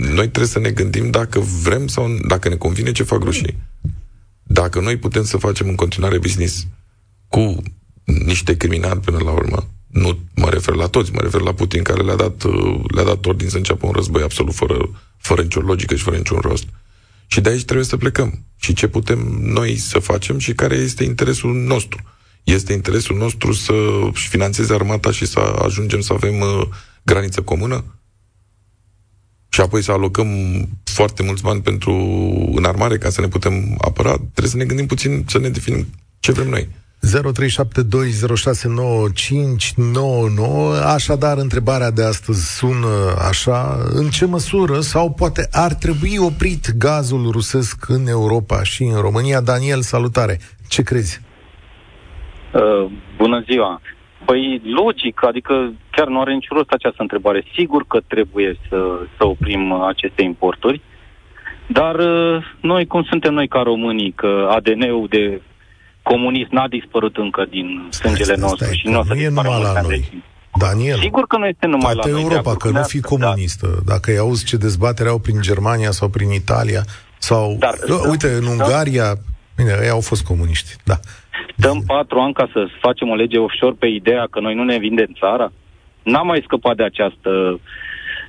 noi 0.00 0.28
trebuie 0.28 0.46
să 0.46 0.58
ne 0.58 0.70
gândim 0.70 1.10
dacă 1.10 1.40
vrem 1.40 1.86
sau 1.86 2.18
dacă 2.28 2.48
ne 2.48 2.56
convine 2.56 2.92
ce 2.92 3.02
fac 3.02 3.22
rușii. 3.22 3.58
Dacă 4.42 4.80
noi 4.80 4.96
putem 4.96 5.24
să 5.24 5.36
facem 5.36 5.68
în 5.68 5.74
continuare 5.74 6.18
business 6.18 6.66
cu 7.28 7.62
niște 8.04 8.56
criminali 8.56 9.00
până 9.00 9.18
la 9.18 9.30
urmă, 9.30 9.68
nu 9.86 10.18
mă 10.34 10.50
refer 10.50 10.74
la 10.74 10.86
toți, 10.86 11.12
mă 11.12 11.20
refer 11.20 11.40
la 11.40 11.54
Putin 11.54 11.82
care 11.82 12.02
le-a 12.02 12.16
dat, 12.16 12.42
uh, 12.42 12.80
le-a 12.94 13.04
dat 13.04 13.26
ordin 13.26 13.48
să 13.48 13.56
înceapă 13.56 13.86
un 13.86 13.92
război 13.92 14.22
absolut 14.22 14.54
fără, 14.54 14.90
fără 15.16 15.42
nicio 15.42 15.60
logică 15.60 15.94
și 15.94 16.02
fără 16.02 16.16
niciun 16.16 16.38
rost. 16.38 16.64
Și 17.26 17.40
de 17.40 17.48
aici 17.48 17.64
trebuie 17.64 17.86
să 17.86 17.96
plecăm. 17.96 18.44
Și 18.56 18.72
ce 18.72 18.86
putem 18.86 19.18
noi 19.40 19.76
să 19.76 19.98
facem 19.98 20.38
și 20.38 20.52
care 20.52 20.74
este 20.74 21.04
interesul 21.04 21.54
nostru. 21.54 22.02
Este 22.42 22.72
interesul 22.72 23.16
nostru 23.16 23.52
să 23.52 23.72
financeze 24.12 24.74
armata 24.74 25.10
și 25.10 25.26
să 25.26 25.38
ajungem 25.64 26.00
să 26.00 26.12
avem 26.12 26.40
uh, 26.40 26.62
graniță 27.02 27.40
comună? 27.40 27.84
Și 29.48 29.60
apoi 29.60 29.82
să 29.82 29.92
alocăm 29.92 30.28
foarte 30.84 31.22
mulți 31.22 31.42
bani 31.42 31.62
pentru 31.62 31.92
înarmare 32.54 32.98
ca 32.98 33.10
să 33.10 33.20
ne 33.20 33.28
putem 33.28 33.76
apăra? 33.80 34.12
Trebuie 34.12 34.48
să 34.48 34.56
ne 34.56 34.64
gândim 34.64 34.86
puțin 34.86 35.24
să 35.28 35.38
ne 35.38 35.48
definim 35.48 35.86
ce 36.20 36.32
vrem 36.32 36.48
noi. 36.48 36.68
0372069599 37.06 37.10
Așadar, 40.84 41.38
întrebarea 41.38 41.90
de 41.90 42.04
astăzi 42.04 42.54
sună 42.54 43.16
așa 43.28 43.86
În 43.90 44.10
ce 44.10 44.24
măsură 44.24 44.80
sau 44.80 45.10
poate 45.10 45.48
ar 45.50 45.74
trebui 45.74 46.16
oprit 46.18 46.74
gazul 46.76 47.30
rusesc 47.30 47.88
în 47.88 48.06
Europa 48.06 48.62
și 48.62 48.82
în 48.82 49.00
România? 49.00 49.40
Daniel, 49.40 49.82
salutare! 49.82 50.40
Ce 50.68 50.82
crezi? 50.82 51.20
Uh, 52.52 52.90
bună 53.16 53.42
ziua! 53.50 53.80
Păi, 54.24 54.62
logic, 54.84 55.24
adică 55.24 55.72
chiar 55.90 56.06
nu 56.08 56.20
are 56.20 56.32
niciun 56.32 56.56
rost 56.56 56.70
această 56.70 57.02
întrebare. 57.02 57.44
Sigur 57.56 57.84
că 57.86 57.98
trebuie 58.06 58.58
să, 58.68 58.76
să 59.16 59.26
oprim 59.26 59.70
uh, 59.70 59.86
aceste 59.88 60.22
importuri, 60.22 60.80
dar 61.66 61.94
uh, 61.94 62.44
noi, 62.60 62.86
cum 62.86 63.02
suntem 63.02 63.32
noi 63.34 63.48
ca 63.48 63.60
românii, 63.62 64.12
că 64.12 64.48
ADN-ul 64.50 65.06
de 65.10 65.40
comunist 66.02 66.50
n-a 66.50 66.68
dispărut 66.68 67.16
încă 67.16 67.46
din 67.50 67.86
sângele 67.90 68.34
nostru 68.38 68.72
și 68.72 68.86
nu 68.88 68.98
o 68.98 69.02
să 69.04 69.14
nu 69.14 69.20
e 69.20 69.26
dispară 69.26 69.48
numai 69.48 69.60
mulți 69.62 69.72
la 69.72 69.78
ani 69.78 69.88
de 69.88 69.94
noi. 69.94 70.06
timp. 70.10 70.22
Daniel, 70.58 70.98
Sigur 70.98 71.26
că 71.26 71.36
nu 71.36 71.46
este 71.46 71.66
numai 71.66 71.92
toată 71.92 72.08
la 72.08 72.14
noi. 72.14 72.22
de 72.22 72.28
Europa, 72.30 72.50
acord 72.50 72.60
că 72.60 72.68
cu 72.68 72.74
nu 72.76 72.82
fi 72.82 72.96
asta, 72.96 73.16
da. 73.16 73.24
comunistă. 73.26 73.82
Dacă 73.86 74.10
îi 74.10 74.18
auzi 74.18 74.44
ce 74.44 74.56
dezbatere 74.56 75.08
au 75.08 75.18
prin 75.18 75.40
Germania 75.40 75.90
sau 75.90 76.08
prin 76.08 76.30
Italia, 76.30 76.82
sau, 77.18 77.56
Dar- 77.58 77.78
uh, 77.88 78.00
uite, 78.10 78.32
în 78.32 78.44
da. 78.44 78.50
Ungaria, 78.50 79.14
bine, 79.56 79.78
ei 79.82 79.88
au 79.88 80.00
fost 80.00 80.24
comuniști, 80.24 80.76
da. 80.84 81.00
Stăm 81.56 81.82
patru 81.86 82.18
ani 82.18 82.32
ca 82.32 82.48
să 82.52 82.66
facem 82.80 83.08
o 83.08 83.14
lege 83.14 83.38
offshore 83.38 83.76
pe 83.78 83.86
ideea 83.86 84.26
că 84.30 84.40
noi 84.40 84.54
nu 84.54 84.64
ne 84.64 84.78
vindem 84.78 85.12
țara? 85.18 85.52
N-am 86.02 86.26
mai 86.26 86.42
scăpat 86.44 86.76
de 86.76 86.84
această 86.84 87.60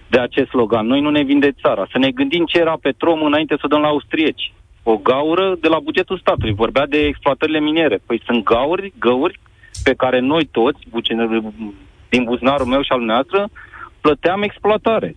de 0.08 0.20
acest 0.20 0.49
slogan. 0.49 0.86
Noi 0.88 1.01
nu 1.01 1.10
ne 1.10 1.24
vindem 1.24 1.56
țara. 1.62 1.88
Să 1.91 1.97
ne 1.97 2.12
gândim 2.12 2.45
ce 2.45 2.60
era 2.60 2.78
Petrom 2.82 3.24
înainte 3.24 3.56
să 3.60 3.68
dăm 3.68 3.82
la 3.82 3.88
austrieci. 3.88 4.54
O 4.84 4.97
gaură 4.97 5.56
de 5.60 5.68
la 5.68 5.80
bugetul 5.80 6.18
statului. 6.18 6.54
Vorbea 6.54 6.86
de 6.88 6.97
exploatările 6.97 7.60
miniere. 7.60 7.99
Păi 8.06 8.22
sunt 8.26 8.43
gauri, 8.43 8.93
găuri 8.99 9.39
pe 9.84 9.93
care 9.93 10.20
noi 10.20 10.45
toți, 10.45 10.80
bucine- 10.89 11.54
din 12.10 12.24
buzunarul 12.24 12.66
meu 12.66 12.82
și 12.82 12.91
al 12.91 13.01
noastră, 13.01 13.49
plăteam 14.01 14.41
exploatare. 14.41 15.16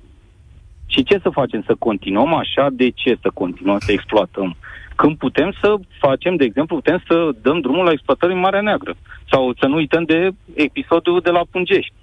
Și 0.86 1.02
ce 1.02 1.18
să 1.22 1.28
facem? 1.28 1.62
Să 1.66 1.74
continuăm 1.78 2.34
așa? 2.34 2.66
De 2.72 2.88
ce 2.90 3.18
să 3.20 3.30
continuăm 3.34 3.78
să 3.78 3.92
exploatăm? 3.92 4.56
Când 4.96 5.16
putem 5.16 5.54
să 5.60 5.74
facem, 5.98 6.36
de 6.36 6.44
exemplu, 6.44 6.76
putem 6.76 7.02
să 7.06 7.30
dăm 7.42 7.60
drumul 7.60 7.84
la 7.84 7.90
exploatări 7.90 8.32
în 8.32 8.38
Marea 8.38 8.60
Neagră. 8.60 8.94
Sau 9.30 9.54
să 9.60 9.66
nu 9.66 9.76
uităm 9.76 10.04
de 10.04 10.30
episodul 10.54 11.20
de 11.20 11.30
la 11.30 11.42
Pungești. 11.50 11.94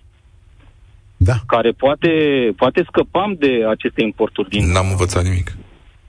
Da. 1.17 1.33
care 1.47 1.71
poate, 1.71 2.09
poate 2.55 2.83
scăpam 2.87 3.35
de 3.39 3.65
aceste 3.69 4.01
importuri 4.01 4.49
din... 4.49 4.71
N-am 4.71 4.89
învățat 4.89 5.23
nimic. 5.23 5.51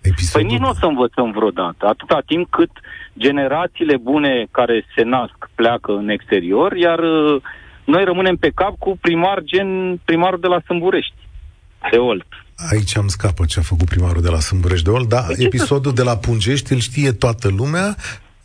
Episodul... 0.03 0.41
Păi 0.41 0.53
nici 0.53 0.65
nu 0.65 0.69
o 0.69 0.75
să 0.75 0.87
învățăm 0.87 1.31
vreodată, 1.31 1.87
atâta 1.87 2.23
timp 2.27 2.51
cât 2.51 2.71
generațiile 3.19 3.97
bune 3.97 4.47
care 4.51 4.85
se 4.97 5.03
nasc 5.03 5.51
pleacă 5.55 5.93
în 5.93 6.09
exterior, 6.09 6.77
iar 6.77 6.99
uh, 6.99 7.43
noi 7.85 8.05
rămânem 8.05 8.37
pe 8.37 8.51
cap 8.55 8.75
cu 8.79 8.99
primar 9.01 9.43
gen 9.43 10.01
primarul 10.05 10.41
de 10.41 10.47
la 10.47 10.61
Sâmburești, 10.65 11.29
de 11.91 11.97
Olt. 11.97 12.44
Aici 12.55 12.97
am 12.97 13.09
scapă 13.09 13.45
ce 13.45 13.59
a 13.59 13.63
făcut 13.63 13.89
primarul 13.89 14.23
de 14.23 14.29
la 14.29 14.41
Sâmburești 14.41 14.85
de 14.85 14.91
Ol, 14.91 15.07
da, 15.07 15.21
Păi 15.21 15.35
ce 15.35 15.43
episodul 15.43 15.95
de 15.95 16.03
la 16.03 16.17
Pungești 16.17 16.73
îl 16.73 16.79
știe 16.79 17.13
toată 17.13 17.49
lumea, 17.49 17.97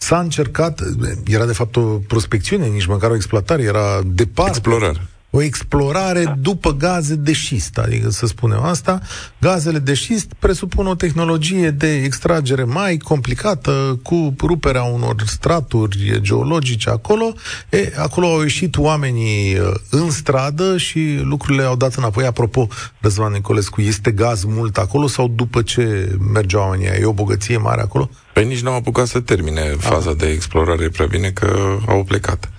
S-a 0.02 0.20
încercat, 0.20 0.82
era 1.28 1.46
de 1.46 1.54
fapt 1.54 1.76
o 1.76 1.82
prospecțiune, 1.82 2.68
nici 2.68 2.86
măcar 2.86 3.12
o 3.12 3.16
exploatare, 3.16 3.64
era 3.64 4.02
departe. 4.06 4.52
Explorare. 4.58 5.08
O 5.32 5.42
explorare 5.42 6.24
da. 6.24 6.36
după 6.42 6.72
gaze 6.74 7.16
de 7.16 7.34
șist, 7.34 7.78
adică 7.78 8.10
să 8.10 8.26
spunem 8.26 8.64
asta. 8.64 9.00
Gazele 9.40 9.80
de 9.80 9.94
șist 9.94 10.34
presupun 10.40 10.88
o 10.88 10.96
tehnologie 10.96 11.70
de 11.70 11.96
extragere 12.04 12.64
mai 12.64 12.98
complicată, 12.98 14.00
cu 14.04 14.36
ruperea 14.42 14.84
unor 14.84 15.16
straturi 15.26 16.22
geologice 16.22 16.90
acolo. 16.90 17.34
E, 17.70 17.92
acolo 17.98 18.28
au 18.28 18.42
ieșit 18.42 18.78
oamenii 18.78 19.58
uh, 19.58 19.74
în 19.90 20.10
stradă 20.10 20.78
și 20.78 21.20
lucrurile 21.24 21.64
au 21.64 21.76
dat 21.76 21.94
înapoi. 21.94 22.26
Apropo, 22.26 22.68
Răzvan 23.00 23.32
Nicolescu, 23.32 23.82
este 23.82 24.12
gaz 24.12 24.44
mult 24.44 24.78
acolo 24.78 25.08
sau 25.08 25.28
după 25.28 25.62
ce 25.62 26.16
mergeau 26.34 26.62
oamenii? 26.62 26.88
E 26.88 27.06
o 27.06 27.14
bogăție 27.14 27.58
mare 27.58 27.82
acolo? 27.82 28.10
Păi 28.34 28.46
nici 28.46 28.62
n-au 28.62 28.76
apucat 28.76 29.08
să 29.08 29.20
termine 29.20 29.62
faza 29.78 30.14
de 30.14 30.28
explorare 30.28 30.90
prea 30.90 31.06
bine 31.06 31.30
că 31.30 31.78
au 31.88 32.04
plecat. 32.04 32.50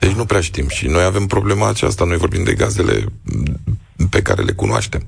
Deci 0.00 0.10
nu 0.10 0.24
prea 0.24 0.40
știm 0.40 0.68
și 0.68 0.86
noi 0.86 1.02
avem 1.02 1.26
problema 1.26 1.68
aceasta, 1.68 2.04
noi 2.04 2.16
vorbim 2.16 2.44
de 2.44 2.54
gazele 2.54 3.04
pe 4.10 4.22
care 4.22 4.42
le 4.42 4.52
cunoaștem, 4.52 5.02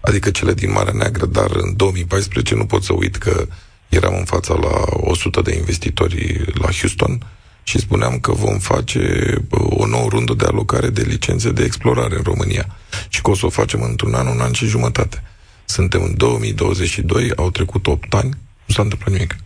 adică 0.00 0.30
cele 0.30 0.54
din 0.54 0.72
Marea 0.72 0.92
Neagră, 0.92 1.26
dar 1.26 1.50
în 1.50 1.76
2014 1.76 2.54
nu 2.54 2.66
pot 2.66 2.82
să 2.82 2.92
uit 2.92 3.16
că 3.16 3.46
eram 3.88 4.14
în 4.14 4.24
fața 4.24 4.54
la 4.54 4.84
100 4.90 5.40
de 5.40 5.56
investitori 5.56 6.44
la 6.54 6.68
Houston 6.80 7.26
și 7.62 7.78
spuneam 7.78 8.18
că 8.18 8.32
vom 8.32 8.58
face 8.58 9.34
o 9.50 9.86
nouă 9.86 10.08
rundă 10.08 10.34
de 10.34 10.44
alocare 10.44 10.88
de 10.88 11.02
licențe 11.02 11.50
de 11.50 11.64
explorare 11.64 12.16
în 12.16 12.22
România 12.22 12.66
și 13.08 13.22
că 13.22 13.30
o 13.30 13.34
să 13.34 13.46
o 13.46 13.48
facem 13.48 13.82
într-un 13.82 14.14
an, 14.14 14.26
un 14.26 14.40
an 14.40 14.52
și 14.52 14.66
jumătate. 14.66 15.22
Suntem 15.64 16.02
în 16.02 16.16
2022, 16.16 17.32
au 17.36 17.50
trecut 17.50 17.86
8 17.86 18.14
ani, 18.14 18.28
nu 18.64 18.74
s-a 18.74 18.82
întâmplat 18.82 19.12
nimic. 19.12 19.36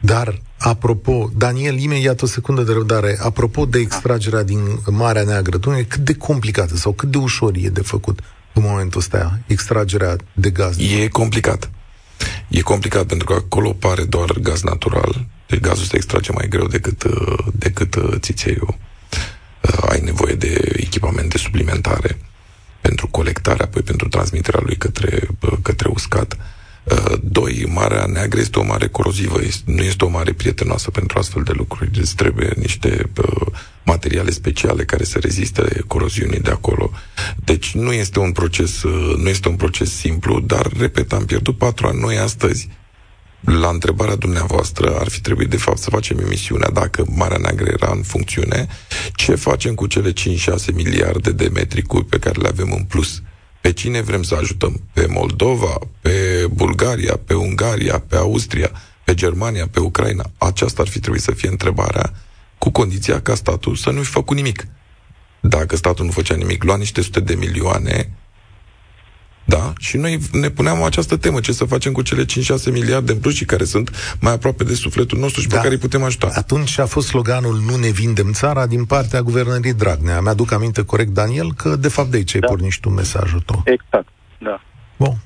Dar, 0.00 0.40
apropo, 0.58 1.30
Daniel, 1.36 1.78
imediat 1.78 2.22
o 2.22 2.26
secundă 2.26 2.62
de 2.62 2.72
răbdare, 2.72 3.18
apropo 3.20 3.64
de 3.64 3.78
extragerea 3.78 4.42
din 4.42 4.60
Marea 4.90 5.22
Neagră, 5.22 5.56
dumne, 5.56 5.82
cât 5.82 6.00
de 6.00 6.14
complicată 6.14 6.76
sau 6.76 6.92
cât 6.92 7.10
de 7.10 7.18
ușor 7.18 7.54
e 7.56 7.68
de 7.68 7.80
făcut 7.80 8.20
în 8.52 8.62
momentul 8.62 9.00
ăsta 9.00 9.38
extragerea 9.46 10.16
de 10.32 10.50
gaz? 10.50 10.78
E 10.78 11.08
complicat. 11.08 11.70
E 12.48 12.60
complicat 12.60 13.04
pentru 13.04 13.26
că 13.26 13.32
acolo 13.32 13.72
pare 13.72 14.04
doar 14.04 14.32
gaz 14.40 14.62
natural. 14.62 15.26
Deci 15.46 15.60
gazul 15.60 15.84
se 15.84 15.96
extrage 15.96 16.32
mai 16.32 16.48
greu 16.48 16.66
decât, 16.66 17.04
decât 17.52 17.96
țițeiul. 18.16 18.78
Ai 19.88 20.00
nevoie 20.00 20.34
de 20.34 20.72
echipamente 20.76 21.38
suplimentare 21.38 22.18
pentru 22.80 23.08
colectarea, 23.08 23.64
apoi 23.64 23.82
pentru 23.82 24.08
transmiterea 24.08 24.60
lui 24.62 24.76
către, 24.76 25.28
către 25.62 25.88
uscat. 25.88 26.36
Uh, 26.90 27.18
doi, 27.22 27.66
Marea 27.68 28.06
Neagră 28.06 28.40
este 28.40 28.58
o 28.58 28.64
mare 28.64 28.88
corozivă, 28.88 29.38
nu 29.64 29.82
este 29.82 30.04
o 30.04 30.08
mare 30.08 30.32
prietenoasă 30.32 30.90
pentru 30.90 31.18
astfel 31.18 31.42
de 31.42 31.52
lucruri. 31.54 31.92
Deci 31.92 32.14
trebuie 32.14 32.52
niște 32.56 33.10
uh, 33.16 33.46
materiale 33.84 34.30
speciale 34.30 34.84
care 34.84 35.04
să 35.04 35.18
reziste 35.18 35.84
coroziunii 35.86 36.40
de 36.40 36.50
acolo. 36.50 36.90
Deci 37.44 37.74
nu 37.74 37.92
este 37.92 38.18
un 38.18 38.32
proces, 38.32 38.82
uh, 38.82 39.16
nu 39.16 39.28
este 39.28 39.48
un 39.48 39.56
proces 39.56 39.96
simplu, 39.96 40.40
dar, 40.40 40.66
repet, 40.78 41.12
am 41.12 41.24
pierdut 41.24 41.58
patru 41.58 41.86
ani. 41.86 42.00
Noi 42.00 42.18
astăzi, 42.18 42.68
la 43.40 43.68
întrebarea 43.68 44.16
dumneavoastră, 44.16 44.96
ar 44.98 45.08
fi 45.08 45.20
trebuit 45.20 45.50
de 45.50 45.56
fapt 45.56 45.78
să 45.78 45.90
facem 45.90 46.18
emisiunea 46.18 46.70
dacă 46.70 47.04
Marea 47.08 47.38
Neagră 47.40 47.70
era 47.80 47.92
în 47.92 48.02
funcțiune, 48.02 48.66
ce 49.14 49.34
facem 49.34 49.74
cu 49.74 49.86
cele 49.86 50.12
5-6 50.12 50.14
miliarde 50.74 51.32
de 51.32 51.48
metri 51.52 51.82
cubi 51.82 52.08
pe 52.08 52.18
care 52.18 52.40
le 52.40 52.48
avem 52.48 52.72
în 52.72 52.84
plus? 52.84 53.22
Pe 53.66 53.72
cine 53.72 54.00
vrem 54.00 54.22
să 54.22 54.34
ajutăm? 54.34 54.80
Pe 54.92 55.06
Moldova, 55.06 55.78
pe 56.00 56.46
Bulgaria, 56.50 57.16
pe 57.24 57.34
Ungaria, 57.34 57.98
pe 57.98 58.16
Austria, 58.16 58.70
pe 59.04 59.14
Germania, 59.14 59.68
pe 59.68 59.80
Ucraina? 59.80 60.30
Aceasta 60.38 60.82
ar 60.82 60.88
fi 60.88 61.00
trebuit 61.00 61.22
să 61.22 61.30
fie 61.30 61.48
întrebarea, 61.48 62.12
cu 62.58 62.70
condiția 62.70 63.20
ca 63.20 63.34
statul 63.34 63.74
să 63.74 63.90
nu-și 63.90 64.10
făcut 64.10 64.36
nimic. 64.36 64.66
Dacă 65.40 65.76
statul 65.76 66.04
nu 66.04 66.10
făcea 66.10 66.34
nimic, 66.34 66.62
lua 66.62 66.76
niște 66.76 67.00
sute 67.00 67.20
de 67.20 67.34
milioane 67.34 68.12
da? 69.48 69.72
Și 69.78 69.96
noi 69.96 70.18
ne 70.32 70.48
puneam 70.48 70.82
această 70.82 71.16
temă, 71.16 71.40
ce 71.40 71.52
să 71.52 71.64
facem 71.64 71.92
cu 71.92 72.02
cele 72.02 72.24
5-6 72.24 72.26
miliarde 72.72 73.12
în 73.12 73.18
plus 73.18 73.34
și 73.34 73.44
care 73.44 73.64
sunt 73.64 74.16
mai 74.20 74.32
aproape 74.32 74.64
de 74.64 74.74
sufletul 74.74 75.18
nostru 75.18 75.40
și 75.40 75.48
da. 75.48 75.54
pe 75.56 75.62
care 75.62 75.74
îi 75.74 75.80
putem 75.80 76.02
ajuta. 76.02 76.30
Atunci 76.34 76.78
a 76.78 76.86
fost 76.86 77.06
sloganul 77.06 77.62
Nu 77.66 77.76
ne 77.76 77.88
vindem 77.88 78.32
țara 78.32 78.66
din 78.66 78.84
partea 78.84 79.22
guvernării 79.22 79.74
Dragnea. 79.74 80.20
Mi-aduc 80.20 80.52
aminte 80.52 80.84
corect, 80.84 81.10
Daniel, 81.10 81.54
că 81.54 81.76
de 81.76 81.88
fapt 81.88 82.10
de 82.10 82.16
aici 82.16 82.32
da. 82.32 82.38
ai 82.42 82.48
pornit 82.48 82.78
tu 82.80 82.88
mesajul 82.88 83.40
tău. 83.40 83.62
Exact, 83.64 84.08
da. 84.38 84.60
Bun. 84.96 85.16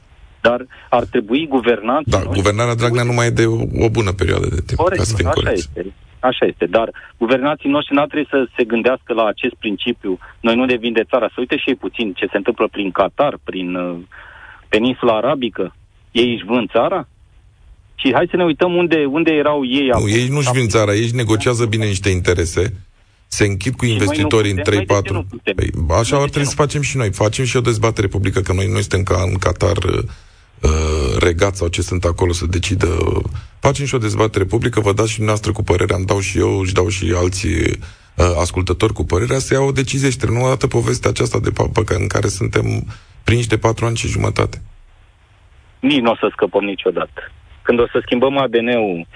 Dar 0.40 0.66
ar 0.90 1.04
trebui 1.04 1.46
guvernanții... 1.46 2.12
Da, 2.12 2.18
noi, 2.18 2.34
guvernarea 2.34 2.74
Dragnea 2.74 3.02
nu 3.02 3.12
mai 3.12 3.26
e 3.26 3.30
de 3.30 3.46
o, 3.46 3.58
o 3.86 3.88
bună 3.90 4.12
perioadă 4.12 4.46
de 4.46 4.60
timp. 4.66 4.78
Corect, 4.78 5.00
ca 5.00 5.06
să 5.06 5.14
fim 5.16 5.26
așa 5.26 5.40
corecți. 5.40 5.68
este. 5.76 5.92
Așa 6.20 6.46
este, 6.46 6.66
dar 6.66 6.88
guvernații 7.16 7.70
noștri 7.70 7.94
n-ar 7.94 8.06
trebui 8.06 8.26
să 8.30 8.48
se 8.56 8.64
gândească 8.64 9.12
la 9.12 9.24
acest 9.26 9.54
principiu. 9.54 10.18
Noi 10.40 10.54
nu 10.54 10.64
ne 10.64 10.76
vinde 10.76 11.04
țara. 11.10 11.26
Să 11.26 11.34
uite 11.38 11.56
și 11.56 11.68
ei 11.68 11.74
puțin 11.74 12.12
ce 12.12 12.26
se 12.30 12.36
întâmplă 12.36 12.68
prin 12.70 12.90
Qatar, 12.90 13.38
prin 13.44 13.74
uh, 13.74 13.98
peninsula 14.68 15.16
arabică. 15.16 15.74
Ei 16.10 16.32
își 16.34 16.44
vând 16.44 16.70
țara? 16.70 17.08
Și 17.94 18.12
hai 18.14 18.26
să 18.30 18.36
ne 18.36 18.44
uităm 18.44 18.74
unde, 18.74 19.04
unde 19.04 19.30
erau 19.30 19.64
ei. 19.64 19.88
Nu, 19.88 20.08
ei 20.08 20.28
nu-și 20.28 20.52
vând 20.52 20.68
țara, 20.68 20.94
ei 20.94 21.02
își 21.02 21.14
negociază 21.14 21.66
bine 21.66 21.86
niște 21.86 22.08
interese, 22.08 22.74
se 23.28 23.44
închid 23.44 23.74
cu 23.74 23.84
investitorii 23.84 24.50
în 24.50 24.58
3-4. 24.58 24.62
Păi, 25.54 25.70
așa 26.00 26.16
ar 26.16 26.28
trebui 26.28 26.48
să 26.48 26.54
facem 26.54 26.80
și 26.80 26.96
noi. 26.96 27.12
Facem 27.12 27.44
și 27.44 27.56
o 27.56 27.60
dezbatere 27.60 28.06
publică, 28.06 28.40
că 28.40 28.52
noi, 28.52 28.66
noi 28.66 28.80
suntem 28.80 29.02
ca 29.02 29.22
în 29.26 29.34
Qatar 29.34 29.76
uh, 30.62 31.16
regat 31.18 31.56
sau 31.56 31.68
ce 31.68 31.82
sunt 31.82 32.04
acolo 32.04 32.32
să 32.32 32.46
decidă. 32.46 32.86
Facem 33.60 33.86
și 33.86 33.94
o 33.94 33.98
dezbatere 33.98 34.44
publică, 34.44 34.80
vă 34.80 34.92
dați 34.92 35.10
și 35.10 35.16
dumneavoastră 35.16 35.52
cu 35.52 35.62
părerea, 35.62 35.96
îmi 35.96 36.06
dau 36.06 36.20
și 36.20 36.38
eu, 36.38 36.58
își 36.58 36.72
dau 36.72 36.88
și 36.88 37.14
alții 37.16 37.60
uh, 37.60 38.34
ascultători 38.40 38.92
cu 38.92 39.04
părerea, 39.04 39.38
să 39.38 39.54
iau 39.54 39.66
o 39.66 39.72
decizie 39.72 40.10
și 40.10 40.16
trebuie 40.16 40.42
dată 40.42 40.66
povestea 40.66 41.10
aceasta 41.10 41.38
de 41.38 41.50
papă 41.50 41.82
în 41.94 42.06
care 42.06 42.26
suntem 42.26 42.64
prinși 43.24 43.48
de 43.48 43.58
patru 43.58 43.86
ani 43.86 43.96
și 43.96 44.08
jumătate. 44.08 44.62
Nici 45.80 46.00
nu 46.00 46.10
o 46.10 46.14
să 46.14 46.28
scăpăm 46.32 46.64
niciodată. 46.64 47.32
Când 47.62 47.80
o 47.80 47.86
să 47.86 47.98
schimbăm 48.02 48.38
ADN-ul, 48.38 49.06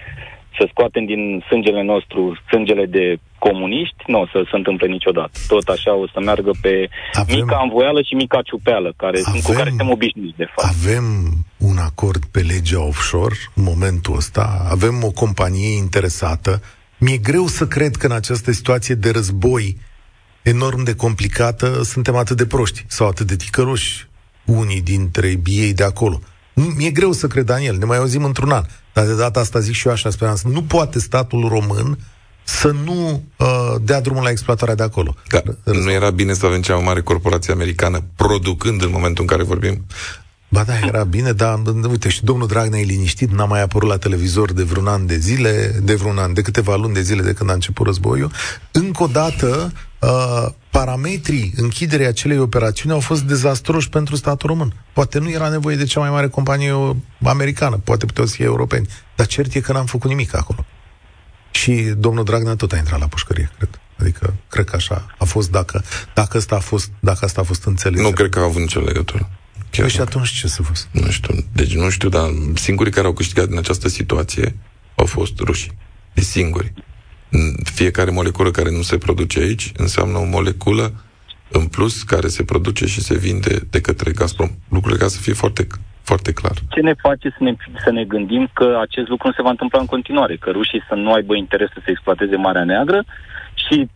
să 0.59 0.67
scoatem 0.71 1.05
din 1.05 1.45
sângele 1.49 1.83
nostru 1.83 2.39
sângele 2.51 2.87
de 2.87 3.17
comuniști, 3.47 4.01
nu 4.07 4.19
o 4.21 4.27
să 4.33 4.39
se 4.51 4.57
întâmple 4.57 4.87
niciodată. 4.87 5.35
Tot 5.49 5.67
așa 5.69 5.93
o 6.03 6.07
să 6.13 6.19
meargă 6.21 6.53
pe 6.61 6.75
avem, 7.13 7.35
mica 7.37 7.59
învoială 7.63 8.01
și 8.09 8.15
mica 8.15 8.41
ciupeală, 8.43 8.93
care 8.97 9.19
avem, 9.19 9.33
sunt, 9.33 9.45
cu 9.45 9.53
care 9.53 9.69
suntem 9.69 9.91
obișnuiți, 9.91 10.37
de 10.37 10.49
fapt. 10.55 10.69
Avem 10.75 11.05
un 11.59 11.79
acord 11.91 12.25
pe 12.25 12.41
legea 12.41 12.83
offshore 12.83 13.37
în 13.55 13.63
momentul 13.63 14.17
ăsta, 14.17 14.45
avem 14.71 14.97
o 15.05 15.11
companie 15.11 15.77
interesată. 15.77 16.63
Mi-e 16.99 17.17
greu 17.17 17.47
să 17.47 17.65
cred 17.67 17.97
că 17.97 18.07
în 18.07 18.13
această 18.13 18.53
situație 18.53 18.95
de 18.95 19.11
război 19.11 19.77
enorm 20.43 20.83
de 20.85 20.95
complicată, 20.95 21.83
suntem 21.83 22.17
atât 22.17 22.37
de 22.37 22.47
proști 22.47 22.85
sau 22.87 23.09
atât 23.09 23.27
de 23.27 23.37
ticăroși 23.37 24.09
unii 24.45 24.81
dintre 24.81 25.41
ei 25.45 25.75
de 25.75 25.85
acolo. 25.85 26.21
Mi-e 26.77 26.91
greu 26.91 27.13
să 27.13 27.27
cred, 27.27 27.45
Daniel, 27.45 27.77
ne 27.77 27.85
mai 27.85 27.97
auzim 27.97 28.25
într-un 28.25 28.51
an. 28.51 28.65
Dar 28.93 29.05
de 29.07 29.17
data 29.17 29.41
asta 29.41 29.59
zic 29.59 29.75
și 29.75 29.87
eu 29.87 29.93
așa, 29.93 30.11
speranță. 30.11 30.49
Nu 30.49 30.63
poate 30.63 30.99
statul 30.99 31.49
român 31.49 31.99
să 32.45 32.75
nu 32.85 33.23
uh, 33.37 33.75
dea 33.83 34.01
drumul 34.01 34.23
la 34.23 34.31
exploatarea 34.31 34.75
de 34.75 34.83
acolo. 34.83 35.15
Da, 35.29 35.43
nu 35.65 35.91
era 35.91 36.11
bine 36.11 36.33
să 36.33 36.47
avem 36.47 36.61
cea 36.61 36.75
mai 36.75 36.85
mare 36.85 37.01
corporație 37.01 37.53
americană 37.53 38.03
producând 38.17 38.83
în 38.83 38.91
momentul 38.91 39.23
în 39.23 39.29
care 39.29 39.43
vorbim? 39.43 39.85
Ba 40.55 40.65
da, 40.65 40.79
era 40.79 41.05
bine, 41.05 41.33
dar 41.33 41.63
uite, 41.91 42.09
și 42.09 42.25
domnul 42.25 42.47
Dragnea 42.47 42.81
e 42.81 42.85
liniștit, 42.85 43.31
n-a 43.31 43.45
mai 43.45 43.63
apărut 43.63 43.89
la 43.89 43.97
televizor 43.97 44.53
de 44.53 44.63
vreun 44.63 44.87
an 44.87 45.07
de 45.07 45.17
zile, 45.17 45.81
de 45.83 45.95
vreun 45.95 46.19
an, 46.19 46.33
de 46.33 46.43
câteva 46.43 46.77
luni 46.77 46.95
de 46.95 47.01
zile 47.01 47.23
de 47.23 47.33
când 47.33 47.51
a 47.51 47.53
început 47.53 47.87
războiul. 47.87 48.31
Încă 48.73 49.03
o 49.03 49.07
dată, 49.07 49.73
uh, 50.01 50.47
parametrii 50.71 51.53
închiderii 51.57 52.07
acelei 52.07 52.39
operațiuni 52.39 52.95
au 52.95 53.01
fost 53.01 53.23
dezastroși 53.23 53.89
pentru 53.89 54.17
statul 54.17 54.49
român. 54.49 54.73
Poate 54.93 55.19
nu 55.19 55.31
era 55.31 55.49
nevoie 55.49 55.77
de 55.77 55.85
cea 55.85 56.01
mai 56.01 56.11
mare 56.11 56.29
companie 56.29 56.97
americană, 57.25 57.81
poate 57.85 58.07
puteau 58.07 58.27
să 58.27 58.35
fie 58.35 58.45
europeni, 58.45 58.89
dar 59.17 59.27
cert 59.27 59.55
e 59.55 59.61
că 59.61 59.73
n-am 59.73 59.87
făcut 59.87 60.11
nimic 60.11 60.37
acolo. 60.37 60.65
Și 61.55 61.73
domnul 61.73 62.25
Dragnea 62.25 62.55
tot 62.55 62.73
a 62.73 62.77
intrat 62.77 63.01
la 63.01 63.07
pușcărie, 63.07 63.51
cred. 63.57 63.81
Adică, 63.97 64.35
cred 64.49 64.65
că 64.65 64.77
așa 64.77 65.07
a 65.19 65.25
fost 65.25 65.51
dacă, 65.51 65.85
dacă 66.15 66.37
asta 66.37 66.55
a 66.55 66.59
fost, 66.59 66.91
dacă 67.01 67.25
asta 67.25 67.41
a 67.41 67.45
fost 67.45 67.65
înțeles. 67.65 68.01
Nu 68.01 68.11
cred 68.11 68.29
că 68.29 68.39
a 68.39 68.43
avut 68.43 68.61
nicio 68.61 68.81
legătură. 68.81 69.31
Chiar 69.71 69.87
păi 69.87 69.95
și 69.95 70.01
atunci 70.01 70.29
ce 70.29 70.49
să 70.49 70.63
fost? 70.63 70.89
Nu 70.91 71.11
știu. 71.11 71.35
Deci 71.53 71.75
nu 71.75 71.91
știu, 71.91 72.09
dar 72.09 72.31
singurii 72.55 72.93
care 72.93 73.07
au 73.07 73.13
câștigat 73.13 73.49
din 73.49 73.59
această 73.59 73.89
situație 73.89 74.57
au 74.95 75.07
fost 75.07 75.39
rușii. 75.39 75.77
De 76.15 76.21
singuri. 76.21 76.73
Fiecare 77.65 78.11
moleculă 78.11 78.51
care 78.51 78.71
nu 78.71 78.83
se 78.83 78.99
produce 78.99 79.39
aici 79.39 79.73
înseamnă 79.77 80.19
o 80.19 80.25
moleculă 80.25 81.05
în 81.49 81.67
plus 81.67 82.03
care 82.03 82.29
se 82.29 82.45
produce 82.45 82.87
și 82.87 83.03
se 83.03 83.15
vinde 83.15 83.67
de 83.71 83.81
către 83.81 84.11
Gazprom. 84.11 84.51
Lucrurile 84.69 85.01
ca 85.01 85.09
să 85.09 85.19
fie 85.19 85.33
foarte, 85.33 85.67
foarte 86.05 86.33
clar. 86.33 86.57
Ce 86.69 86.81
ne 86.81 86.95
face 87.07 87.29
să 87.37 87.43
ne, 87.47 87.53
să 87.85 87.91
ne 87.91 88.05
gândim 88.05 88.51
că 88.53 88.79
acest 88.81 89.09
lucru 89.09 89.27
nu 89.27 89.33
se 89.33 89.43
va 89.43 89.51
întâmpla 89.51 89.81
în 89.81 89.87
continuare, 89.87 90.37
că 90.37 90.51
rușii 90.51 90.87
să 90.89 90.95
nu 90.95 91.13
aibă 91.13 91.35
interes 91.37 91.69
să 91.73 91.81
se 91.85 91.91
exploateze 91.91 92.37
Marea 92.37 92.65
Neagră 92.65 93.05
și 93.55 93.89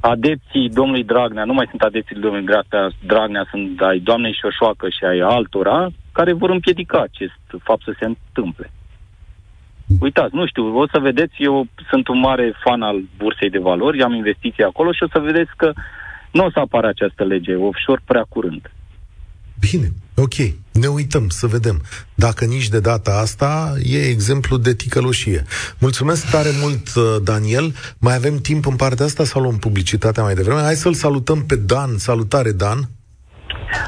adepții 0.00 0.68
domnului 0.68 1.04
Dragnea, 1.04 1.44
nu 1.44 1.52
mai 1.52 1.66
sunt 1.70 1.80
adepții 1.80 2.16
domnului 2.16 2.46
Dragnea, 2.46 2.90
Dragnea 3.06 3.46
sunt 3.50 3.80
ai 3.80 3.98
doamnei 3.98 4.38
Șoșoacă 4.40 4.88
și 4.88 5.04
ai 5.04 5.18
altora, 5.18 5.88
care 6.12 6.32
vor 6.32 6.50
împiedica 6.50 7.00
acest 7.00 7.40
fapt 7.62 7.82
să 7.82 7.94
se 7.98 8.04
întâmple. 8.04 8.70
Uitați, 10.00 10.34
nu 10.34 10.46
știu, 10.46 10.78
o 10.78 10.86
să 10.92 10.98
vedeți, 10.98 11.34
eu 11.38 11.66
sunt 11.90 12.08
un 12.08 12.18
mare 12.18 12.54
fan 12.64 12.82
al 12.82 13.02
bursei 13.16 13.50
de 13.50 13.58
valori, 13.58 14.02
am 14.02 14.12
investiții 14.12 14.64
acolo 14.64 14.92
și 14.92 15.02
o 15.02 15.08
să 15.12 15.18
vedeți 15.18 15.50
că 15.56 15.72
nu 16.30 16.44
o 16.44 16.50
să 16.50 16.58
apară 16.58 16.86
această 16.86 17.24
lege 17.24 17.54
offshore 17.54 18.00
prea 18.04 18.26
curând. 18.28 18.72
Bine, 19.60 19.88
ok. 20.18 20.34
Ne 20.72 20.86
uităm 20.86 21.28
să 21.28 21.46
vedem. 21.46 21.82
Dacă 22.14 22.44
nici 22.44 22.68
de 22.68 22.80
data 22.80 23.18
asta, 23.18 23.74
e 23.82 24.08
exemplu 24.08 24.56
de 24.56 24.74
ticăloșie. 24.74 25.44
Mulțumesc 25.78 26.30
tare 26.30 26.48
mult, 26.60 26.94
uh, 26.94 27.16
Daniel. 27.22 27.74
Mai 27.98 28.14
avem 28.14 28.36
timp 28.38 28.66
în 28.66 28.76
partea 28.76 29.04
asta 29.04 29.24
sau 29.24 29.42
luăm 29.42 29.56
publicitatea 29.56 30.22
mai 30.22 30.34
devreme? 30.34 30.60
Hai 30.60 30.74
să-l 30.74 30.94
salutăm 30.94 31.44
pe 31.44 31.56
Dan. 31.56 31.98
Salutare, 31.98 32.52
Dan. 32.52 32.78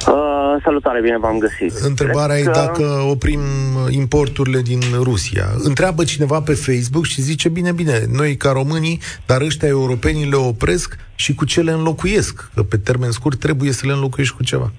Uh, 0.07 0.63
salutare, 0.65 1.01
bine 1.01 1.19
v-am 1.19 1.39
găsit. 1.39 1.79
Întrebarea 1.79 2.35
Cred 2.35 2.47
e 2.47 2.51
că... 2.51 2.59
dacă 2.59 2.85
oprim 3.09 3.41
importurile 3.89 4.61
din 4.61 4.81
Rusia. 5.03 5.49
Întreabă 5.59 6.05
cineva 6.05 6.41
pe 6.41 6.55
Facebook 6.55 7.05
și 7.05 7.23
zice, 7.23 7.49
bine, 7.49 7.73
bine, 7.73 8.07
noi 8.13 8.37
ca 8.37 8.51
românii, 8.51 9.01
dar 9.27 9.41
ăștia 9.41 9.69
europenii 9.69 10.29
le 10.29 10.37
opresc 10.37 10.97
și 11.15 11.35
cu 11.35 11.45
ce 11.45 11.61
le 11.61 11.71
înlocuiesc? 11.71 12.51
Că 12.55 12.63
pe 12.63 12.77
termen 12.77 13.11
scurt 13.11 13.39
trebuie 13.39 13.73
să 13.73 13.87
le 13.87 13.93
înlocuiești 13.93 14.37
cu 14.37 14.43
ceva. 14.43 14.73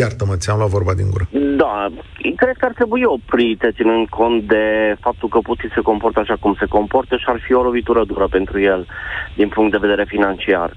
Iartă-mă, 0.00 0.36
ți-am 0.36 0.58
luat 0.58 0.68
vorba 0.68 0.94
din 0.94 1.10
gură. 1.10 1.26
Da, 1.62 1.88
cred 2.36 2.56
că 2.58 2.64
ar 2.64 2.72
trebui 2.72 3.02
oprite, 3.04 3.72
ținând 3.76 4.08
cont 4.08 4.42
de 4.42 4.96
faptul 5.00 5.28
că 5.28 5.38
Putin 5.38 5.70
se 5.74 5.80
comportă 5.80 6.20
așa 6.20 6.36
cum 6.40 6.54
se 6.58 6.66
comportă 6.66 7.16
și 7.16 7.24
ar 7.26 7.40
fi 7.40 7.52
o 7.52 7.62
lovitură 7.62 8.04
dură 8.04 8.26
pentru 8.30 8.60
el, 8.60 8.86
din 9.36 9.48
punct 9.48 9.70
de 9.70 9.84
vedere 9.86 10.04
financiar. 10.04 10.70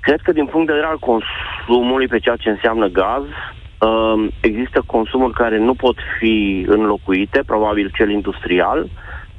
Cred 0.00 0.20
că 0.20 0.32
din 0.32 0.46
punct 0.46 0.66
de 0.66 0.72
vedere 0.72 0.90
al 0.90 0.98
consumului 1.10 2.06
pe 2.08 2.18
ceea 2.18 2.36
ce 2.36 2.50
înseamnă 2.50 2.86
gaz, 2.86 3.24
um, 3.24 4.30
există 4.40 4.82
consumuri 4.86 5.32
care 5.32 5.58
nu 5.58 5.74
pot 5.74 5.96
fi 6.18 6.64
înlocuite, 6.68 7.42
probabil 7.46 7.90
cel 7.96 8.10
industrial, 8.10 8.88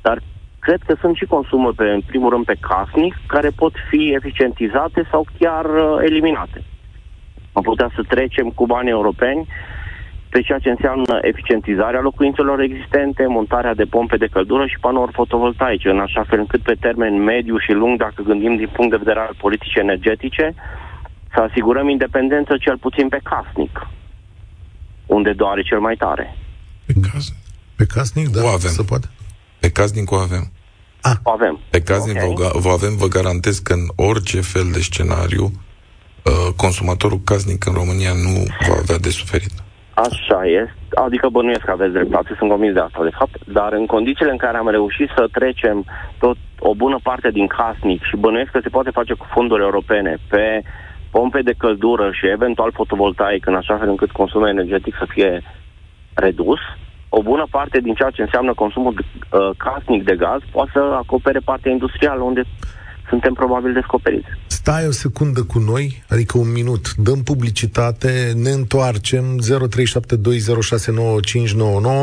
dar 0.01 0.21
cred 0.59 0.81
că 0.85 0.95
sunt 0.99 1.15
și 1.15 1.25
consumuri, 1.25 1.75
pe, 1.75 1.83
în 1.83 2.01
primul 2.05 2.29
rând, 2.29 2.45
pe 2.45 2.57
casnic, 2.59 3.15
care 3.27 3.49
pot 3.55 3.73
fi 3.89 4.13
eficientizate 4.13 5.07
sau 5.11 5.25
chiar 5.39 5.65
uh, 5.65 5.97
eliminate 6.01 6.63
am 7.57 7.63
putea 7.63 7.89
să 7.95 8.01
trecem 8.13 8.47
cu 8.49 8.65
bani 8.65 8.89
europeni 8.89 9.47
pe 10.29 10.41
ceea 10.41 10.59
ce 10.59 10.69
înseamnă 10.69 11.13
eficientizarea 11.21 12.05
locuințelor 12.07 12.59
existente, 12.59 13.23
montarea 13.37 13.73
de 13.81 13.91
pompe 13.95 14.17
de 14.17 14.33
căldură 14.35 14.65
și 14.67 14.83
panouri 14.85 15.17
fotovoltaice, 15.21 15.89
în 15.89 15.99
așa 15.99 16.23
fel 16.29 16.39
încât 16.39 16.61
pe 16.61 16.75
termen 16.79 17.23
mediu 17.23 17.57
și 17.57 17.71
lung, 17.71 17.99
dacă 17.99 18.21
gândim 18.29 18.55
din 18.55 18.69
punct 18.75 18.91
de 18.91 19.01
vedere 19.03 19.19
al 19.19 19.35
politicii 19.43 19.81
energetice, 19.81 20.45
să 21.33 21.39
asigurăm 21.47 21.89
independență 21.89 22.57
cel 22.57 22.77
puțin 22.77 23.07
pe 23.07 23.19
casnic, 23.31 23.87
unde 25.05 25.31
doare 25.33 25.61
cel 25.61 25.79
mai 25.79 25.95
tare. 25.95 26.37
Pe 26.85 26.93
casnic? 27.11 27.37
Pe 27.75 27.85
casnic, 27.85 28.27
da, 28.27 28.43
o 28.43 28.47
avem. 28.47 28.71
se 28.79 28.83
poate. 28.83 29.07
Pe 29.59 29.69
casnic 29.71 30.11
o 30.11 30.15
avem. 30.15 30.51
Ah. 31.01 31.17
O 31.23 31.31
avem. 31.31 31.59
Pe 31.69 31.81
casnic 31.81 32.15
okay. 32.15 32.33
vă, 32.35 32.59
vă 32.59 32.69
avem, 32.69 32.95
vă 32.95 33.07
garantez 33.07 33.59
că 33.59 33.73
în 33.73 33.85
orice 33.95 34.41
fel 34.41 34.67
de 34.71 34.79
scenariu, 34.79 35.43
Uh, 35.43 35.64
consumatorul 36.55 37.21
casnic 37.25 37.65
în 37.65 37.73
România 37.73 38.13
nu 38.25 38.33
va 38.67 38.75
avea 38.83 38.97
de 38.97 39.09
suferit. 39.09 39.53
Așa 39.93 40.41
este, 40.61 40.75
adică 41.05 41.27
bănuiesc 41.29 41.65
că 41.65 41.71
aveți 41.71 41.93
dreptate, 41.93 42.35
sunt 42.37 42.49
convins 42.49 42.73
de 42.73 42.79
asta, 42.79 43.03
de 43.03 43.17
fapt, 43.19 43.35
dar 43.45 43.73
în 43.73 43.85
condițiile 43.85 44.31
în 44.31 44.37
care 44.37 44.57
am 44.57 44.69
reușit 44.69 45.09
să 45.15 45.27
trecem 45.31 45.85
tot 46.19 46.37
o 46.59 46.73
bună 46.75 46.99
parte 47.03 47.29
din 47.31 47.47
casnic 47.47 48.03
și 48.03 48.15
bănuiesc 48.17 48.51
că 48.51 48.59
se 48.63 48.69
poate 48.69 48.89
face 48.89 49.13
cu 49.13 49.25
fonduri 49.33 49.61
europene 49.61 50.17
pe 50.29 50.61
pompe 51.11 51.41
de 51.41 51.53
căldură 51.57 52.11
și 52.11 52.27
eventual 52.27 52.71
fotovoltaic, 52.73 53.45
în 53.45 53.55
așa 53.55 53.77
fel 53.77 53.89
încât 53.89 54.11
consumul 54.11 54.47
energetic 54.47 54.95
să 54.97 55.05
fie 55.09 55.41
redus, 56.13 56.59
o 57.09 57.21
bună 57.21 57.45
parte 57.49 57.79
din 57.79 57.93
ceea 57.93 58.09
ce 58.09 58.21
înseamnă 58.21 58.53
consumul 58.53 58.93
uh, 58.97 59.49
casnic 59.57 60.03
de 60.03 60.15
gaz 60.15 60.41
poate 60.51 60.71
să 60.73 60.79
acopere 60.79 61.39
partea 61.39 61.71
industrială, 61.71 62.21
unde 62.23 62.43
suntem 63.09 63.33
probabil 63.33 63.73
descoperiți. 63.73 64.27
Stai 64.47 64.87
o 64.87 64.91
secundă 64.91 65.43
cu 65.43 65.59
noi, 65.59 66.03
adică 66.09 66.37
un 66.37 66.51
minut, 66.51 66.93
dăm 66.95 67.23
publicitate, 67.23 68.33
ne 68.35 68.49
întoarcem 68.49 69.39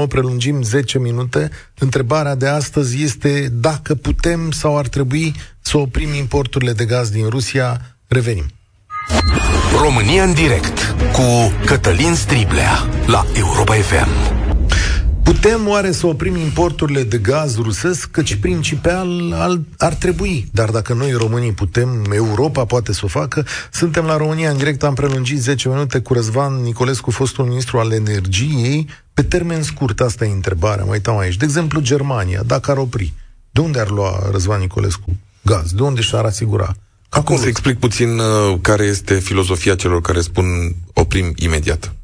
0372069599, 0.05 0.09
prelungim 0.09 0.63
10 0.63 0.99
minute. 0.99 1.51
Întrebarea 1.79 2.35
de 2.35 2.47
astăzi 2.47 3.03
este 3.03 3.49
dacă 3.53 3.95
putem 3.95 4.51
sau 4.51 4.79
ar 4.79 4.89
trebui 4.89 5.35
să 5.61 5.79
oprim 5.79 6.15
importurile 6.15 6.73
de 6.73 6.85
gaz 6.85 7.11
din 7.11 7.29
Rusia. 7.29 7.81
Revenim. 8.07 8.45
România 9.83 10.23
în 10.23 10.35
direct 10.35 10.97
cu 11.13 11.53
Cătălin 11.65 12.15
Striblea 12.15 12.71
la 13.07 13.25
Europa 13.35 13.73
FM. 13.73 14.42
Putem 15.33 15.69
oare 15.69 15.93
să 15.93 16.07
oprim 16.07 16.37
importurile 16.37 17.03
de 17.03 17.19
gaz 17.19 17.57
rusesc? 17.57 18.11
Căci 18.11 18.35
principal 18.35 19.33
ar 19.79 19.95
trebui. 19.95 20.49
Dar 20.53 20.71
dacă 20.71 20.95
noi 20.95 21.13
românii 21.13 21.53
putem, 21.53 22.05
Europa 22.15 22.65
poate 22.65 22.93
să 22.93 23.01
o 23.05 23.09
facă. 23.09 23.47
Suntem 23.71 24.05
la 24.05 24.17
România 24.17 24.51
în 24.51 24.57
direct, 24.57 24.83
am 24.83 24.95
prelungit 24.95 25.41
10 25.41 25.69
minute 25.69 26.01
cu 26.01 26.13
Răzvan 26.13 26.55
Nicolescu, 26.55 27.11
fostul 27.11 27.45
ministru 27.45 27.79
al 27.79 27.93
energiei. 27.93 28.89
Pe 29.15 29.23
termen 29.23 29.63
scurt, 29.63 30.01
asta 30.01 30.25
e 30.25 30.33
întrebarea, 30.33 30.85
mă 30.85 30.91
uitam 30.91 31.19
aici. 31.19 31.37
De 31.37 31.45
exemplu, 31.45 31.81
Germania, 31.81 32.43
dacă 32.47 32.71
ar 32.71 32.77
opri, 32.77 33.13
de 33.51 33.61
unde 33.61 33.81
ar 33.81 33.91
lua 33.91 34.29
Răzvan 34.31 34.61
Nicolescu 34.61 35.17
gaz? 35.43 35.73
De 35.73 35.83
unde 35.83 36.01
și-ar 36.01 36.25
asigura? 36.25 36.75
Acum 37.09 37.37
să 37.37 37.47
explic 37.47 37.79
puțin 37.79 38.19
uh, 38.19 38.59
care 38.61 38.85
este 38.85 39.15
filozofia 39.15 39.75
celor 39.75 40.01
care 40.01 40.21
spun 40.21 40.47
oprim 40.93 41.33
imediat. 41.37 41.95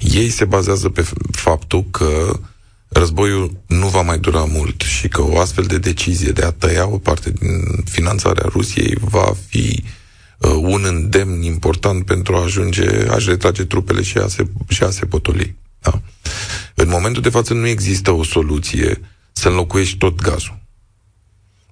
Ei 0.00 0.28
se 0.28 0.44
bazează 0.44 0.88
pe 0.88 1.04
faptul 1.30 1.84
că 1.90 2.40
războiul 2.88 3.56
nu 3.66 3.86
va 3.88 4.02
mai 4.02 4.18
dura 4.18 4.44
mult 4.44 4.80
și 4.80 5.08
că 5.08 5.22
o 5.22 5.40
astfel 5.40 5.64
de 5.64 5.78
decizie 5.78 6.30
de 6.30 6.42
a 6.42 6.50
tăia 6.50 6.88
o 6.88 6.98
parte 6.98 7.30
din 7.30 7.82
finanțarea 7.84 8.46
Rusiei 8.48 8.96
va 9.00 9.34
fi 9.48 9.84
uh, 10.38 10.50
un 10.50 10.84
îndemn 10.84 11.42
important 11.42 12.04
pentru 12.04 12.36
a 12.36 12.42
ajunge, 12.42 13.08
a-și 13.08 13.28
retrage 13.28 13.64
trupele 13.64 14.02
și 14.02 14.18
a 14.18 14.28
se, 14.28 14.44
și 14.68 14.82
a 14.82 14.90
se 14.90 15.06
potoli. 15.06 15.56
Da? 15.80 16.00
În 16.74 16.88
momentul 16.88 17.22
de 17.22 17.28
față 17.28 17.54
nu 17.54 17.66
există 17.66 18.10
o 18.10 18.24
soluție 18.24 19.00
să 19.32 19.48
înlocuiești 19.48 19.96
tot 19.96 20.20
gazul. 20.22 20.58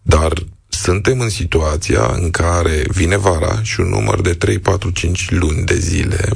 Dar 0.02 0.32
suntem 0.68 1.20
în 1.20 1.28
situația 1.28 2.10
în 2.12 2.30
care 2.30 2.84
vine 2.88 3.16
vara 3.16 3.62
și 3.62 3.80
un 3.80 3.88
număr 3.88 4.20
de 4.20 4.34
3, 4.34 4.58
4, 4.58 4.90
5 4.90 5.30
luni 5.30 5.64
de 5.64 5.78
zile 5.78 6.28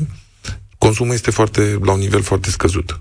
consumul 0.80 1.14
este 1.14 1.30
foarte, 1.30 1.78
la 1.82 1.92
un 1.92 1.98
nivel 1.98 2.22
foarte 2.22 2.50
scăzut. 2.50 3.00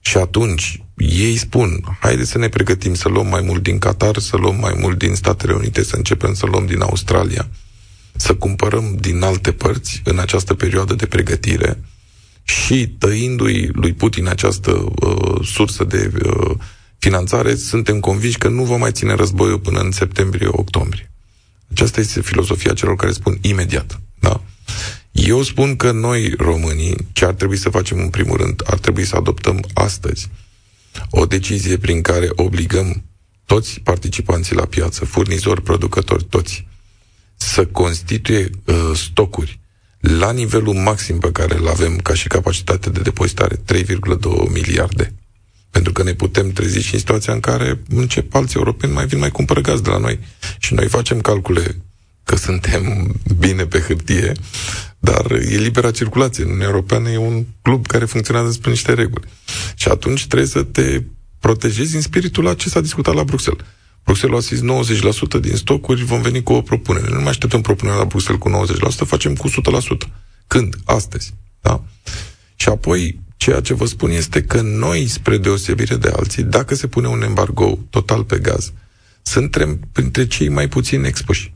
Și 0.00 0.16
atunci 0.16 0.82
ei 0.96 1.36
spun, 1.36 1.96
haideți 2.00 2.30
să 2.30 2.38
ne 2.38 2.48
pregătim 2.48 2.94
să 2.94 3.08
luăm 3.08 3.26
mai 3.26 3.40
mult 3.40 3.62
din 3.62 3.78
Qatar, 3.78 4.18
să 4.18 4.36
luăm 4.36 4.56
mai 4.56 4.76
mult 4.78 4.98
din 4.98 5.14
Statele 5.14 5.52
Unite, 5.52 5.82
să 5.82 5.96
începem 5.96 6.34
să 6.34 6.46
luăm 6.46 6.66
din 6.66 6.80
Australia, 6.80 7.48
să 8.16 8.34
cumpărăm 8.34 8.96
din 9.00 9.22
alte 9.22 9.52
părți 9.52 10.00
în 10.04 10.18
această 10.18 10.54
perioadă 10.54 10.94
de 10.94 11.06
pregătire 11.06 11.82
și 12.42 12.88
tăindu-i 12.98 13.70
lui 13.72 13.92
Putin 13.92 14.28
această 14.28 14.70
uh, 14.70 15.46
sursă 15.46 15.84
de 15.84 16.12
uh, 16.24 16.56
finanțare, 16.98 17.54
suntem 17.54 18.00
convinși 18.00 18.38
că 18.38 18.48
nu 18.48 18.64
va 18.64 18.76
mai 18.76 18.92
ține 18.92 19.14
războiul 19.14 19.58
până 19.58 19.80
în 19.80 19.90
septembrie-octombrie. 19.90 21.10
Aceasta 21.70 22.00
este 22.00 22.20
filozofia 22.20 22.72
celor 22.72 22.96
care 22.96 23.12
spun 23.12 23.38
imediat. 23.40 24.00
Da? 24.18 24.40
Eu 25.26 25.42
spun 25.42 25.76
că 25.76 25.90
noi, 25.90 26.34
românii, 26.36 26.96
ce 27.12 27.24
ar 27.24 27.34
trebui 27.34 27.56
să 27.56 27.68
facem 27.68 27.98
în 27.98 28.08
primul 28.08 28.36
rând, 28.36 28.62
ar 28.66 28.78
trebui 28.78 29.04
să 29.04 29.16
adoptăm 29.16 29.64
astăzi 29.74 30.28
o 31.10 31.26
decizie 31.26 31.76
prin 31.76 32.02
care 32.02 32.28
obligăm 32.34 33.04
toți 33.44 33.80
participanții 33.80 34.54
la 34.54 34.64
piață, 34.64 35.04
furnizori, 35.04 35.62
producători, 35.62 36.24
toți, 36.24 36.66
să 37.36 37.66
constituie 37.66 38.50
uh, 38.64 38.90
stocuri 38.94 39.60
la 40.00 40.32
nivelul 40.32 40.74
maxim 40.74 41.18
pe 41.18 41.32
care 41.32 41.56
îl 41.56 41.68
avem 41.68 41.96
ca 41.96 42.14
și 42.14 42.28
capacitate 42.28 42.90
de 42.90 43.00
depozitare, 43.00 43.56
3,2 43.56 44.52
miliarde. 44.52 45.14
Pentru 45.70 45.92
că 45.92 46.02
ne 46.02 46.12
putem 46.14 46.50
trezi 46.50 46.78
și 46.78 46.92
în 46.92 46.98
situația 46.98 47.32
în 47.32 47.40
care 47.40 47.82
încep 47.88 48.34
alții 48.34 48.58
europeni 48.58 48.92
mai 48.92 49.06
vin 49.06 49.18
mai 49.18 49.30
cumpără 49.30 49.60
gaz 49.60 49.80
de 49.80 49.90
la 49.90 49.98
noi. 49.98 50.18
Și 50.58 50.74
noi 50.74 50.86
facem 50.88 51.20
calcule 51.20 51.76
că 52.24 52.36
suntem 52.36 53.14
bine 53.38 53.66
pe 53.66 53.78
hârtie, 53.78 54.32
dar 54.98 55.30
e 55.30 55.56
libera 55.56 55.90
circulație. 55.90 56.42
În 56.42 56.48
Uniunea 56.48 56.70
Europeană 56.70 57.10
e 57.10 57.16
un 57.16 57.44
club 57.62 57.86
care 57.86 58.04
funcționează 58.04 58.50
spre 58.50 58.70
niște 58.70 58.94
reguli. 58.94 59.28
Și 59.74 59.88
atunci 59.88 60.26
trebuie 60.26 60.48
să 60.48 60.62
te 60.62 61.02
protejezi 61.38 61.94
în 61.94 62.00
spiritul 62.00 62.44
la 62.44 62.54
ce 62.54 62.68
s-a 62.68 62.80
discutat 62.80 63.14
la 63.14 63.24
Bruxelles. 63.24 63.64
Bruxelles 64.04 64.44
a 64.44 64.54
zis 64.54 64.60
90% 65.38 65.40
din 65.40 65.56
stocuri 65.56 66.04
vom 66.04 66.20
veni 66.20 66.42
cu 66.42 66.52
o 66.52 66.60
propunere. 66.60 67.08
Nu 67.08 67.20
mai 67.20 67.28
așteptăm 67.28 67.60
propunerea 67.60 67.98
la 67.98 68.04
Bruxelles 68.04 68.40
cu 68.40 68.50
90%, 69.04 69.06
facem 69.06 69.34
cu 69.34 69.48
100%. 69.48 69.52
Când? 70.46 70.76
Astăzi. 70.84 71.34
Da? 71.60 71.84
Și 72.56 72.68
apoi, 72.68 73.20
ceea 73.36 73.60
ce 73.60 73.74
vă 73.74 73.86
spun 73.86 74.10
este 74.10 74.42
că 74.42 74.60
noi, 74.60 75.06
spre 75.06 75.38
deosebire 75.38 75.96
de 75.96 76.08
alții, 76.16 76.42
dacă 76.42 76.74
se 76.74 76.86
pune 76.86 77.08
un 77.08 77.22
embargo 77.22 77.78
total 77.90 78.24
pe 78.24 78.38
gaz, 78.38 78.72
suntem 79.22 79.80
printre 79.92 80.26
cei 80.26 80.48
mai 80.48 80.68
puțini 80.68 81.06
expuși. 81.06 81.54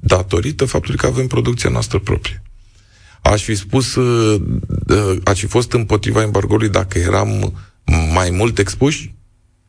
Datorită 0.00 0.64
faptului 0.64 0.98
că 0.98 1.06
avem 1.06 1.26
producția 1.26 1.70
noastră 1.70 1.98
proprie. 1.98 2.42
Aș 3.30 3.42
fi 3.42 3.54
spus, 3.54 3.94
uh, 3.94 4.40
uh, 4.88 5.16
aș 5.24 5.38
fi 5.38 5.46
fost 5.46 5.72
împotriva 5.72 6.22
embargoului 6.22 6.68
dacă 6.68 6.98
eram 6.98 7.54
mai 8.12 8.30
mult 8.30 8.58
expuși? 8.58 9.14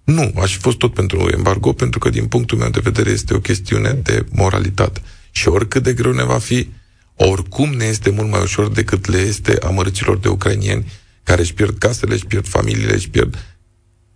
Nu, 0.03 0.32
aș 0.41 0.53
fi 0.53 0.60
fost 0.60 0.78
tot 0.78 0.93
pentru 0.93 1.30
embargo, 1.36 1.74
pentru 1.74 1.99
că 1.99 2.10
din 2.10 2.28
punctul 2.28 2.58
meu 2.58 2.70
de 2.70 2.80
vedere 2.84 3.10
este 3.10 3.34
o 3.34 3.39
chestiune 3.39 3.91
de 3.91 4.26
moralitate. 4.32 5.01
Și 5.32 5.47
oricât 5.47 5.84
de 5.84 5.93
greu 5.93 6.12
ne 6.12 6.24
va 6.24 6.38
fi, 6.38 6.70
oricum 7.16 7.70
ne 7.70 7.86
este 7.86 8.10
mult 8.10 8.30
mai 8.30 8.41
ușor 8.41 8.70
decât 8.70 9.05
le 9.05 9.18
este 9.18 9.58
amărăților 9.64 10.18
de 10.18 10.28
ucrainieni 10.28 10.91
care 11.24 11.41
își 11.41 11.53
pierd 11.53 11.78
casele, 11.78 12.14
își 12.14 12.26
pierd 12.26 12.47
familiile, 12.47 12.93
își 12.93 13.10
pierd 13.10 13.58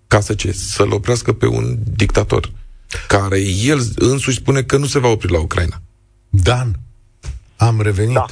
ca 0.08 0.20
să 0.20 0.34
ce? 0.34 0.52
Să-l 0.52 0.92
oprească 0.92 1.34
pe 1.34 1.46
un 1.46 1.78
dictator 1.96 2.52
care 3.08 3.40
el 3.42 3.80
însuși 3.96 4.38
spune 4.38 4.62
că 4.62 4.78
nu 4.78 4.86
se 4.86 5.00
va 5.00 5.08
opri 5.08 5.32
la 5.32 5.40
Ucraina. 5.40 5.82
Dan, 6.30 6.80
am 7.58 7.82
revenit. 7.82 8.14
Da. 8.14 8.26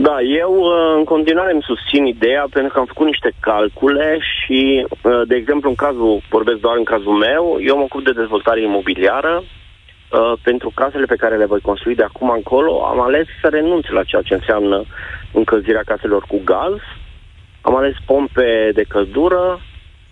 Da, 0.00 0.20
eu 0.20 0.52
uh, 0.54 0.94
în 0.96 1.04
continuare 1.04 1.52
îmi 1.52 1.62
susțin 1.62 2.06
ideea 2.06 2.46
pentru 2.52 2.72
că 2.72 2.78
am 2.78 2.84
făcut 2.86 3.06
niște 3.06 3.30
calcule 3.40 4.18
și, 4.20 4.86
uh, 4.90 5.22
de 5.26 5.34
exemplu, 5.34 5.68
în 5.68 5.74
cazul, 5.74 6.22
vorbesc 6.28 6.58
doar 6.58 6.76
în 6.76 6.84
cazul 6.84 7.12
meu, 7.12 7.58
eu 7.60 7.76
mă 7.76 7.82
ocup 7.82 8.04
de 8.04 8.12
dezvoltare 8.12 8.62
imobiliară. 8.62 9.42
Uh, 9.42 10.32
pentru 10.42 10.72
casele 10.74 11.04
pe 11.04 11.16
care 11.16 11.36
le 11.36 11.44
voi 11.44 11.60
construi 11.60 11.94
de 11.94 12.02
acum 12.02 12.30
încolo, 12.30 12.84
am 12.84 13.00
ales 13.00 13.26
să 13.40 13.48
renunț 13.48 13.86
la 13.86 14.02
ceea 14.02 14.22
ce 14.22 14.34
înseamnă 14.34 14.84
încălzirea 15.32 15.82
caselor 15.86 16.24
cu 16.28 16.40
gaz. 16.44 16.76
Am 17.60 17.76
ales 17.76 17.94
pompe 18.06 18.70
de 18.74 18.82
căldură, 18.82 19.60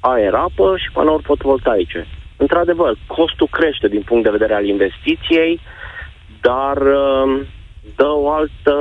aer, 0.01 0.35
apă 0.35 0.75
și 0.77 0.93
panouri 0.93 1.23
fotovoltaice. 1.23 2.07
Într-adevăr, 2.37 2.97
costul 3.07 3.49
crește 3.51 3.89
din 3.89 4.03
punct 4.03 4.25
de 4.25 4.31
vedere 4.31 4.55
al 4.55 4.65
investiției, 4.65 5.61
dar 6.41 6.79
dă 7.95 8.09
o 8.09 8.31
altă, 8.33 8.75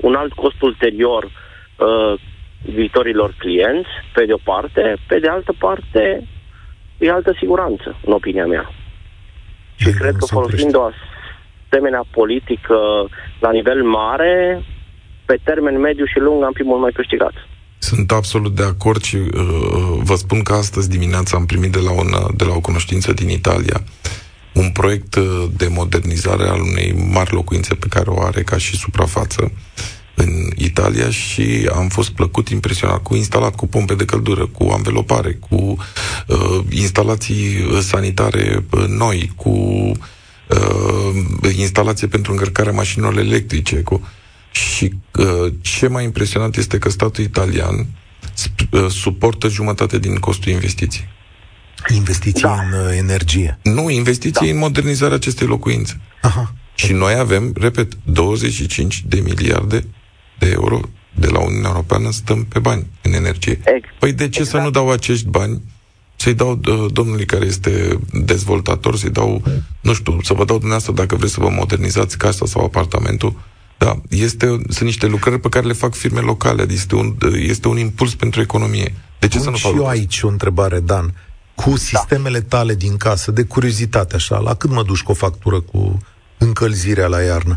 un 0.00 0.14
alt 0.14 0.32
cost 0.32 0.62
ulterior 0.62 1.24
uh, 1.24 2.20
viitorilor 2.62 3.34
clienți, 3.38 3.88
pe 4.14 4.24
de 4.24 4.32
o 4.32 4.40
parte, 4.44 4.96
pe 5.08 5.18
de 5.18 5.28
altă 5.28 5.54
parte, 5.58 6.28
e 6.98 7.10
altă 7.10 7.34
siguranță, 7.38 7.96
în 8.04 8.12
opinia 8.12 8.46
mea. 8.46 8.70
Și 9.76 9.90
cred 9.90 10.14
că 10.16 10.26
folosind 10.26 10.76
o 10.76 10.88
asemenea 11.70 12.04
politică 12.10 12.78
la 13.40 13.50
nivel 13.50 13.82
mare, 13.82 14.62
pe 15.24 15.38
termen 15.44 15.80
mediu 15.80 16.04
și 16.04 16.18
lung 16.18 16.44
am 16.44 16.52
fi 16.54 16.62
mult 16.64 16.80
mai 16.80 16.92
câștigat. 16.94 17.32
Sunt 17.78 18.10
absolut 18.12 18.54
de 18.54 18.62
acord 18.62 19.02
și 19.02 19.16
uh, 19.16 20.00
vă 20.02 20.14
spun 20.14 20.42
că 20.42 20.52
astăzi 20.52 20.90
dimineața 20.90 21.36
am 21.36 21.46
primit 21.46 21.72
de 21.72 21.78
la, 21.78 21.90
un, 21.90 22.36
de 22.36 22.44
la 22.44 22.54
o 22.54 22.60
cunoștință 22.60 23.12
din 23.12 23.28
Italia 23.28 23.82
un 24.56 24.70
proiect 24.70 25.14
uh, 25.14 25.44
de 25.56 25.68
modernizare 25.68 26.48
al 26.48 26.60
unei 26.60 26.92
mari 27.10 27.32
locuințe 27.32 27.74
pe 27.74 27.86
care 27.88 28.10
o 28.10 28.22
are 28.22 28.42
ca 28.42 28.58
și 28.58 28.76
suprafață 28.76 29.52
în 30.14 30.50
Italia 30.56 31.10
și 31.10 31.70
am 31.74 31.88
fost 31.88 32.10
plăcut 32.10 32.48
impresionat 32.48 33.02
cu 33.02 33.16
instalat 33.16 33.54
cu 33.54 33.66
pompe 33.66 33.94
de 33.94 34.04
căldură, 34.04 34.46
cu 34.46 34.64
anvelopare, 34.64 35.32
cu 35.32 35.76
uh, 36.26 36.60
instalații 36.70 37.64
uh, 37.70 37.78
sanitare 37.80 38.64
uh, 38.70 38.84
noi, 38.86 39.32
cu 39.36 39.50
uh, 39.50 39.92
instalație 41.56 42.06
pentru 42.06 42.32
încărcarea 42.32 42.72
mașinilor 42.72 43.18
electrice. 43.18 43.76
Cu... 43.76 44.08
Și 44.50 44.92
uh, 45.18 45.52
ce 45.60 45.88
mai 45.88 46.04
impresionant 46.04 46.56
este 46.56 46.78
că 46.78 46.90
statul 46.90 47.24
italian 47.24 47.86
sp- 48.20 48.68
uh, 48.70 48.90
suportă 48.90 49.48
jumătate 49.48 49.98
din 49.98 50.16
costul 50.16 50.52
investiției. 50.52 51.08
Investiții 51.88 52.42
da. 52.42 52.52
în 52.52 52.72
uh, 52.72 52.96
energie. 52.96 53.58
Nu, 53.62 53.90
investiții 53.90 54.46
da. 54.46 54.52
în 54.52 54.58
modernizarea 54.58 55.16
acestei 55.16 55.46
locuințe. 55.46 56.00
Aha. 56.22 56.54
Și 56.74 56.92
noi 56.92 57.14
avem, 57.14 57.52
repet, 57.60 57.92
25 58.04 59.02
de 59.06 59.20
miliarde 59.20 59.84
de 60.38 60.50
euro 60.50 60.80
de 61.14 61.26
la 61.26 61.38
Uniunea 61.38 61.68
Europeană 61.68 62.10
stăm 62.10 62.44
pe 62.44 62.58
bani 62.58 62.86
în 63.02 63.12
energie. 63.12 63.60
Ex- 63.64 63.88
păi 63.98 64.12
de 64.12 64.28
ce 64.28 64.40
exact. 64.40 64.48
să 64.48 64.64
nu 64.64 64.70
dau 64.70 64.90
acești 64.90 65.28
bani 65.28 65.62
să-i 66.16 66.34
dau 66.34 66.60
uh, 66.68 66.92
domnului 66.92 67.24
care 67.24 67.44
este 67.44 67.98
dezvoltator, 68.12 68.96
să-i 68.96 69.10
dau, 69.10 69.42
nu 69.80 69.92
știu, 69.92 70.18
să 70.22 70.32
vă 70.32 70.44
dau 70.44 70.58
dumneavoastră 70.58 70.92
dacă 70.92 71.16
vreți 71.16 71.32
să 71.32 71.40
vă 71.40 71.48
modernizați 71.48 72.18
casa 72.18 72.46
sau 72.46 72.64
apartamentul, 72.64 73.34
da, 73.78 74.00
este, 74.10 74.46
sunt 74.46 74.80
niște 74.80 75.06
lucrări 75.06 75.40
pe 75.40 75.48
care 75.48 75.66
le 75.66 75.72
fac 75.72 75.94
firme 75.94 76.20
locale, 76.20 76.62
adică 76.62 76.74
este 76.74 76.94
un, 76.94 77.16
este 77.32 77.68
un 77.68 77.78
impuls 77.78 78.14
pentru 78.14 78.40
economie. 78.40 78.94
De 79.18 79.28
ce 79.28 79.38
Bun, 79.38 79.44
să 79.44 79.50
nu 79.50 79.56
fac 79.56 79.72
și 79.72 79.78
eu 79.78 79.86
aici 79.86 80.22
o 80.22 80.28
întrebare, 80.28 80.80
Dan 80.80 81.14
cu 81.56 81.70
da. 81.70 81.76
sistemele 81.76 82.40
tale 82.40 82.74
din 82.74 82.96
casă, 82.96 83.30
de 83.30 83.44
curiozitate 83.44 84.14
așa, 84.14 84.38
la 84.38 84.54
cât 84.54 84.70
mă 84.70 84.82
duci 84.82 85.02
cu 85.02 85.10
o 85.10 85.14
factură 85.14 85.60
cu 85.60 85.98
încălzirea 86.38 87.06
la 87.06 87.20
iarnă? 87.20 87.56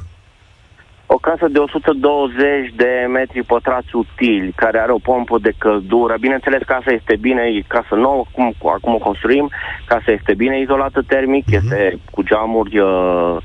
O 1.12 1.18
casă 1.18 1.48
de 1.48 1.60
120 1.60 2.74
de 2.76 3.08
metri 3.14 3.44
pătrați 3.44 3.96
utili, 3.96 4.54
care 4.56 4.80
are 4.80 4.92
o 4.92 5.00
pompă 5.00 5.38
de 5.42 5.54
căldură. 5.58 6.16
Bineînțeles, 6.20 6.62
casa 6.66 6.92
este 6.92 7.16
bine, 7.16 7.42
e 7.42 7.62
casă 7.68 7.96
nouă, 7.96 8.24
cum, 8.32 8.56
acum 8.76 8.94
o 8.94 8.98
construim, 8.98 9.50
casa 9.86 10.12
este 10.12 10.34
bine 10.34 10.60
izolată 10.60 11.04
termic, 11.08 11.46
uh-huh. 11.46 11.58
este 11.60 12.00
cu 12.12 12.22
geamuri 12.24 12.80
uh, 12.80 13.38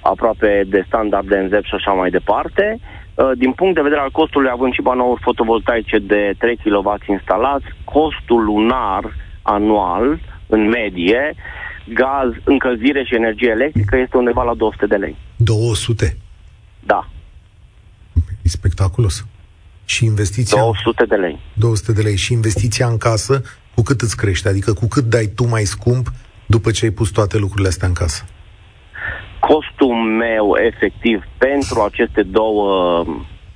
aproape 0.00 0.64
de 0.66 0.84
standard 0.86 1.28
de 1.28 1.36
înzep 1.36 1.64
și 1.64 1.74
așa 1.74 1.90
mai 1.90 2.10
departe. 2.10 2.78
Uh, 3.14 3.30
din 3.36 3.52
punct 3.52 3.74
de 3.74 3.80
vedere 3.80 4.00
al 4.00 4.10
costului, 4.10 4.50
având 4.52 4.72
și 4.72 4.82
panouri 4.82 5.22
fotovoltaice 5.22 5.98
de 5.98 6.34
3 6.38 6.56
kW 6.56 6.94
instalați, 7.08 7.66
costul 7.84 8.44
lunar 8.44 9.02
anual, 9.42 10.20
în 10.46 10.68
medie, 10.68 11.34
gaz, 11.94 12.30
încălzire 12.44 13.04
și 13.04 13.14
energie 13.14 13.48
electrică 13.50 13.96
este 13.96 14.16
undeva 14.16 14.42
la 14.42 14.54
200 14.54 14.86
de 14.86 14.96
lei. 14.96 15.16
200? 15.36 16.16
Da. 16.80 17.08
E 18.42 18.48
spectaculos. 18.48 19.26
Și 19.84 20.04
investiția... 20.04 20.60
200 20.60 21.04
de 21.04 21.14
lei. 21.14 21.38
200 21.54 21.92
de 21.92 22.02
lei. 22.02 22.16
Și 22.16 22.32
investiția 22.32 22.86
în 22.86 22.96
casă, 22.96 23.42
cu 23.74 23.82
cât 23.82 24.00
îți 24.00 24.16
crește? 24.16 24.48
Adică 24.48 24.72
cu 24.72 24.86
cât 24.88 25.04
dai 25.04 25.26
tu 25.34 25.48
mai 25.48 25.64
scump 25.64 26.06
după 26.46 26.70
ce 26.70 26.84
ai 26.84 26.90
pus 26.90 27.10
toate 27.10 27.38
lucrurile 27.38 27.68
astea 27.68 27.88
în 27.88 27.94
casă? 27.94 28.24
Costul 29.40 29.94
meu, 29.94 30.54
efectiv, 30.56 31.24
pentru 31.38 31.80
aceste 31.80 32.22
două 32.22 33.04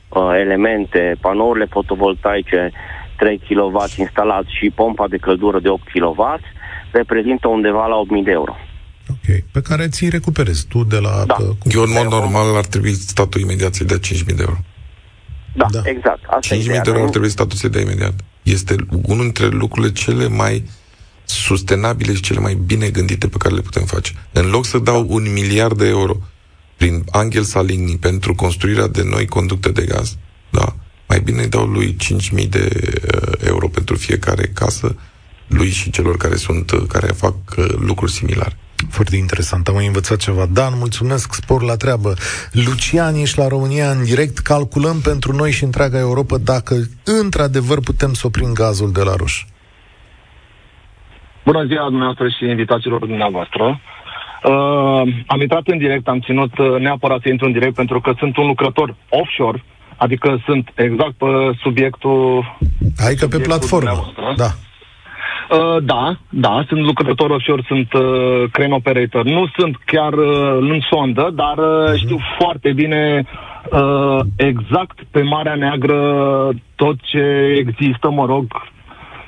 uh, 0.09 0.31
elemente, 0.41 1.17
panourile 1.21 1.65
fotovoltaice 1.65 2.73
3 3.17 3.41
kW 3.49 3.85
instalat 3.97 4.45
și 4.47 4.73
pompa 4.75 5.09
de 5.09 5.17
căldură 5.17 5.61
de 5.61 5.69
8 5.69 5.83
kW 5.93 6.41
reprezintă 6.91 7.49
undeva 7.49 7.87
la 7.87 7.97
8.000 8.19 8.25
de 8.25 8.31
euro. 8.31 8.57
Ok. 9.11 9.43
Pe 9.53 9.61
care 9.61 9.89
ți-i 9.89 10.09
recuperezi 10.09 10.67
tu 10.67 10.85
de 10.85 10.99
la... 10.99 11.25
Da. 11.27 11.37
Eu, 11.65 11.83
în 11.83 11.93
mod 11.93 12.07
normal, 12.07 12.57
ar 12.57 12.65
trebui 12.65 12.93
statul 12.93 13.41
imediat 13.41 13.75
să-i 13.75 13.87
dea 13.87 13.99
5.000 13.99 14.25
de 14.25 14.35
euro. 14.39 14.59
Da, 15.55 15.67
da. 15.71 15.81
exact. 15.85 16.21
5.000 16.41 16.65
de 16.67 16.81
euro 16.85 17.03
ar 17.03 17.09
trebui 17.09 17.29
statul 17.29 17.59
să-i 17.59 17.71
dea 17.71 17.81
imediat. 17.81 18.15
Este 18.43 18.75
unul 19.03 19.23
dintre 19.23 19.47
lucrurile 19.47 19.93
cele 19.93 20.29
mai 20.29 20.65
sustenabile 21.25 22.15
și 22.15 22.23
cele 22.23 22.41
mai 22.41 22.55
bine 22.55 22.89
gândite 22.89 23.29
pe 23.29 23.37
care 23.37 23.55
le 23.55 23.61
putem 23.61 23.85
face. 23.85 24.13
În 24.33 24.51
loc 24.51 24.65
să 24.65 24.79
dau 24.79 25.07
un 25.09 25.33
miliard 25.33 25.79
de 25.79 25.87
euro 25.87 26.17
prin 26.77 27.05
Angel 27.11 27.43
Salini 27.43 27.97
pentru 27.97 28.35
construirea 28.35 28.87
de 28.87 29.03
noi 29.03 29.27
conducte 29.27 29.71
de 29.71 29.85
gaz, 29.85 30.17
da, 30.51 30.75
mai 31.09 31.21
bine 31.21 31.43
îi 31.43 31.49
dau 31.49 31.65
lui 31.65 31.97
5.000 32.43 32.49
de 32.49 32.69
uh, 32.71 33.33
euro 33.47 33.69
pentru 33.69 33.97
fiecare 33.97 34.43
casă, 34.55 34.97
lui 35.49 35.71
și 35.71 35.91
celor 35.91 36.17
care 36.17 36.35
sunt, 36.35 36.71
uh, 36.71 36.83
care 36.89 37.07
fac 37.07 37.35
uh, 37.57 37.65
lucruri 37.79 38.11
similare. 38.11 38.57
Foarte 38.91 39.17
interesant, 39.17 39.69
am 39.69 39.75
mai 39.75 39.87
învățat 39.87 40.19
ceva. 40.19 40.47
Dan, 40.53 40.73
mulțumesc, 40.77 41.35
spor 41.35 41.63
la 41.63 41.77
treabă. 41.77 42.15
Lucian, 42.53 43.15
ești 43.15 43.39
la 43.39 43.49
România 43.49 43.91
în 43.91 44.05
direct. 44.05 44.39
Calculăm 44.39 45.01
pentru 45.01 45.33
noi 45.33 45.51
și 45.51 45.65
întreaga 45.65 45.99
Europa 45.99 46.37
dacă 46.39 46.75
într-adevăr 47.05 47.81
putem 47.81 48.13
să 48.13 48.27
oprim 48.27 48.53
gazul 48.53 48.93
de 48.93 49.03
la 49.03 49.15
ruș. 49.17 49.45
Bună 51.45 51.65
ziua 51.65 51.85
dumneavoastră 51.85 52.29
și 52.29 52.45
invitațiilor 52.45 53.01
dumneavoastră. 53.07 53.81
Uh, 54.45 54.53
am 55.27 55.41
intrat 55.41 55.67
în 55.67 55.79
direct, 55.79 56.09
am 56.09 56.21
ținut 56.21 56.53
neapărat 56.79 57.21
să 57.23 57.29
intru 57.29 57.47
în 57.47 57.53
direct 57.53 57.75
pentru 57.75 58.01
că 58.01 58.13
sunt 58.19 58.37
un 58.37 58.47
lucrător 58.47 58.97
offshore 59.09 59.65
Adică 59.97 60.41
sunt 60.45 60.73
exact 60.75 61.13
pe 61.13 61.27
subiectul... 61.63 62.45
Adică 63.07 63.27
pe 63.27 63.39
platformă, 63.39 64.13
da. 64.37 64.49
Uh, 65.51 65.83
da, 65.83 66.19
da, 66.29 66.65
sunt 66.69 66.81
lucrător 66.81 67.31
offshore, 67.31 67.63
sunt 67.67 67.93
uh, 67.93 68.51
crane 68.51 68.75
operator. 68.75 69.25
Nu 69.25 69.47
sunt 69.59 69.77
chiar 69.85 70.13
uh, 70.13 70.57
în 70.61 70.79
sondă, 70.91 71.31
dar 71.35 71.59
uh, 71.59 71.91
uh-huh. 71.91 71.97
știu 71.97 72.19
foarte 72.39 72.73
bine 72.73 73.25
uh, 73.73 74.19
exact 74.37 74.99
pe 75.11 75.23
Marea 75.23 75.55
Neagră 75.55 76.01
tot 76.75 76.97
ce 77.03 77.55
există, 77.59 78.11
mă 78.11 78.27
rog, 78.27 78.47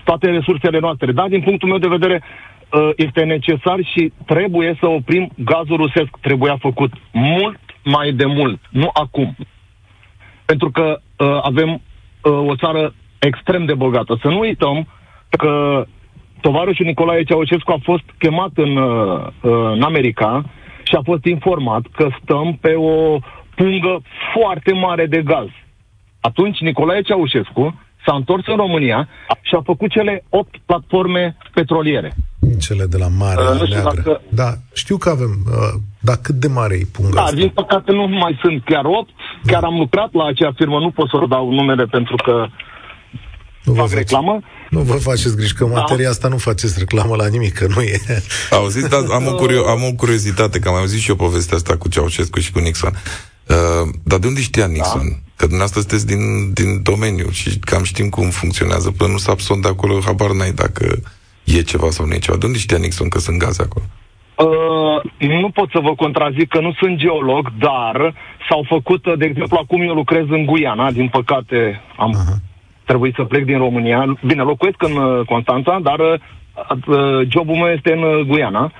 toate 0.04 0.26
resursele 0.30 0.78
noastre. 0.78 1.12
Da, 1.12 1.28
din 1.28 1.40
punctul 1.40 1.68
meu 1.68 1.78
de 1.78 1.88
vedere, 1.88 2.22
uh, 2.22 2.90
este 2.96 3.22
necesar 3.22 3.78
și 3.94 4.12
trebuie 4.26 4.76
să 4.80 4.86
oprim 4.86 5.30
gazul 5.36 5.76
rusesc. 5.76 6.08
Trebuia 6.20 6.56
făcut 6.60 6.92
mult 7.12 7.58
mai 7.84 8.12
de 8.12 8.26
mult, 8.26 8.60
nu 8.70 8.90
acum. 8.92 9.36
Pentru 10.50 10.70
că 10.70 11.00
uh, 11.16 11.38
avem 11.42 11.70
uh, 11.72 11.80
o 12.50 12.56
țară 12.56 12.94
extrem 13.18 13.64
de 13.64 13.74
bogată. 13.74 14.18
Să 14.22 14.28
nu 14.28 14.38
uităm 14.38 14.86
că 15.30 15.84
tovarășul 16.40 16.86
Nicolae 16.86 17.22
Ceaușescu 17.22 17.72
a 17.72 17.80
fost 17.82 18.04
chemat 18.18 18.50
în, 18.54 18.76
uh, 18.76 19.26
în 19.40 19.82
America 19.82 20.44
și 20.82 20.94
a 20.94 21.00
fost 21.04 21.24
informat 21.24 21.82
că 21.92 22.08
stăm 22.22 22.58
pe 22.60 22.74
o 22.74 23.18
pungă 23.54 24.00
foarte 24.34 24.72
mare 24.72 25.06
de 25.06 25.22
gaz. 25.22 25.48
Atunci 26.20 26.58
Nicolae 26.58 27.00
Ceaușescu 27.00 27.80
s-a 28.04 28.14
întors 28.14 28.46
în 28.46 28.56
România 28.56 29.08
și 29.42 29.54
a 29.54 29.60
făcut 29.64 29.90
cele 29.90 30.24
opt 30.28 30.54
platforme 30.66 31.36
petroliere. 31.54 32.12
Cele 32.56 32.86
de 32.86 32.96
la 32.96 33.08
Marea 33.08 33.50
uh, 33.50 33.68
Neagră. 33.68 33.92
Dacă... 33.94 34.20
Da, 34.28 34.54
știu 34.72 34.96
că 34.96 35.08
avem, 35.08 35.44
uh, 35.46 35.80
dar 36.00 36.16
cât 36.22 36.34
de 36.34 36.46
mare 36.48 36.74
e 36.74 36.86
punga 36.92 37.14
Da, 37.14 37.22
asta? 37.22 37.36
din 37.36 37.48
păcate 37.48 37.92
nu 37.92 38.06
mai 38.06 38.38
sunt 38.42 38.64
chiar 38.64 38.84
opt. 38.84 39.10
Da. 39.42 39.52
Chiar 39.52 39.62
am 39.64 39.78
lucrat 39.78 40.12
la 40.12 40.24
acea 40.26 40.52
firmă, 40.56 40.78
nu 40.78 40.90
pot 40.90 41.08
să 41.08 41.16
dau 41.28 41.52
numere 41.52 41.84
pentru 41.84 42.16
că 42.24 42.46
nu 43.64 43.74
fac 43.74 43.90
reclamă. 43.90 44.40
Nu 44.70 44.80
vă 44.80 44.92
faceți 44.92 45.36
griji 45.36 45.54
că 45.54 45.64
da. 45.64 45.80
materia 45.80 46.08
asta 46.08 46.28
nu 46.28 46.36
faceți 46.36 46.78
reclamă 46.78 47.16
la 47.16 47.26
nimic, 47.26 47.54
că 47.54 47.66
nu 47.74 47.80
e. 47.80 48.00
Auziți, 48.50 48.88
da, 48.88 48.96
am, 48.96 49.26
o 49.26 49.34
curio- 49.34 49.68
am 49.68 49.82
o 49.90 49.92
curiozitate, 49.96 50.58
că 50.58 50.68
am 50.68 50.74
auzit 50.74 51.00
și 51.00 51.08
eu 51.08 51.16
povestea 51.16 51.56
asta 51.56 51.76
cu 51.76 51.88
Ceaușescu 51.88 52.38
și 52.38 52.52
cu 52.52 52.58
Nixon. 52.58 53.02
Uh, 53.46 53.88
dar 54.02 54.18
de 54.18 54.26
unde 54.26 54.40
știa 54.40 54.66
Nixon? 54.66 55.08
Da. 55.08 55.16
Că 55.36 55.46
dumneavoastră 55.46 55.80
sunteți 55.80 56.06
din, 56.06 56.52
din 56.52 56.82
domeniu 56.82 57.30
și 57.30 57.58
cam 57.58 57.82
știm 57.82 58.08
cum 58.08 58.28
funcționează. 58.30 58.90
Până 58.90 59.12
nu 59.12 59.18
s-a 59.18 59.34
de 59.60 59.68
acolo, 59.68 60.00
habar 60.00 60.30
n-ai 60.30 60.52
dacă 60.52 61.00
e 61.56 61.60
ceva 61.62 61.90
sau 61.90 62.06
nu 62.06 62.14
e 62.14 62.18
ceva. 62.18 62.36
De 62.36 62.46
unde 62.46 62.58
știa 62.58 62.78
Nixon 62.78 63.08
că 63.08 63.18
sunt 63.18 63.38
gaze 63.38 63.62
acolo? 63.62 63.84
Uh, 64.36 65.28
nu 65.40 65.50
pot 65.50 65.70
să 65.70 65.80
vă 65.82 65.94
contrazic 65.94 66.48
că 66.48 66.60
nu 66.60 66.72
sunt 66.72 66.96
geolog, 66.96 67.52
dar 67.58 68.14
s-au 68.48 68.64
făcut, 68.68 69.02
de 69.18 69.24
exemplu, 69.24 69.58
acum 69.60 69.80
eu 69.82 69.94
lucrez 69.94 70.24
în 70.28 70.44
Guiana, 70.44 70.90
din 70.90 71.08
păcate 71.08 71.80
am 71.96 72.12
uh-huh 72.12 72.46
trebuit 72.88 73.14
să 73.14 73.24
plec 73.24 73.44
din 73.44 73.58
România. 73.58 74.18
Bine, 74.24 74.42
locuiesc 74.42 74.82
în 74.82 74.96
uh, 74.96 75.26
Constanța, 75.26 75.78
dar 75.82 75.98
uh, 75.98 76.14
uh, 76.86 77.28
jobul 77.34 77.54
meu 77.54 77.70
este 77.76 77.92
în 77.92 78.02
Guiana. 78.26 78.72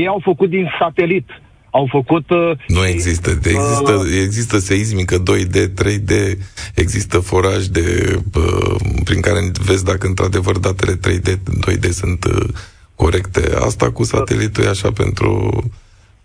Ei 0.00 0.06
au 0.06 0.20
făcut 0.22 0.48
din 0.48 0.70
satelit 0.78 1.28
au 1.72 1.88
făcut... 1.90 2.30
Uh, 2.30 2.52
nu 2.66 2.86
există. 2.86 3.30
Există, 3.30 3.92
uh, 3.92 4.22
există 4.24 4.58
seismică 4.58 5.22
2D, 5.22 5.68
3D, 5.82 6.38
există 6.74 7.18
foraj 7.18 7.64
de, 7.64 8.18
uh, 8.34 8.76
prin 9.04 9.20
care 9.20 9.50
vezi 9.64 9.84
dacă 9.84 10.06
într-adevăr 10.06 10.58
datele 10.58 10.96
3D, 10.96 11.36
2D 11.66 11.88
sunt 11.90 12.24
uh, 12.24 12.48
corecte. 12.94 13.52
Asta 13.58 13.90
cu 13.90 14.04
satelitul 14.04 14.64
e 14.64 14.68
așa 14.68 14.92
pentru 14.92 15.62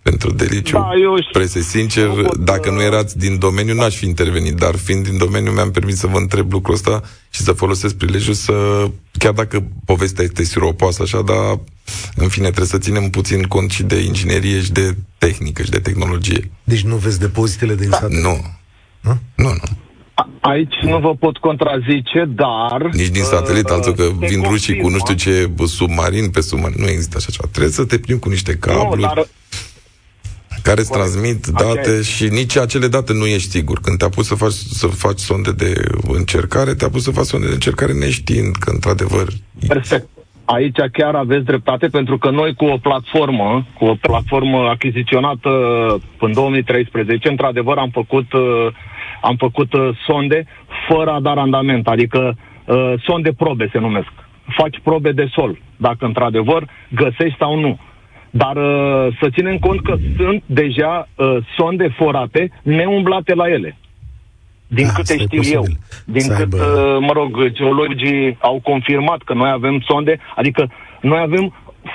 pentru 0.10 0.32
deliciu. 0.32 0.78
Da, 0.78 0.90
eu 1.02 1.16
Prese 1.32 1.62
sincer, 1.62 2.08
pot, 2.08 2.38
dacă 2.38 2.72
nu 2.72 2.82
erați 2.82 3.18
din 3.18 3.40
domeniu, 3.40 3.74
n-aș 3.74 3.96
fi 3.96 4.06
intervenit, 4.06 4.54
dar 4.54 4.76
fiind 4.76 5.04
din 5.04 5.18
domeniu, 5.18 5.52
mi-am 5.52 5.72
permis 5.72 5.96
să 5.96 6.08
vă 6.08 6.18
întreb 6.18 6.52
lucrul 6.52 6.74
ăsta 6.74 7.02
și 7.30 7.42
să 7.42 7.52
folosesc 7.52 7.96
prilejul 7.96 8.34
să, 8.34 8.88
chiar 9.18 9.34
dacă 9.34 9.64
povestea 9.86 10.24
este 10.24 10.44
siropoasă 10.44 11.02
așa, 11.02 11.22
dar 11.22 11.60
în 12.16 12.28
fine, 12.28 12.46
trebuie 12.46 12.68
să 12.68 12.78
ținem 12.78 13.10
puțin 13.10 13.44
cont 13.44 13.72
și 13.72 13.84
de 13.84 14.00
inginerie 14.00 14.62
și 14.62 14.72
de 14.72 14.96
tehnică 15.18 15.64
și 15.64 15.70
de 15.70 15.80
tehnologie. 15.80 16.52
Deci 16.64 16.82
nu 16.82 16.96
vezi 16.96 17.20
depozitele 17.20 17.76
din 17.76 17.90
da, 17.90 18.00
Nu. 18.10 18.36
Nu? 19.02 19.18
Nu, 19.36 19.50
nu. 19.50 19.78
Aici 20.42 20.76
nu 20.82 20.98
vă 21.00 21.16
pot 21.16 21.38
contrazice, 21.38 22.22
dar... 22.28 22.90
Nici 22.92 23.16
din 23.18 23.24
satelit, 23.24 23.70
uh, 23.70 23.76
altul 23.76 23.94
că 23.94 24.04
vin 24.20 24.42
rușii 24.44 24.78
cu 24.78 24.90
nu 24.90 24.98
știu 24.98 25.14
ce 25.14 25.50
submarin 25.66 26.30
pe 26.30 26.42
submarin. 26.42 26.82
Nu 26.82 26.88
există 26.88 27.16
așa 27.18 27.30
ceva. 27.32 27.48
Trebuie 27.52 27.74
să 27.74 27.86
te 27.86 27.98
plimbi 27.98 28.22
cu 28.22 28.30
niște 28.30 28.54
cabluri. 28.56 29.02
Nu, 29.02 29.08
dar 29.08 29.28
care 30.68 30.80
îți 30.80 30.92
transmit 30.92 31.42
date 31.64 31.90
Așa 31.90 32.10
și 32.12 32.26
nici 32.40 32.58
acele 32.58 32.88
date 32.88 33.14
nu 33.14 33.26
ești 33.26 33.50
sigur. 33.50 33.78
Când 33.86 33.98
te-a 33.98 34.10
pus 34.10 34.26
să 34.28 34.36
faci, 34.36 34.60
să 34.82 34.88
faci 34.88 35.20
sonde 35.30 35.52
de 35.64 35.72
încercare, 36.20 36.74
te-a 36.74 36.90
pus 36.90 37.04
să 37.04 37.12
faci 37.12 37.26
sonde 37.26 37.48
de 37.48 37.54
încercare 37.54 37.94
neștiind 37.94 38.56
că, 38.56 38.70
într-adevăr... 38.70 39.26
Perfect. 39.68 40.08
Aici 40.46 40.80
chiar 40.92 41.16
aveți 41.16 41.46
dreptate, 41.46 41.88
pentru 41.88 42.18
că 42.18 42.30
noi 42.30 42.54
cu 42.54 42.66
o 42.66 42.78
platformă, 42.78 43.66
cu 43.78 43.86
o 43.86 43.96
platformă 44.02 44.58
achiziționată 44.58 45.52
în 46.20 46.34
2013, 46.34 47.30
într-adevăr 47.30 47.78
am 47.78 47.90
făcut, 47.90 48.34
uh, 48.34 48.68
am 49.22 49.36
făcut 49.36 49.74
uh, 49.74 49.90
sonde 50.08 50.46
fără 50.90 51.12
a 51.12 51.20
da 51.20 51.34
randament, 51.34 51.88
adică 51.88 52.38
uh, 52.66 52.94
sonde 53.06 53.32
probe 53.32 53.70
se 53.72 53.80
numesc. 53.80 54.12
Faci 54.58 54.80
probe 54.84 55.12
de 55.12 55.28
sol, 55.36 55.58
dacă 55.78 56.06
într-adevăr 56.06 56.68
găsești 56.90 57.38
sau 57.40 57.60
nu. 57.60 57.80
Dar 58.38 58.56
uh, 58.56 59.16
să 59.20 59.30
ținem 59.32 59.58
cont 59.58 59.82
că 59.82 59.96
sunt 60.18 60.44
deja 60.46 61.08
uh, 61.16 61.38
sonde 61.58 61.88
forate 61.98 62.52
neumblate 62.62 63.34
la 63.34 63.48
ele. 63.50 63.78
Din 64.68 64.86
da, 64.86 64.92
câte 64.92 65.14
știu 65.14 65.38
posibil. 65.38 65.58
eu. 65.58 65.64
Din 66.06 66.22
să 66.22 66.34
cât, 66.34 66.54
aibă... 66.54 66.58
uh, 66.58 66.98
mă 67.00 67.12
rog, 67.14 67.52
geologii 67.52 68.38
au 68.40 68.60
confirmat 68.64 69.22
că 69.22 69.34
noi 69.34 69.50
avem 69.50 69.84
sonde, 69.88 70.20
adică 70.36 70.72
noi 71.02 71.20
avem 71.20 71.54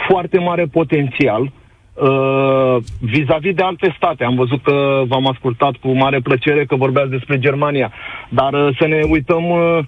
foarte 0.08 0.38
mare 0.38 0.64
potențial 0.64 1.42
uh, 1.42 2.76
vis-a-vis 3.00 3.54
de 3.54 3.62
alte 3.62 3.94
state. 3.96 4.24
Am 4.24 4.34
văzut 4.34 4.62
că 4.62 5.02
v-am 5.06 5.26
ascultat 5.26 5.74
cu 5.76 5.88
mare 5.88 6.20
plăcere 6.20 6.64
că 6.64 6.76
vorbeați 6.76 7.10
despre 7.10 7.38
Germania, 7.38 7.92
dar 8.28 8.52
uh, 8.52 8.76
să 8.78 8.86
ne 8.86 9.00
uităm 9.08 9.50
uh, 9.50 9.78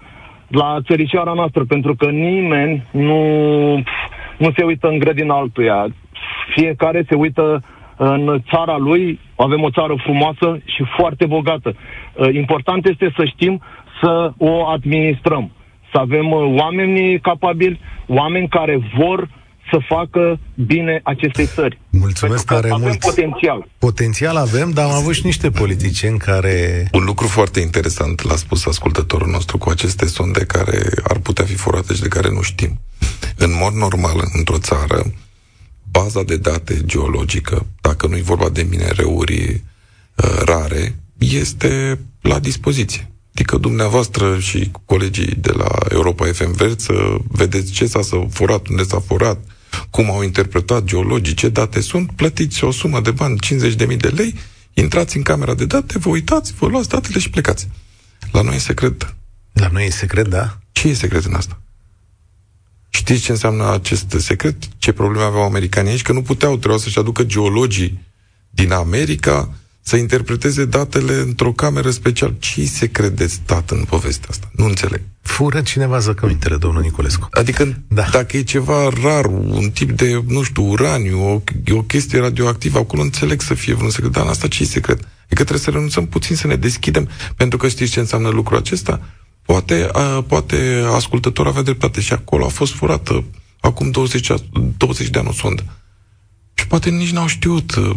la 0.48 0.78
țărișoara 0.86 1.32
noastră, 1.32 1.64
pentru 1.64 1.94
că 1.94 2.11
nimeni 2.11 2.84
nu, 2.90 3.20
nu 4.36 4.52
se 4.57 4.64
uită 4.64 4.88
în 4.88 4.98
grădina 4.98 5.34
altuia 5.34 5.86
fiecare 6.55 7.05
se 7.09 7.14
uită 7.14 7.62
în 7.97 8.43
țara 8.51 8.77
lui, 8.77 9.20
avem 9.37 9.62
o 9.62 9.70
țară 9.70 9.95
frumoasă 10.03 10.61
și 10.64 10.85
foarte 10.97 11.27
bogată. 11.27 11.75
Uh, 12.14 12.35
important 12.35 12.87
este 12.87 13.12
să 13.16 13.25
știm 13.25 13.62
să 14.03 14.33
o 14.39 14.66
administrăm, 14.66 15.51
să 15.93 15.99
avem 15.99 16.31
uh, 16.31 16.61
oameni 16.61 17.20
capabili, 17.20 17.81
oameni 18.07 18.49
care 18.49 18.81
vor 18.97 19.29
să 19.70 19.79
facă 19.89 20.39
bine 20.55 21.01
acestei 21.03 21.47
țări. 21.47 21.81
Mulțumesc 21.91 22.47
tare 22.47 22.70
avem 22.70 22.87
mult. 22.87 22.99
potențial. 22.99 23.66
Potențial 23.79 24.37
avem, 24.37 24.70
dar 24.70 24.85
am 24.85 24.91
avut 24.91 25.14
și 25.14 25.25
niște 25.25 25.51
politicieni 25.51 26.18
care... 26.18 26.89
Un 26.93 27.05
lucru 27.05 27.27
foarte 27.27 27.61
interesant 27.61 28.22
l-a 28.22 28.37
spus 28.37 28.66
ascultătorul 28.66 29.29
nostru 29.29 29.59
cu 29.59 29.70
aceste 29.70 30.07
sonde 30.07 30.45
care 30.45 30.79
ar 31.09 31.18
putea 31.18 31.45
fi 31.45 31.55
furate 31.55 31.95
și 31.95 32.01
de 32.01 32.09
care 32.09 32.29
nu 32.31 32.43
știm. 32.43 32.81
În 33.37 33.51
mod 33.62 33.72
normal, 33.72 34.16
într-o 34.33 34.59
țară, 34.59 35.03
baza 35.99 36.22
de 36.22 36.36
date 36.36 36.80
geologică, 36.84 37.66
dacă 37.80 38.07
nu 38.07 38.16
e 38.16 38.32
vorba 38.32 38.49
de 38.49 38.62
minereuri 38.62 39.62
uh, 40.14 40.40
rare, 40.45 40.99
este 41.18 41.99
la 42.20 42.38
dispoziție. 42.38 43.09
Adică 43.34 43.57
dumneavoastră 43.57 44.38
și 44.38 44.70
colegii 44.84 45.34
de 45.38 45.53
la 45.53 45.68
Europa 45.88 46.26
FM 46.32 46.53
Verde 46.53 46.82
să 46.82 47.16
vedeți 47.28 47.72
ce 47.72 47.86
s-a 47.86 48.01
furat, 48.30 48.66
unde 48.68 48.82
s-a 48.82 49.01
furat, 49.01 49.38
cum 49.90 50.11
au 50.11 50.22
interpretat 50.22 50.84
geologii, 50.84 51.34
ce 51.34 51.49
date 51.49 51.80
sunt, 51.80 52.11
plătiți 52.12 52.64
o 52.64 52.70
sumă 52.70 53.01
de 53.01 53.11
bani, 53.11 53.38
50.000 53.47 53.76
de 53.76 54.09
lei, 54.09 54.34
intrați 54.74 55.16
în 55.16 55.22
camera 55.22 55.55
de 55.55 55.64
date, 55.64 55.99
vă 55.99 56.09
uitați, 56.09 56.55
vă 56.59 56.66
luați 56.66 56.88
datele 56.88 57.18
și 57.18 57.30
plecați. 57.30 57.68
La 58.32 58.42
noi 58.42 58.55
e 58.55 58.59
secret. 58.59 59.14
La 59.53 59.68
noi 59.68 59.86
e 59.86 59.90
secret, 59.90 60.28
da? 60.28 60.59
Ce 60.72 60.88
e 60.88 60.95
secret 60.95 61.24
în 61.24 61.34
asta? 61.34 61.64
Știți 62.97 63.22
ce 63.22 63.30
înseamnă 63.30 63.72
acest 63.72 64.16
secret? 64.18 64.57
Ce 64.78 64.92
probleme 64.92 65.24
aveau 65.24 65.45
americanii 65.45 65.90
aici? 65.90 66.03
Că 66.03 66.12
nu 66.12 66.22
puteau, 66.22 66.57
trebuia 66.57 66.78
să-și 66.78 66.99
aducă 66.99 67.22
geologii 67.22 68.01
din 68.51 68.72
America 68.72 69.55
să 69.80 69.97
interpreteze 69.97 70.64
datele 70.64 71.14
într-o 71.14 71.53
cameră 71.53 71.90
special. 71.90 72.34
Ce 72.38 72.66
secret 72.66 73.16
de 73.16 73.26
stat 73.26 73.70
în 73.70 73.84
povestea 73.84 74.28
asta? 74.30 74.51
Nu 74.53 74.64
înțeleg. 74.64 75.01
Fură 75.22 75.61
cineva 75.61 75.99
zăcămintele, 75.99 76.57
domnul 76.57 76.82
Niculescu. 76.82 77.28
Adică, 77.30 77.82
da. 77.88 78.07
dacă 78.11 78.36
e 78.36 78.42
ceva 78.42 78.88
rar, 79.03 79.24
un 79.24 79.70
tip 79.70 79.90
de, 79.90 80.22
nu 80.26 80.42
știu, 80.42 80.70
uraniu, 80.70 81.32
o, 81.32 81.40
o 81.74 81.82
chestie 81.82 82.18
radioactivă, 82.20 82.78
acolo 82.78 83.03
înțeleg 83.03 83.40
să 83.40 83.55
fie 83.55 83.74
vreun 83.74 83.90
secret, 83.90 84.12
dar 84.12 84.22
în 84.22 84.28
asta 84.28 84.49
ce 84.49 84.62
e 84.62 84.66
secret? 84.66 84.99
Adică 85.24 85.42
trebuie 85.42 85.59
să 85.59 85.70
renunțăm 85.70 86.07
puțin 86.07 86.36
să 86.36 86.47
ne 86.47 86.57
deschidem, 86.57 87.09
pentru 87.36 87.59
că 87.59 87.68
știți 87.68 87.90
ce 87.90 88.01
înseamnă 88.01 88.28
lucrul 88.28 88.57
acesta? 88.57 89.01
Poate, 89.47 89.88
a, 89.92 90.22
poate 90.22 90.84
ascultător 90.95 91.47
avea 91.47 91.62
dreptate 91.62 92.01
și 92.01 92.12
acolo 92.12 92.45
a 92.45 92.49
fost 92.49 92.72
furată 92.72 93.24
acum 93.61 93.90
20, 93.90 94.32
20 94.76 95.09
de 95.09 95.18
ani 95.18 95.28
o 95.28 95.32
sondă. 95.32 95.64
Și 96.55 96.66
poate 96.66 96.90
nici 96.90 97.11
n-au 97.11 97.26
știut 97.26 97.74
uh, 97.74 97.97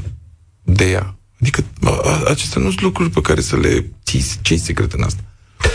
de 0.63 0.89
ea. 0.89 1.17
Adică 1.41 1.63
a, 1.83 2.23
acestea 2.27 2.61
nu 2.61 2.67
sunt 2.67 2.81
lucruri 2.81 3.09
pe 3.09 3.21
care 3.21 3.41
să 3.41 3.57
le 3.57 3.91
ții. 4.05 4.23
ce 4.41 4.57
secret 4.57 4.93
în 4.93 5.03
asta? 5.03 5.21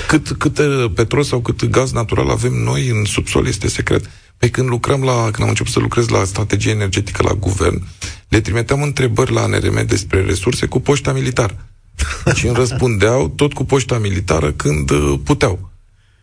Cât, 0.07 0.31
cât 0.31 0.59
uh, 0.59 0.91
petrol 0.95 1.23
sau 1.23 1.41
cât 1.41 1.65
gaz 1.65 1.93
natural 1.93 2.31
avem 2.31 2.53
noi 2.53 2.89
în 2.89 3.05
subsol 3.05 3.47
este 3.47 3.69
secret. 3.69 4.11
Pe 4.37 4.51
când 4.51 4.69
lucrăm 4.69 5.03
la, 5.03 5.23
când 5.23 5.41
am 5.41 5.49
început 5.49 5.73
să 5.73 5.79
lucrez 5.79 6.09
la 6.09 6.25
strategie 6.25 6.71
energetică 6.71 7.23
la 7.23 7.33
guvern, 7.33 7.87
le 8.29 8.41
trimiteam 8.41 8.83
întrebări 8.83 9.33
la 9.33 9.43
ANRM 9.43 9.87
despre 9.87 10.25
resurse 10.25 10.67
cu 10.67 10.81
poșta 10.81 11.13
militară. 11.13 11.72
și 12.37 12.47
îmi 12.47 12.57
răspundeau 12.57 13.29
tot 13.29 13.53
cu 13.53 13.65
poșta 13.65 13.99
militară 13.99 14.51
când 14.53 14.91
uh, 14.91 15.15
puteau. 15.25 15.71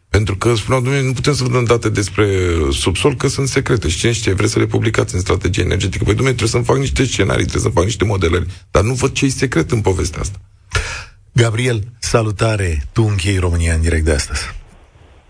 Pentru 0.10 0.36
că 0.38 0.54
spuneau, 0.56 0.82
domnule, 0.82 1.06
nu 1.06 1.14
putem 1.14 1.34
să 1.34 1.44
vă 1.44 1.50
dăm 1.50 1.64
date 1.64 1.90
despre 1.90 2.26
subsol, 2.72 3.14
că 3.16 3.28
sunt 3.28 3.48
secrete. 3.48 3.88
Și 3.88 3.98
cine 3.98 4.12
știe, 4.12 4.34
vreți 4.34 4.52
să 4.52 4.60
le 4.60 4.66
publicați 4.66 5.16
în 5.16 5.20
strategie 5.20 5.64
energetică. 5.64 6.04
Păi, 6.04 6.14
domnule, 6.14 6.36
trebuie 6.36 6.56
să-mi 6.56 6.70
fac 6.72 6.78
niște 6.78 7.04
scenarii, 7.04 7.50
trebuie 7.50 7.68
să 7.72 7.78
fac 7.78 7.84
niște 7.84 8.06
modelări. 8.06 8.46
Dar 8.72 8.84
nu 8.84 8.94
văd 8.94 9.12
ce 9.12 9.26
e 9.26 9.30
secret 9.44 9.72
în 9.72 9.82
povestea 9.82 10.22
asta. 10.22 10.38
Gabriel, 11.34 11.80
salutare! 12.00 12.70
Tu 12.94 13.02
închei 13.10 13.38
România 13.38 13.74
în 13.74 13.82
direct 13.82 14.06
de 14.06 14.12
astăzi. 14.12 14.44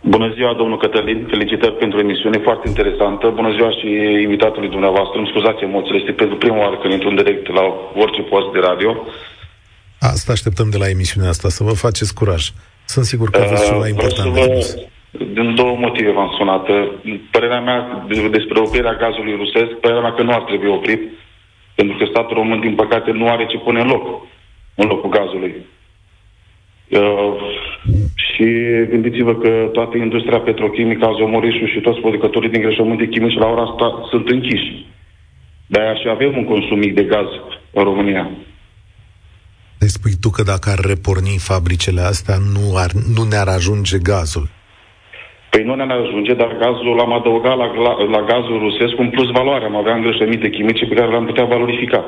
Bună 0.02 0.28
ziua, 0.36 0.54
domnul 0.54 0.78
Cătălin. 0.78 1.28
Felicitări 1.30 1.76
pentru 1.84 2.00
emisiune 2.00 2.38
foarte 2.48 2.68
interesantă. 2.68 3.26
Bună 3.40 3.52
ziua 3.56 3.72
și 3.80 3.88
invitatului 4.28 4.70
dumneavoastră. 4.70 5.18
Îmi 5.18 5.32
scuzați 5.32 5.64
emoțiile. 5.64 6.00
Este 6.00 6.12
pentru 6.22 6.38
prima 6.38 6.60
oară 6.64 6.78
când 6.78 6.94
intru 6.94 7.10
în 7.10 7.20
direct 7.22 7.46
la 7.60 7.66
orice 8.04 8.22
post 8.22 8.50
de 8.54 8.60
radio. 8.70 8.90
Asta 10.00 10.32
așteptăm 10.32 10.70
de 10.70 10.78
la 10.78 10.90
emisiunea 10.90 11.30
asta, 11.30 11.50
să 11.50 11.64
vă 11.64 11.74
faceți 11.74 12.14
curaj. 12.14 12.44
Sunt 12.86 13.06
sigur 13.06 13.30
că 13.30 13.42
aveți 13.42 13.66
ceva 13.66 13.86
uh, 13.86 13.90
important 13.90 14.34
de 14.34 14.42
spus. 14.42 14.76
Din 15.34 15.56
două 15.56 15.78
motive 15.78 16.12
v-am 16.12 16.34
sunat. 16.38 16.66
Părerea 17.32 17.62
mea 17.62 18.06
despre 18.32 18.60
oprirea 18.60 18.94
gazului 18.94 19.36
rusesc, 19.36 19.72
părerea 19.82 20.02
mea 20.02 20.14
că 20.14 20.24
nu 20.24 20.34
ar 20.34 20.42
trebui 20.42 20.70
oprit, 20.70 21.02
pentru 21.76 21.98
că 21.98 22.06
statul 22.06 22.36
român, 22.36 22.60
din 22.60 22.76
păcate, 22.76 23.12
nu 23.12 23.28
are 23.28 23.46
ce 23.46 23.58
pune 23.58 23.80
în 23.82 23.88
loc, 23.88 24.04
în 24.76 24.88
locul 24.88 25.10
gazului. 25.10 25.54
Uh, 26.90 27.34
și 28.16 28.46
gândiți-vă 28.90 29.36
că 29.36 29.70
toată 29.74 29.98
industria 29.98 30.40
petrochimică, 30.40 31.06
azomorișul 31.06 31.68
și 31.68 31.80
toți 31.80 32.00
producătorii 32.00 32.50
din 32.50 32.62
greșământe 32.62 33.08
chimici 33.08 33.38
la 33.38 33.48
ora 33.48 33.62
asta 33.62 34.08
sunt 34.10 34.30
închiși. 34.30 34.86
De-aia 35.68 35.96
și 35.96 36.08
avem 36.10 36.38
un 36.38 36.46
consum 36.46 36.78
mic 36.78 36.94
de 36.94 37.04
gaz 37.04 37.28
în 37.72 37.84
România. 37.84 38.30
Deci 39.80 39.96
spui 39.98 40.16
tu 40.24 40.30
că 40.30 40.44
dacă 40.44 40.68
ar 40.76 40.82
reporni 40.94 41.36
fabricile 41.52 42.02
astea, 42.14 42.38
nu, 42.56 42.66
ar, 42.84 42.92
nu 43.16 43.24
ne-ar 43.32 43.50
ajunge 43.58 43.98
gazul. 44.12 44.46
Păi 45.52 45.64
nu 45.64 45.74
ne-ar 45.76 46.00
ajunge, 46.06 46.34
dar 46.34 46.52
gazul 46.66 46.96
l-am 46.96 47.14
adăugat 47.20 47.58
la, 47.62 47.68
la, 47.86 47.94
la 48.16 48.22
gazul 48.32 48.58
rusesc 48.66 48.96
un 49.04 49.10
plus 49.10 49.30
valoare. 49.38 49.66
Am 49.66 49.76
avea 49.76 49.96
îngrășăminte 49.96 50.50
chimice 50.50 50.86
pe 50.86 50.96
care 50.96 51.10
le-am 51.10 51.26
putea 51.26 51.46
valorifica. 51.46 52.02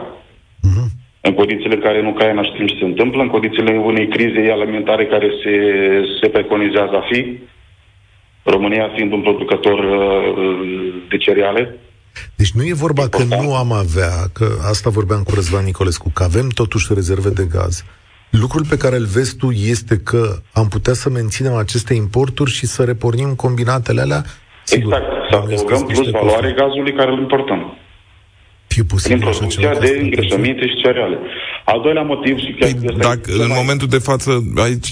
Uh-huh. 0.67 0.87
În 1.27 1.33
condițiile 1.33 1.77
care 1.77 2.01
nu 2.01 2.11
caia 2.13 2.43
știm 2.43 2.67
ce 2.67 2.77
se 2.79 2.85
întâmplă, 2.85 3.21
în 3.21 3.33
condițiile 3.35 3.71
unei 3.77 4.07
crize 4.07 4.51
alimentare 4.51 5.05
care 5.05 5.29
se, 5.43 5.53
se 6.21 6.27
preconizează 6.29 6.95
a 6.97 7.03
fi, 7.11 7.19
România 8.43 8.91
fiind 8.95 9.11
un 9.11 9.21
producător 9.21 9.79
uh, 9.79 10.93
de 11.09 11.17
cereale, 11.17 11.77
deci 12.35 12.51
nu 12.51 12.65
e 12.65 12.73
vorba 12.73 13.07
că 13.07 13.23
nu 13.23 13.55
am 13.55 13.71
avea, 13.71 14.29
că 14.33 14.57
asta 14.69 14.89
vorbeam 14.89 15.23
cu 15.23 15.33
Răzvan 15.33 15.63
Nicolescu, 15.63 16.09
că 16.09 16.23
avem 16.23 16.47
totuși 16.49 16.93
rezerve 16.93 17.29
de 17.29 17.47
gaz. 17.51 17.83
Lucrul 18.29 18.65
pe 18.69 18.77
care 18.77 18.95
îl 18.95 19.05
vezi 19.05 19.35
tu 19.35 19.49
este 19.49 19.97
că 19.97 20.41
am 20.53 20.67
putea 20.67 20.93
să 20.93 21.09
menținem 21.09 21.53
aceste 21.53 21.93
importuri 21.93 22.51
și 22.51 22.65
să 22.65 22.83
repornim 22.83 23.35
combinatele 23.35 24.01
alea? 24.01 24.25
Sigur, 24.63 24.93
exact, 24.93 25.11
să 25.29 25.35
adăugăm 25.35 25.85
plus 25.85 26.09
valoare 26.09 26.53
gazului 26.57 26.93
care 26.93 27.11
îl 27.11 27.19
importăm. 27.19 27.77
Fie 28.67 28.83
posibil 28.83 29.17
Din 29.17 29.27
producția 29.27 29.79
de 29.79 29.99
îngrășăminte 30.01 30.67
și 30.67 30.75
cereale. 30.83 31.19
Al 31.65 31.81
doilea 31.81 32.01
motiv 32.01 32.37
și 32.37 32.55
chiar... 32.59 32.71
Păi, 32.71 32.97
dacă, 32.97 33.31
în 33.31 33.47
mai... 33.47 33.57
momentul 33.57 33.87
de 33.87 33.97
față, 33.97 34.43
aici 34.55 34.89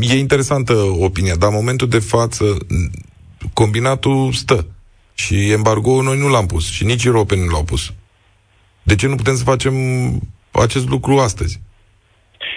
e 0.00 0.18
interesantă 0.18 0.74
opinia, 0.98 1.34
dar 1.38 1.48
în 1.48 1.54
momentul 1.54 1.88
de 1.88 1.98
față 1.98 2.44
combinatul 3.52 4.32
stă. 4.32 4.66
Și 5.22 5.36
embargo 5.58 6.02
noi 6.02 6.18
nu 6.22 6.28
l-am 6.28 6.46
pus 6.46 6.64
și 6.76 6.84
nici 6.84 7.04
europenii 7.04 7.44
nu 7.44 7.54
l-au 7.56 7.64
pus. 7.72 7.82
De 8.82 8.94
ce 8.94 9.06
nu 9.06 9.14
putem 9.20 9.34
să 9.34 9.50
facem 9.52 9.74
acest 10.50 10.86
lucru 10.88 11.12
astăzi? 11.28 11.54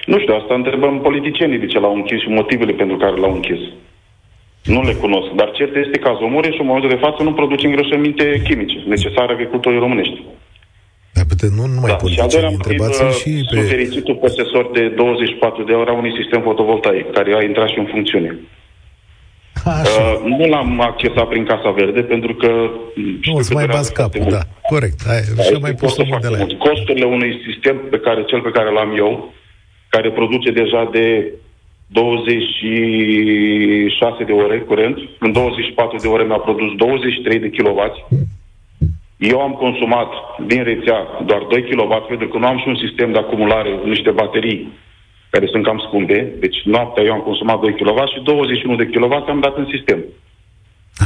Nu 0.05 0.17
știu, 0.19 0.33
asta 0.33 0.53
întrebăm 0.53 0.93
politicienii 1.07 1.63
de 1.63 1.65
ce 1.65 1.79
l-au 1.79 1.95
închis 1.95 2.19
și 2.21 2.29
motivele 2.39 2.73
pentru 2.81 2.97
care 2.97 3.15
l-au 3.15 3.33
închis. 3.33 3.61
Nu 4.63 4.81
le 4.81 4.93
cunosc, 4.93 5.29
dar 5.39 5.51
cert 5.57 5.75
este 5.75 5.97
că 5.99 6.07
Azomore 6.09 6.49
și 6.51 6.61
în 6.61 6.65
momentul 6.65 6.93
de 6.95 7.03
față 7.05 7.23
nu 7.23 7.33
produce 7.33 7.65
îngrășăminte 7.67 8.41
chimice 8.47 8.77
necesare 8.87 9.31
agricultorii 9.33 9.79
românești. 9.85 10.17
Dar 11.13 11.25
pe 11.29 11.47
nu 11.57 11.65
numai 11.75 11.91
da, 11.91 11.95
politicieni, 11.95 12.53
întrebați 12.53 13.19
și 13.21 13.31
pe... 13.49 13.55
Sunt 13.55 13.67
fericitul 13.75 14.15
posesor 14.15 14.65
de 14.77 14.83
24 14.87 15.63
de 15.63 15.73
ore 15.73 15.89
a 15.89 15.93
unui 16.01 16.13
sistem 16.19 16.41
fotovoltaic, 16.41 17.11
care 17.11 17.29
a 17.35 17.43
intrat 17.43 17.69
și 17.69 17.79
în 17.79 17.87
funcțiune. 17.93 18.31
Uh, 19.65 20.15
nu 20.37 20.45
l-am 20.45 20.81
accesat 20.81 21.27
prin 21.27 21.45
Casa 21.45 21.69
Verde, 21.69 22.01
pentru 22.01 22.33
că... 22.33 22.69
Nu, 23.23 23.35
îți 23.35 23.53
mai 23.53 23.65
bați 23.65 23.93
capul, 23.93 24.25
da. 24.29 24.39
Corect. 24.69 24.99
Ai, 25.09 25.21
da, 25.35 25.43
și 25.43 25.53
mai 25.61 25.73
pus 25.73 25.95
de 25.95 26.27
la 26.29 26.45
Costurile 26.57 27.05
unui 27.05 27.41
sistem 27.47 27.77
pe 27.89 27.99
care, 27.99 28.23
cel 28.23 28.41
pe 28.41 28.51
care 28.51 28.71
l-am 28.71 28.97
eu, 28.97 29.33
care 29.89 30.11
produce 30.11 30.51
deja 30.51 30.89
de 30.91 31.33
26 31.87 34.23
de 34.23 34.31
ore 34.31 34.59
curent, 34.59 34.97
în 35.19 35.31
24 35.31 35.97
de 35.97 36.07
ore 36.07 36.23
mi-a 36.23 36.37
produs 36.37 36.75
23 36.75 37.39
de 37.39 37.49
kW. 37.49 38.07
Eu 39.17 39.41
am 39.41 39.51
consumat 39.51 40.07
din 40.47 40.63
rețea 40.63 41.07
doar 41.25 41.45
2 41.49 41.63
kW, 41.63 42.05
pentru 42.07 42.27
că 42.27 42.37
nu 42.37 42.47
am 42.47 42.57
și 42.57 42.67
un 42.67 42.75
sistem 42.75 43.11
de 43.11 43.17
acumulare, 43.17 43.79
niște 43.85 44.11
baterii 44.11 44.71
care 45.33 45.45
sunt 45.51 45.63
cam 45.63 45.79
scumpe. 45.87 46.19
Deci 46.39 46.57
noaptea 46.63 47.03
eu 47.03 47.13
am 47.13 47.27
consumat 47.29 47.59
2 47.59 47.75
kW 47.75 47.99
și 48.13 48.23
21 48.23 48.75
de 48.75 48.85
kW 48.85 49.13
am 49.13 49.39
dat 49.39 49.57
în 49.57 49.67
sistem. 49.73 49.99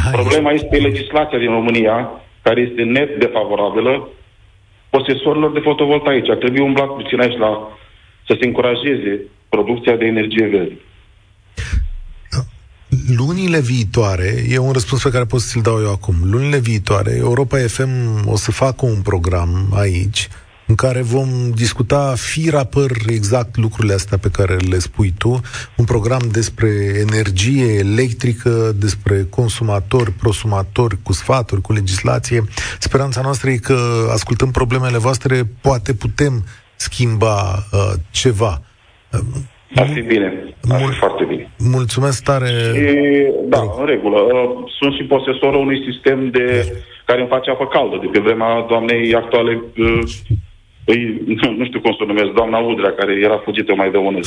Hai. 0.03 0.11
Problema 0.11 0.51
este 0.51 0.77
legislația 0.77 1.37
din 1.37 1.51
România, 1.59 1.95
care 2.41 2.61
este 2.61 2.81
net 2.83 3.19
defavorabilă 3.19 4.09
posesorilor 4.89 5.51
de 5.51 5.59
fotovoltaice. 5.59 6.31
Ar 6.31 6.37
trebui 6.37 6.61
umblat 6.61 6.89
puțin 6.95 7.19
aici 7.19 7.37
la 7.37 7.51
să 8.27 8.37
se 8.39 8.45
încurajeze 8.47 9.21
producția 9.49 9.95
de 9.95 10.05
energie 10.05 10.47
verde. 10.47 10.77
Lunile 13.17 13.59
viitoare, 13.59 14.29
e 14.49 14.57
un 14.57 14.71
răspuns 14.71 15.03
pe 15.03 15.09
care 15.09 15.25
pot 15.25 15.39
să-l 15.39 15.61
dau 15.61 15.79
eu 15.81 15.91
acum. 15.91 16.15
Lunile 16.23 16.59
viitoare, 16.59 17.15
Europa 17.17 17.57
FM 17.57 17.93
o 18.27 18.35
să 18.35 18.51
facă 18.51 18.85
un 18.85 19.01
program 19.01 19.49
aici 19.73 20.27
în 20.67 20.75
care 20.75 21.01
vom 21.01 21.27
discuta 21.55 22.13
fir 22.17 22.53
păr 22.69 22.91
exact 23.07 23.57
lucrurile 23.57 23.93
astea 23.93 24.17
pe 24.17 24.29
care 24.29 24.55
le 24.69 24.77
spui 24.77 25.13
tu, 25.17 25.41
un 25.77 25.85
program 25.85 26.21
despre 26.31 26.69
energie 27.09 27.73
electrică, 27.77 28.71
despre 28.75 29.25
consumatori, 29.29 30.11
prosumatori, 30.11 30.97
cu 31.03 31.13
sfaturi, 31.13 31.61
cu 31.61 31.73
legislație. 31.73 32.43
Speranța 32.79 33.21
noastră 33.21 33.49
e 33.49 33.55
că, 33.55 33.77
ascultând 34.13 34.51
problemele 34.51 34.97
voastre, 34.97 35.43
poate 35.61 35.93
putem 35.93 36.43
schimba 36.75 37.35
uh, 37.71 37.93
ceva. 38.11 38.61
Ar 39.75 39.87
fi 39.93 40.01
bine. 40.01 40.55
Ar 40.69 40.79
fi 40.79 40.97
foarte 40.97 41.23
bine. 41.23 41.51
Mulțumesc 41.57 42.23
tare. 42.23 42.47
Și, 42.47 42.95
da, 43.47 43.61
în 43.79 43.85
regulă. 43.85 44.19
Uh, 44.19 44.71
sunt 44.79 44.93
și 44.93 45.03
posesorul 45.03 45.59
unui 45.59 45.91
sistem 45.91 46.29
de 46.29 46.75
care 47.05 47.19
îmi 47.19 47.29
face 47.29 47.49
apă 47.49 47.67
caldă 47.67 47.97
de 48.01 48.07
pe 48.11 48.19
vremea 48.19 48.65
doamnei 48.69 49.15
actuale 49.15 49.63
uh, 50.85 50.95
Păi, 50.95 51.21
nu 51.57 51.65
știu 51.65 51.79
cum 51.81 51.91
să 51.91 52.03
o 52.03 52.05
numesc, 52.05 52.31
doamna 52.39 52.57
Udrea, 52.57 52.93
care 52.99 53.13
era 53.27 53.37
fugită 53.37 53.75
mai 53.75 53.91
de 53.91 53.97
unul. 53.97 54.23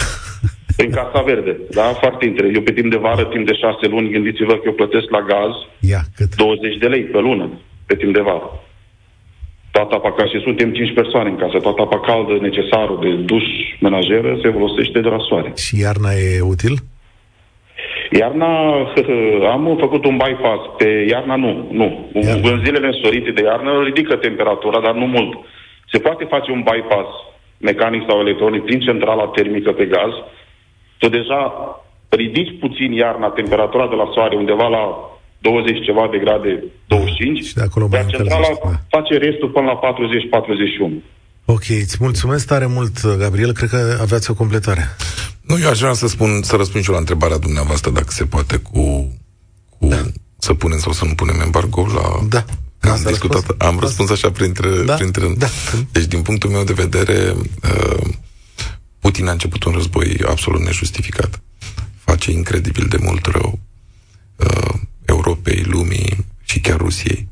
Prin 0.77 0.91
Casa 0.91 1.23
Verde, 1.23 1.57
da? 1.71 1.83
Foarte 1.83 2.25
interesant. 2.27 2.57
Eu 2.57 2.63
pe 2.63 2.73
timp 2.79 2.91
de 2.91 2.97
vară, 3.07 3.25
timp 3.25 3.47
de 3.47 3.55
șase 3.63 3.87
luni, 3.87 4.11
gândiți-vă 4.11 4.55
că 4.55 4.65
eu 4.65 4.73
plătesc 4.73 5.11
la 5.11 5.23
gaz 5.31 5.53
Ia, 5.93 6.03
cât? 6.17 6.35
20 6.35 6.77
de 6.77 6.87
lei 6.87 7.03
pe 7.03 7.19
lună, 7.19 7.47
pe 7.87 7.95
timp 7.97 8.13
de 8.15 8.21
vară. 8.21 8.49
Toată 9.71 9.95
apa 9.95 10.13
caldă, 10.13 10.37
și 10.37 10.45
suntem 10.45 10.73
5 10.73 10.93
persoane 10.95 11.29
în 11.31 11.37
casă, 11.37 11.59
toată 11.59 11.81
apa 11.83 12.01
caldă 12.01 12.39
necesară 12.41 12.99
de 13.01 13.11
duș 13.31 13.47
menajeră 13.81 14.39
se 14.43 14.51
folosește 14.51 15.01
de 15.01 15.09
la 15.09 15.21
soare. 15.29 15.53
Și 15.57 15.81
iarna 15.81 16.11
e 16.13 16.41
util? 16.41 16.75
Iarna, 18.21 18.51
am 19.55 19.77
făcut 19.81 20.05
un 20.05 20.17
bypass. 20.23 20.63
Pe 20.79 21.07
iarna 21.11 21.37
nu, 21.37 21.69
nu. 21.71 22.11
Iarna. 22.15 22.51
În 22.51 22.61
zilele 22.65 22.87
însorite 22.87 23.31
de 23.31 23.43
iarnă 23.43 23.83
ridică 23.85 24.17
temperatura, 24.17 24.81
dar 24.81 24.95
nu 24.95 25.07
mult. 25.07 25.39
Se 25.93 25.99
poate 25.99 26.25
face 26.25 26.51
un 26.51 26.63
bypass 26.69 27.09
mecanic 27.69 28.03
sau 28.09 28.21
electronic 28.21 28.63
prin 28.65 28.81
centrala 28.81 29.27
termică 29.27 29.71
pe 29.73 29.85
gaz. 29.85 30.13
Tu 30.99 31.09
deja 31.09 31.43
ridici 32.09 32.59
puțin 32.61 32.93
iarna 32.93 33.29
temperatura 33.29 33.87
de 33.89 33.95
la 33.95 34.11
soare 34.15 34.37
undeva 34.37 34.69
la 34.69 34.85
20 35.39 35.85
ceva 35.85 36.09
de 36.11 36.19
grade, 36.19 36.65
25, 36.87 37.45
și 37.45 37.55
de 37.55 37.63
acolo 37.63 37.87
mai 37.89 38.07
centrala 38.07 38.49
da. 38.65 38.71
face 38.89 39.17
restul 39.17 39.49
până 39.49 39.67
la 39.67 39.79
40-41. 39.81 41.03
Ok, 41.45 41.67
îți 41.69 41.97
mulțumesc 42.01 42.47
tare 42.47 42.67
mult, 42.67 43.17
Gabriel. 43.19 43.53
Cred 43.53 43.69
că 43.69 43.99
aveați 44.01 44.31
o 44.31 44.35
completare. 44.35 44.83
Nu, 45.41 45.59
eu 45.63 45.69
aș 45.71 45.79
vrea 45.79 45.93
să 45.93 46.07
spun, 46.09 46.43
să 46.43 46.57
răspund 46.57 46.83
și 46.83 46.89
eu 46.89 46.95
la 46.95 47.01
întrebarea 47.01 47.39
dumneavoastră, 47.39 47.91
dacă 47.91 48.07
se 48.09 48.25
poate 48.25 48.57
cu, 48.57 48.81
cu 49.79 49.87
da. 49.87 49.97
să 50.39 50.55
punem 50.55 50.79
sau 50.79 50.93
să 50.93 51.05
nu 51.05 51.15
punem 51.15 51.41
embargo 51.45 51.87
la 51.95 52.27
da. 52.29 52.45
Am 52.91 53.03
discutat, 53.03 53.47
răspuns? 53.47 53.61
am 53.61 53.79
răspuns 53.79 54.11
așa 54.11 54.31
printre, 54.31 54.83
da? 54.83 54.95
printre... 54.95 55.35
Da. 55.37 55.49
Deci, 55.93 56.05
din 56.05 56.23
punctul 56.23 56.51
meu 56.51 56.65
de 56.65 56.73
vedere, 56.73 57.35
uh, 57.63 58.09
Putin 58.99 59.29
a 59.29 59.33
început 59.33 59.65
un 59.65 59.73
război 59.73 60.21
absolut 60.27 60.61
nejustificat. 60.61 61.41
Face 61.99 62.31
incredibil 62.31 62.87
de 62.89 62.99
mult 63.01 63.27
rău 63.27 63.59
uh, 64.37 64.75
Europei, 65.05 65.63
lumii 65.63 66.27
și 66.45 66.61
chiar 66.61 66.77
Rusiei. 66.77 67.29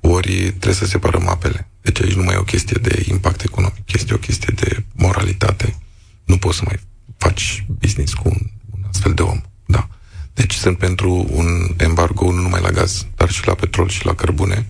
Ori 0.00 0.32
trebuie 0.32 0.74
să 0.74 0.86
separăm 0.86 1.28
apele. 1.28 1.68
Deci 1.80 2.00
aici 2.00 2.14
nu 2.14 2.22
mai 2.22 2.34
e 2.34 2.38
o 2.38 2.42
chestie 2.42 2.78
de 2.82 3.04
impact 3.08 3.42
economic, 3.42 3.92
este 3.92 4.14
o 4.14 4.16
chestie 4.16 4.52
de 4.56 4.84
moralitate. 4.94 5.78
Nu 6.24 6.36
poți 6.36 6.56
să 6.56 6.62
mai 6.66 6.80
faci 7.16 7.64
business 7.80 8.14
cu 8.14 8.28
un, 8.28 8.38
un 8.70 8.80
astfel 8.88 9.14
de 9.14 9.22
om. 9.22 9.40
Da. 9.66 9.88
Deci 10.34 10.54
sunt 10.54 10.78
pentru 10.78 11.26
un 11.30 11.74
embargo 11.76 12.30
nu 12.30 12.40
numai 12.40 12.60
la 12.60 12.70
gaz, 12.70 13.06
dar 13.16 13.30
și 13.30 13.46
la 13.46 13.54
petrol 13.54 13.88
și 13.88 14.06
la 14.06 14.14
cărbune. 14.14 14.66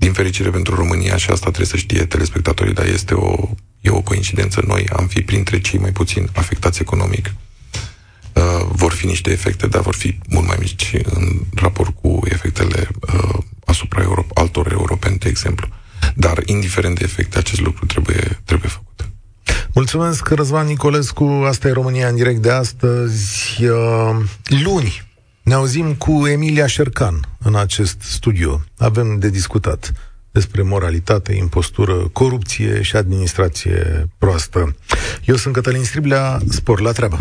Din 0.00 0.12
fericire 0.12 0.50
pentru 0.50 0.74
România, 0.74 1.16
și 1.16 1.30
asta 1.30 1.46
trebuie 1.46 1.66
să 1.66 1.76
știe 1.76 2.04
telespectatorii, 2.04 2.74
dar 2.74 2.86
este 2.86 3.14
o, 3.14 3.48
e 3.80 3.90
o 3.90 4.00
coincidență, 4.00 4.62
noi 4.66 4.88
am 4.96 5.06
fi 5.06 5.20
printre 5.20 5.60
cei 5.60 5.78
mai 5.78 5.92
puțin 5.92 6.28
afectați 6.34 6.80
economic. 6.80 7.34
Uh, 8.32 8.66
vor 8.68 8.92
fi 8.92 9.06
niște 9.06 9.30
efecte, 9.30 9.66
dar 9.66 9.80
vor 9.80 9.94
fi 9.94 10.18
mult 10.28 10.46
mai 10.46 10.56
mici 10.60 10.92
în 11.04 11.40
raport 11.54 11.94
cu 12.02 12.20
efectele 12.24 12.88
uh, 13.14 13.38
asupra 13.64 14.02
Euro- 14.02 14.26
altor 14.34 14.72
europeni, 14.72 15.18
de 15.18 15.28
exemplu. 15.28 15.68
Dar, 16.14 16.42
indiferent 16.44 16.98
de 16.98 17.04
efecte, 17.04 17.38
acest 17.38 17.60
lucru 17.60 17.86
trebuie, 17.86 18.40
trebuie 18.44 18.70
făcut. 18.70 19.08
Mulțumesc, 19.74 20.28
Răzvan 20.28 20.66
Nicolescu. 20.66 21.24
Asta 21.24 21.68
e 21.68 21.72
România 21.72 22.08
în 22.08 22.14
direct 22.14 22.42
de 22.42 22.50
astăzi. 22.50 23.64
Uh, 23.64 24.16
luni 24.62 25.09
ne 25.50 25.56
auzim 25.56 25.94
cu 25.94 26.26
Emilia 26.26 26.66
Șercan 26.66 27.20
în 27.38 27.56
acest 27.56 28.00
studio. 28.00 28.60
Avem 28.78 29.18
de 29.18 29.28
discutat 29.28 29.92
despre 30.30 30.62
moralitate, 30.62 31.34
impostură, 31.34 31.92
corupție 32.12 32.82
și 32.82 32.96
administrație 32.96 34.08
proastă. 34.18 34.76
Eu 35.24 35.36
sunt 35.36 35.54
Cătălin 35.54 35.84
Striblea, 35.84 36.38
spor 36.48 36.80
la 36.80 36.92
treabă. 36.92 37.18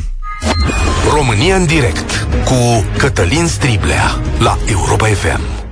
România 1.13 1.55
în 1.55 1.65
direct 1.65 2.27
cu 2.45 2.85
Cătălin 2.97 3.47
Striblea 3.47 4.21
la 4.39 4.57
Europa 4.67 5.05
FM. 5.05 5.68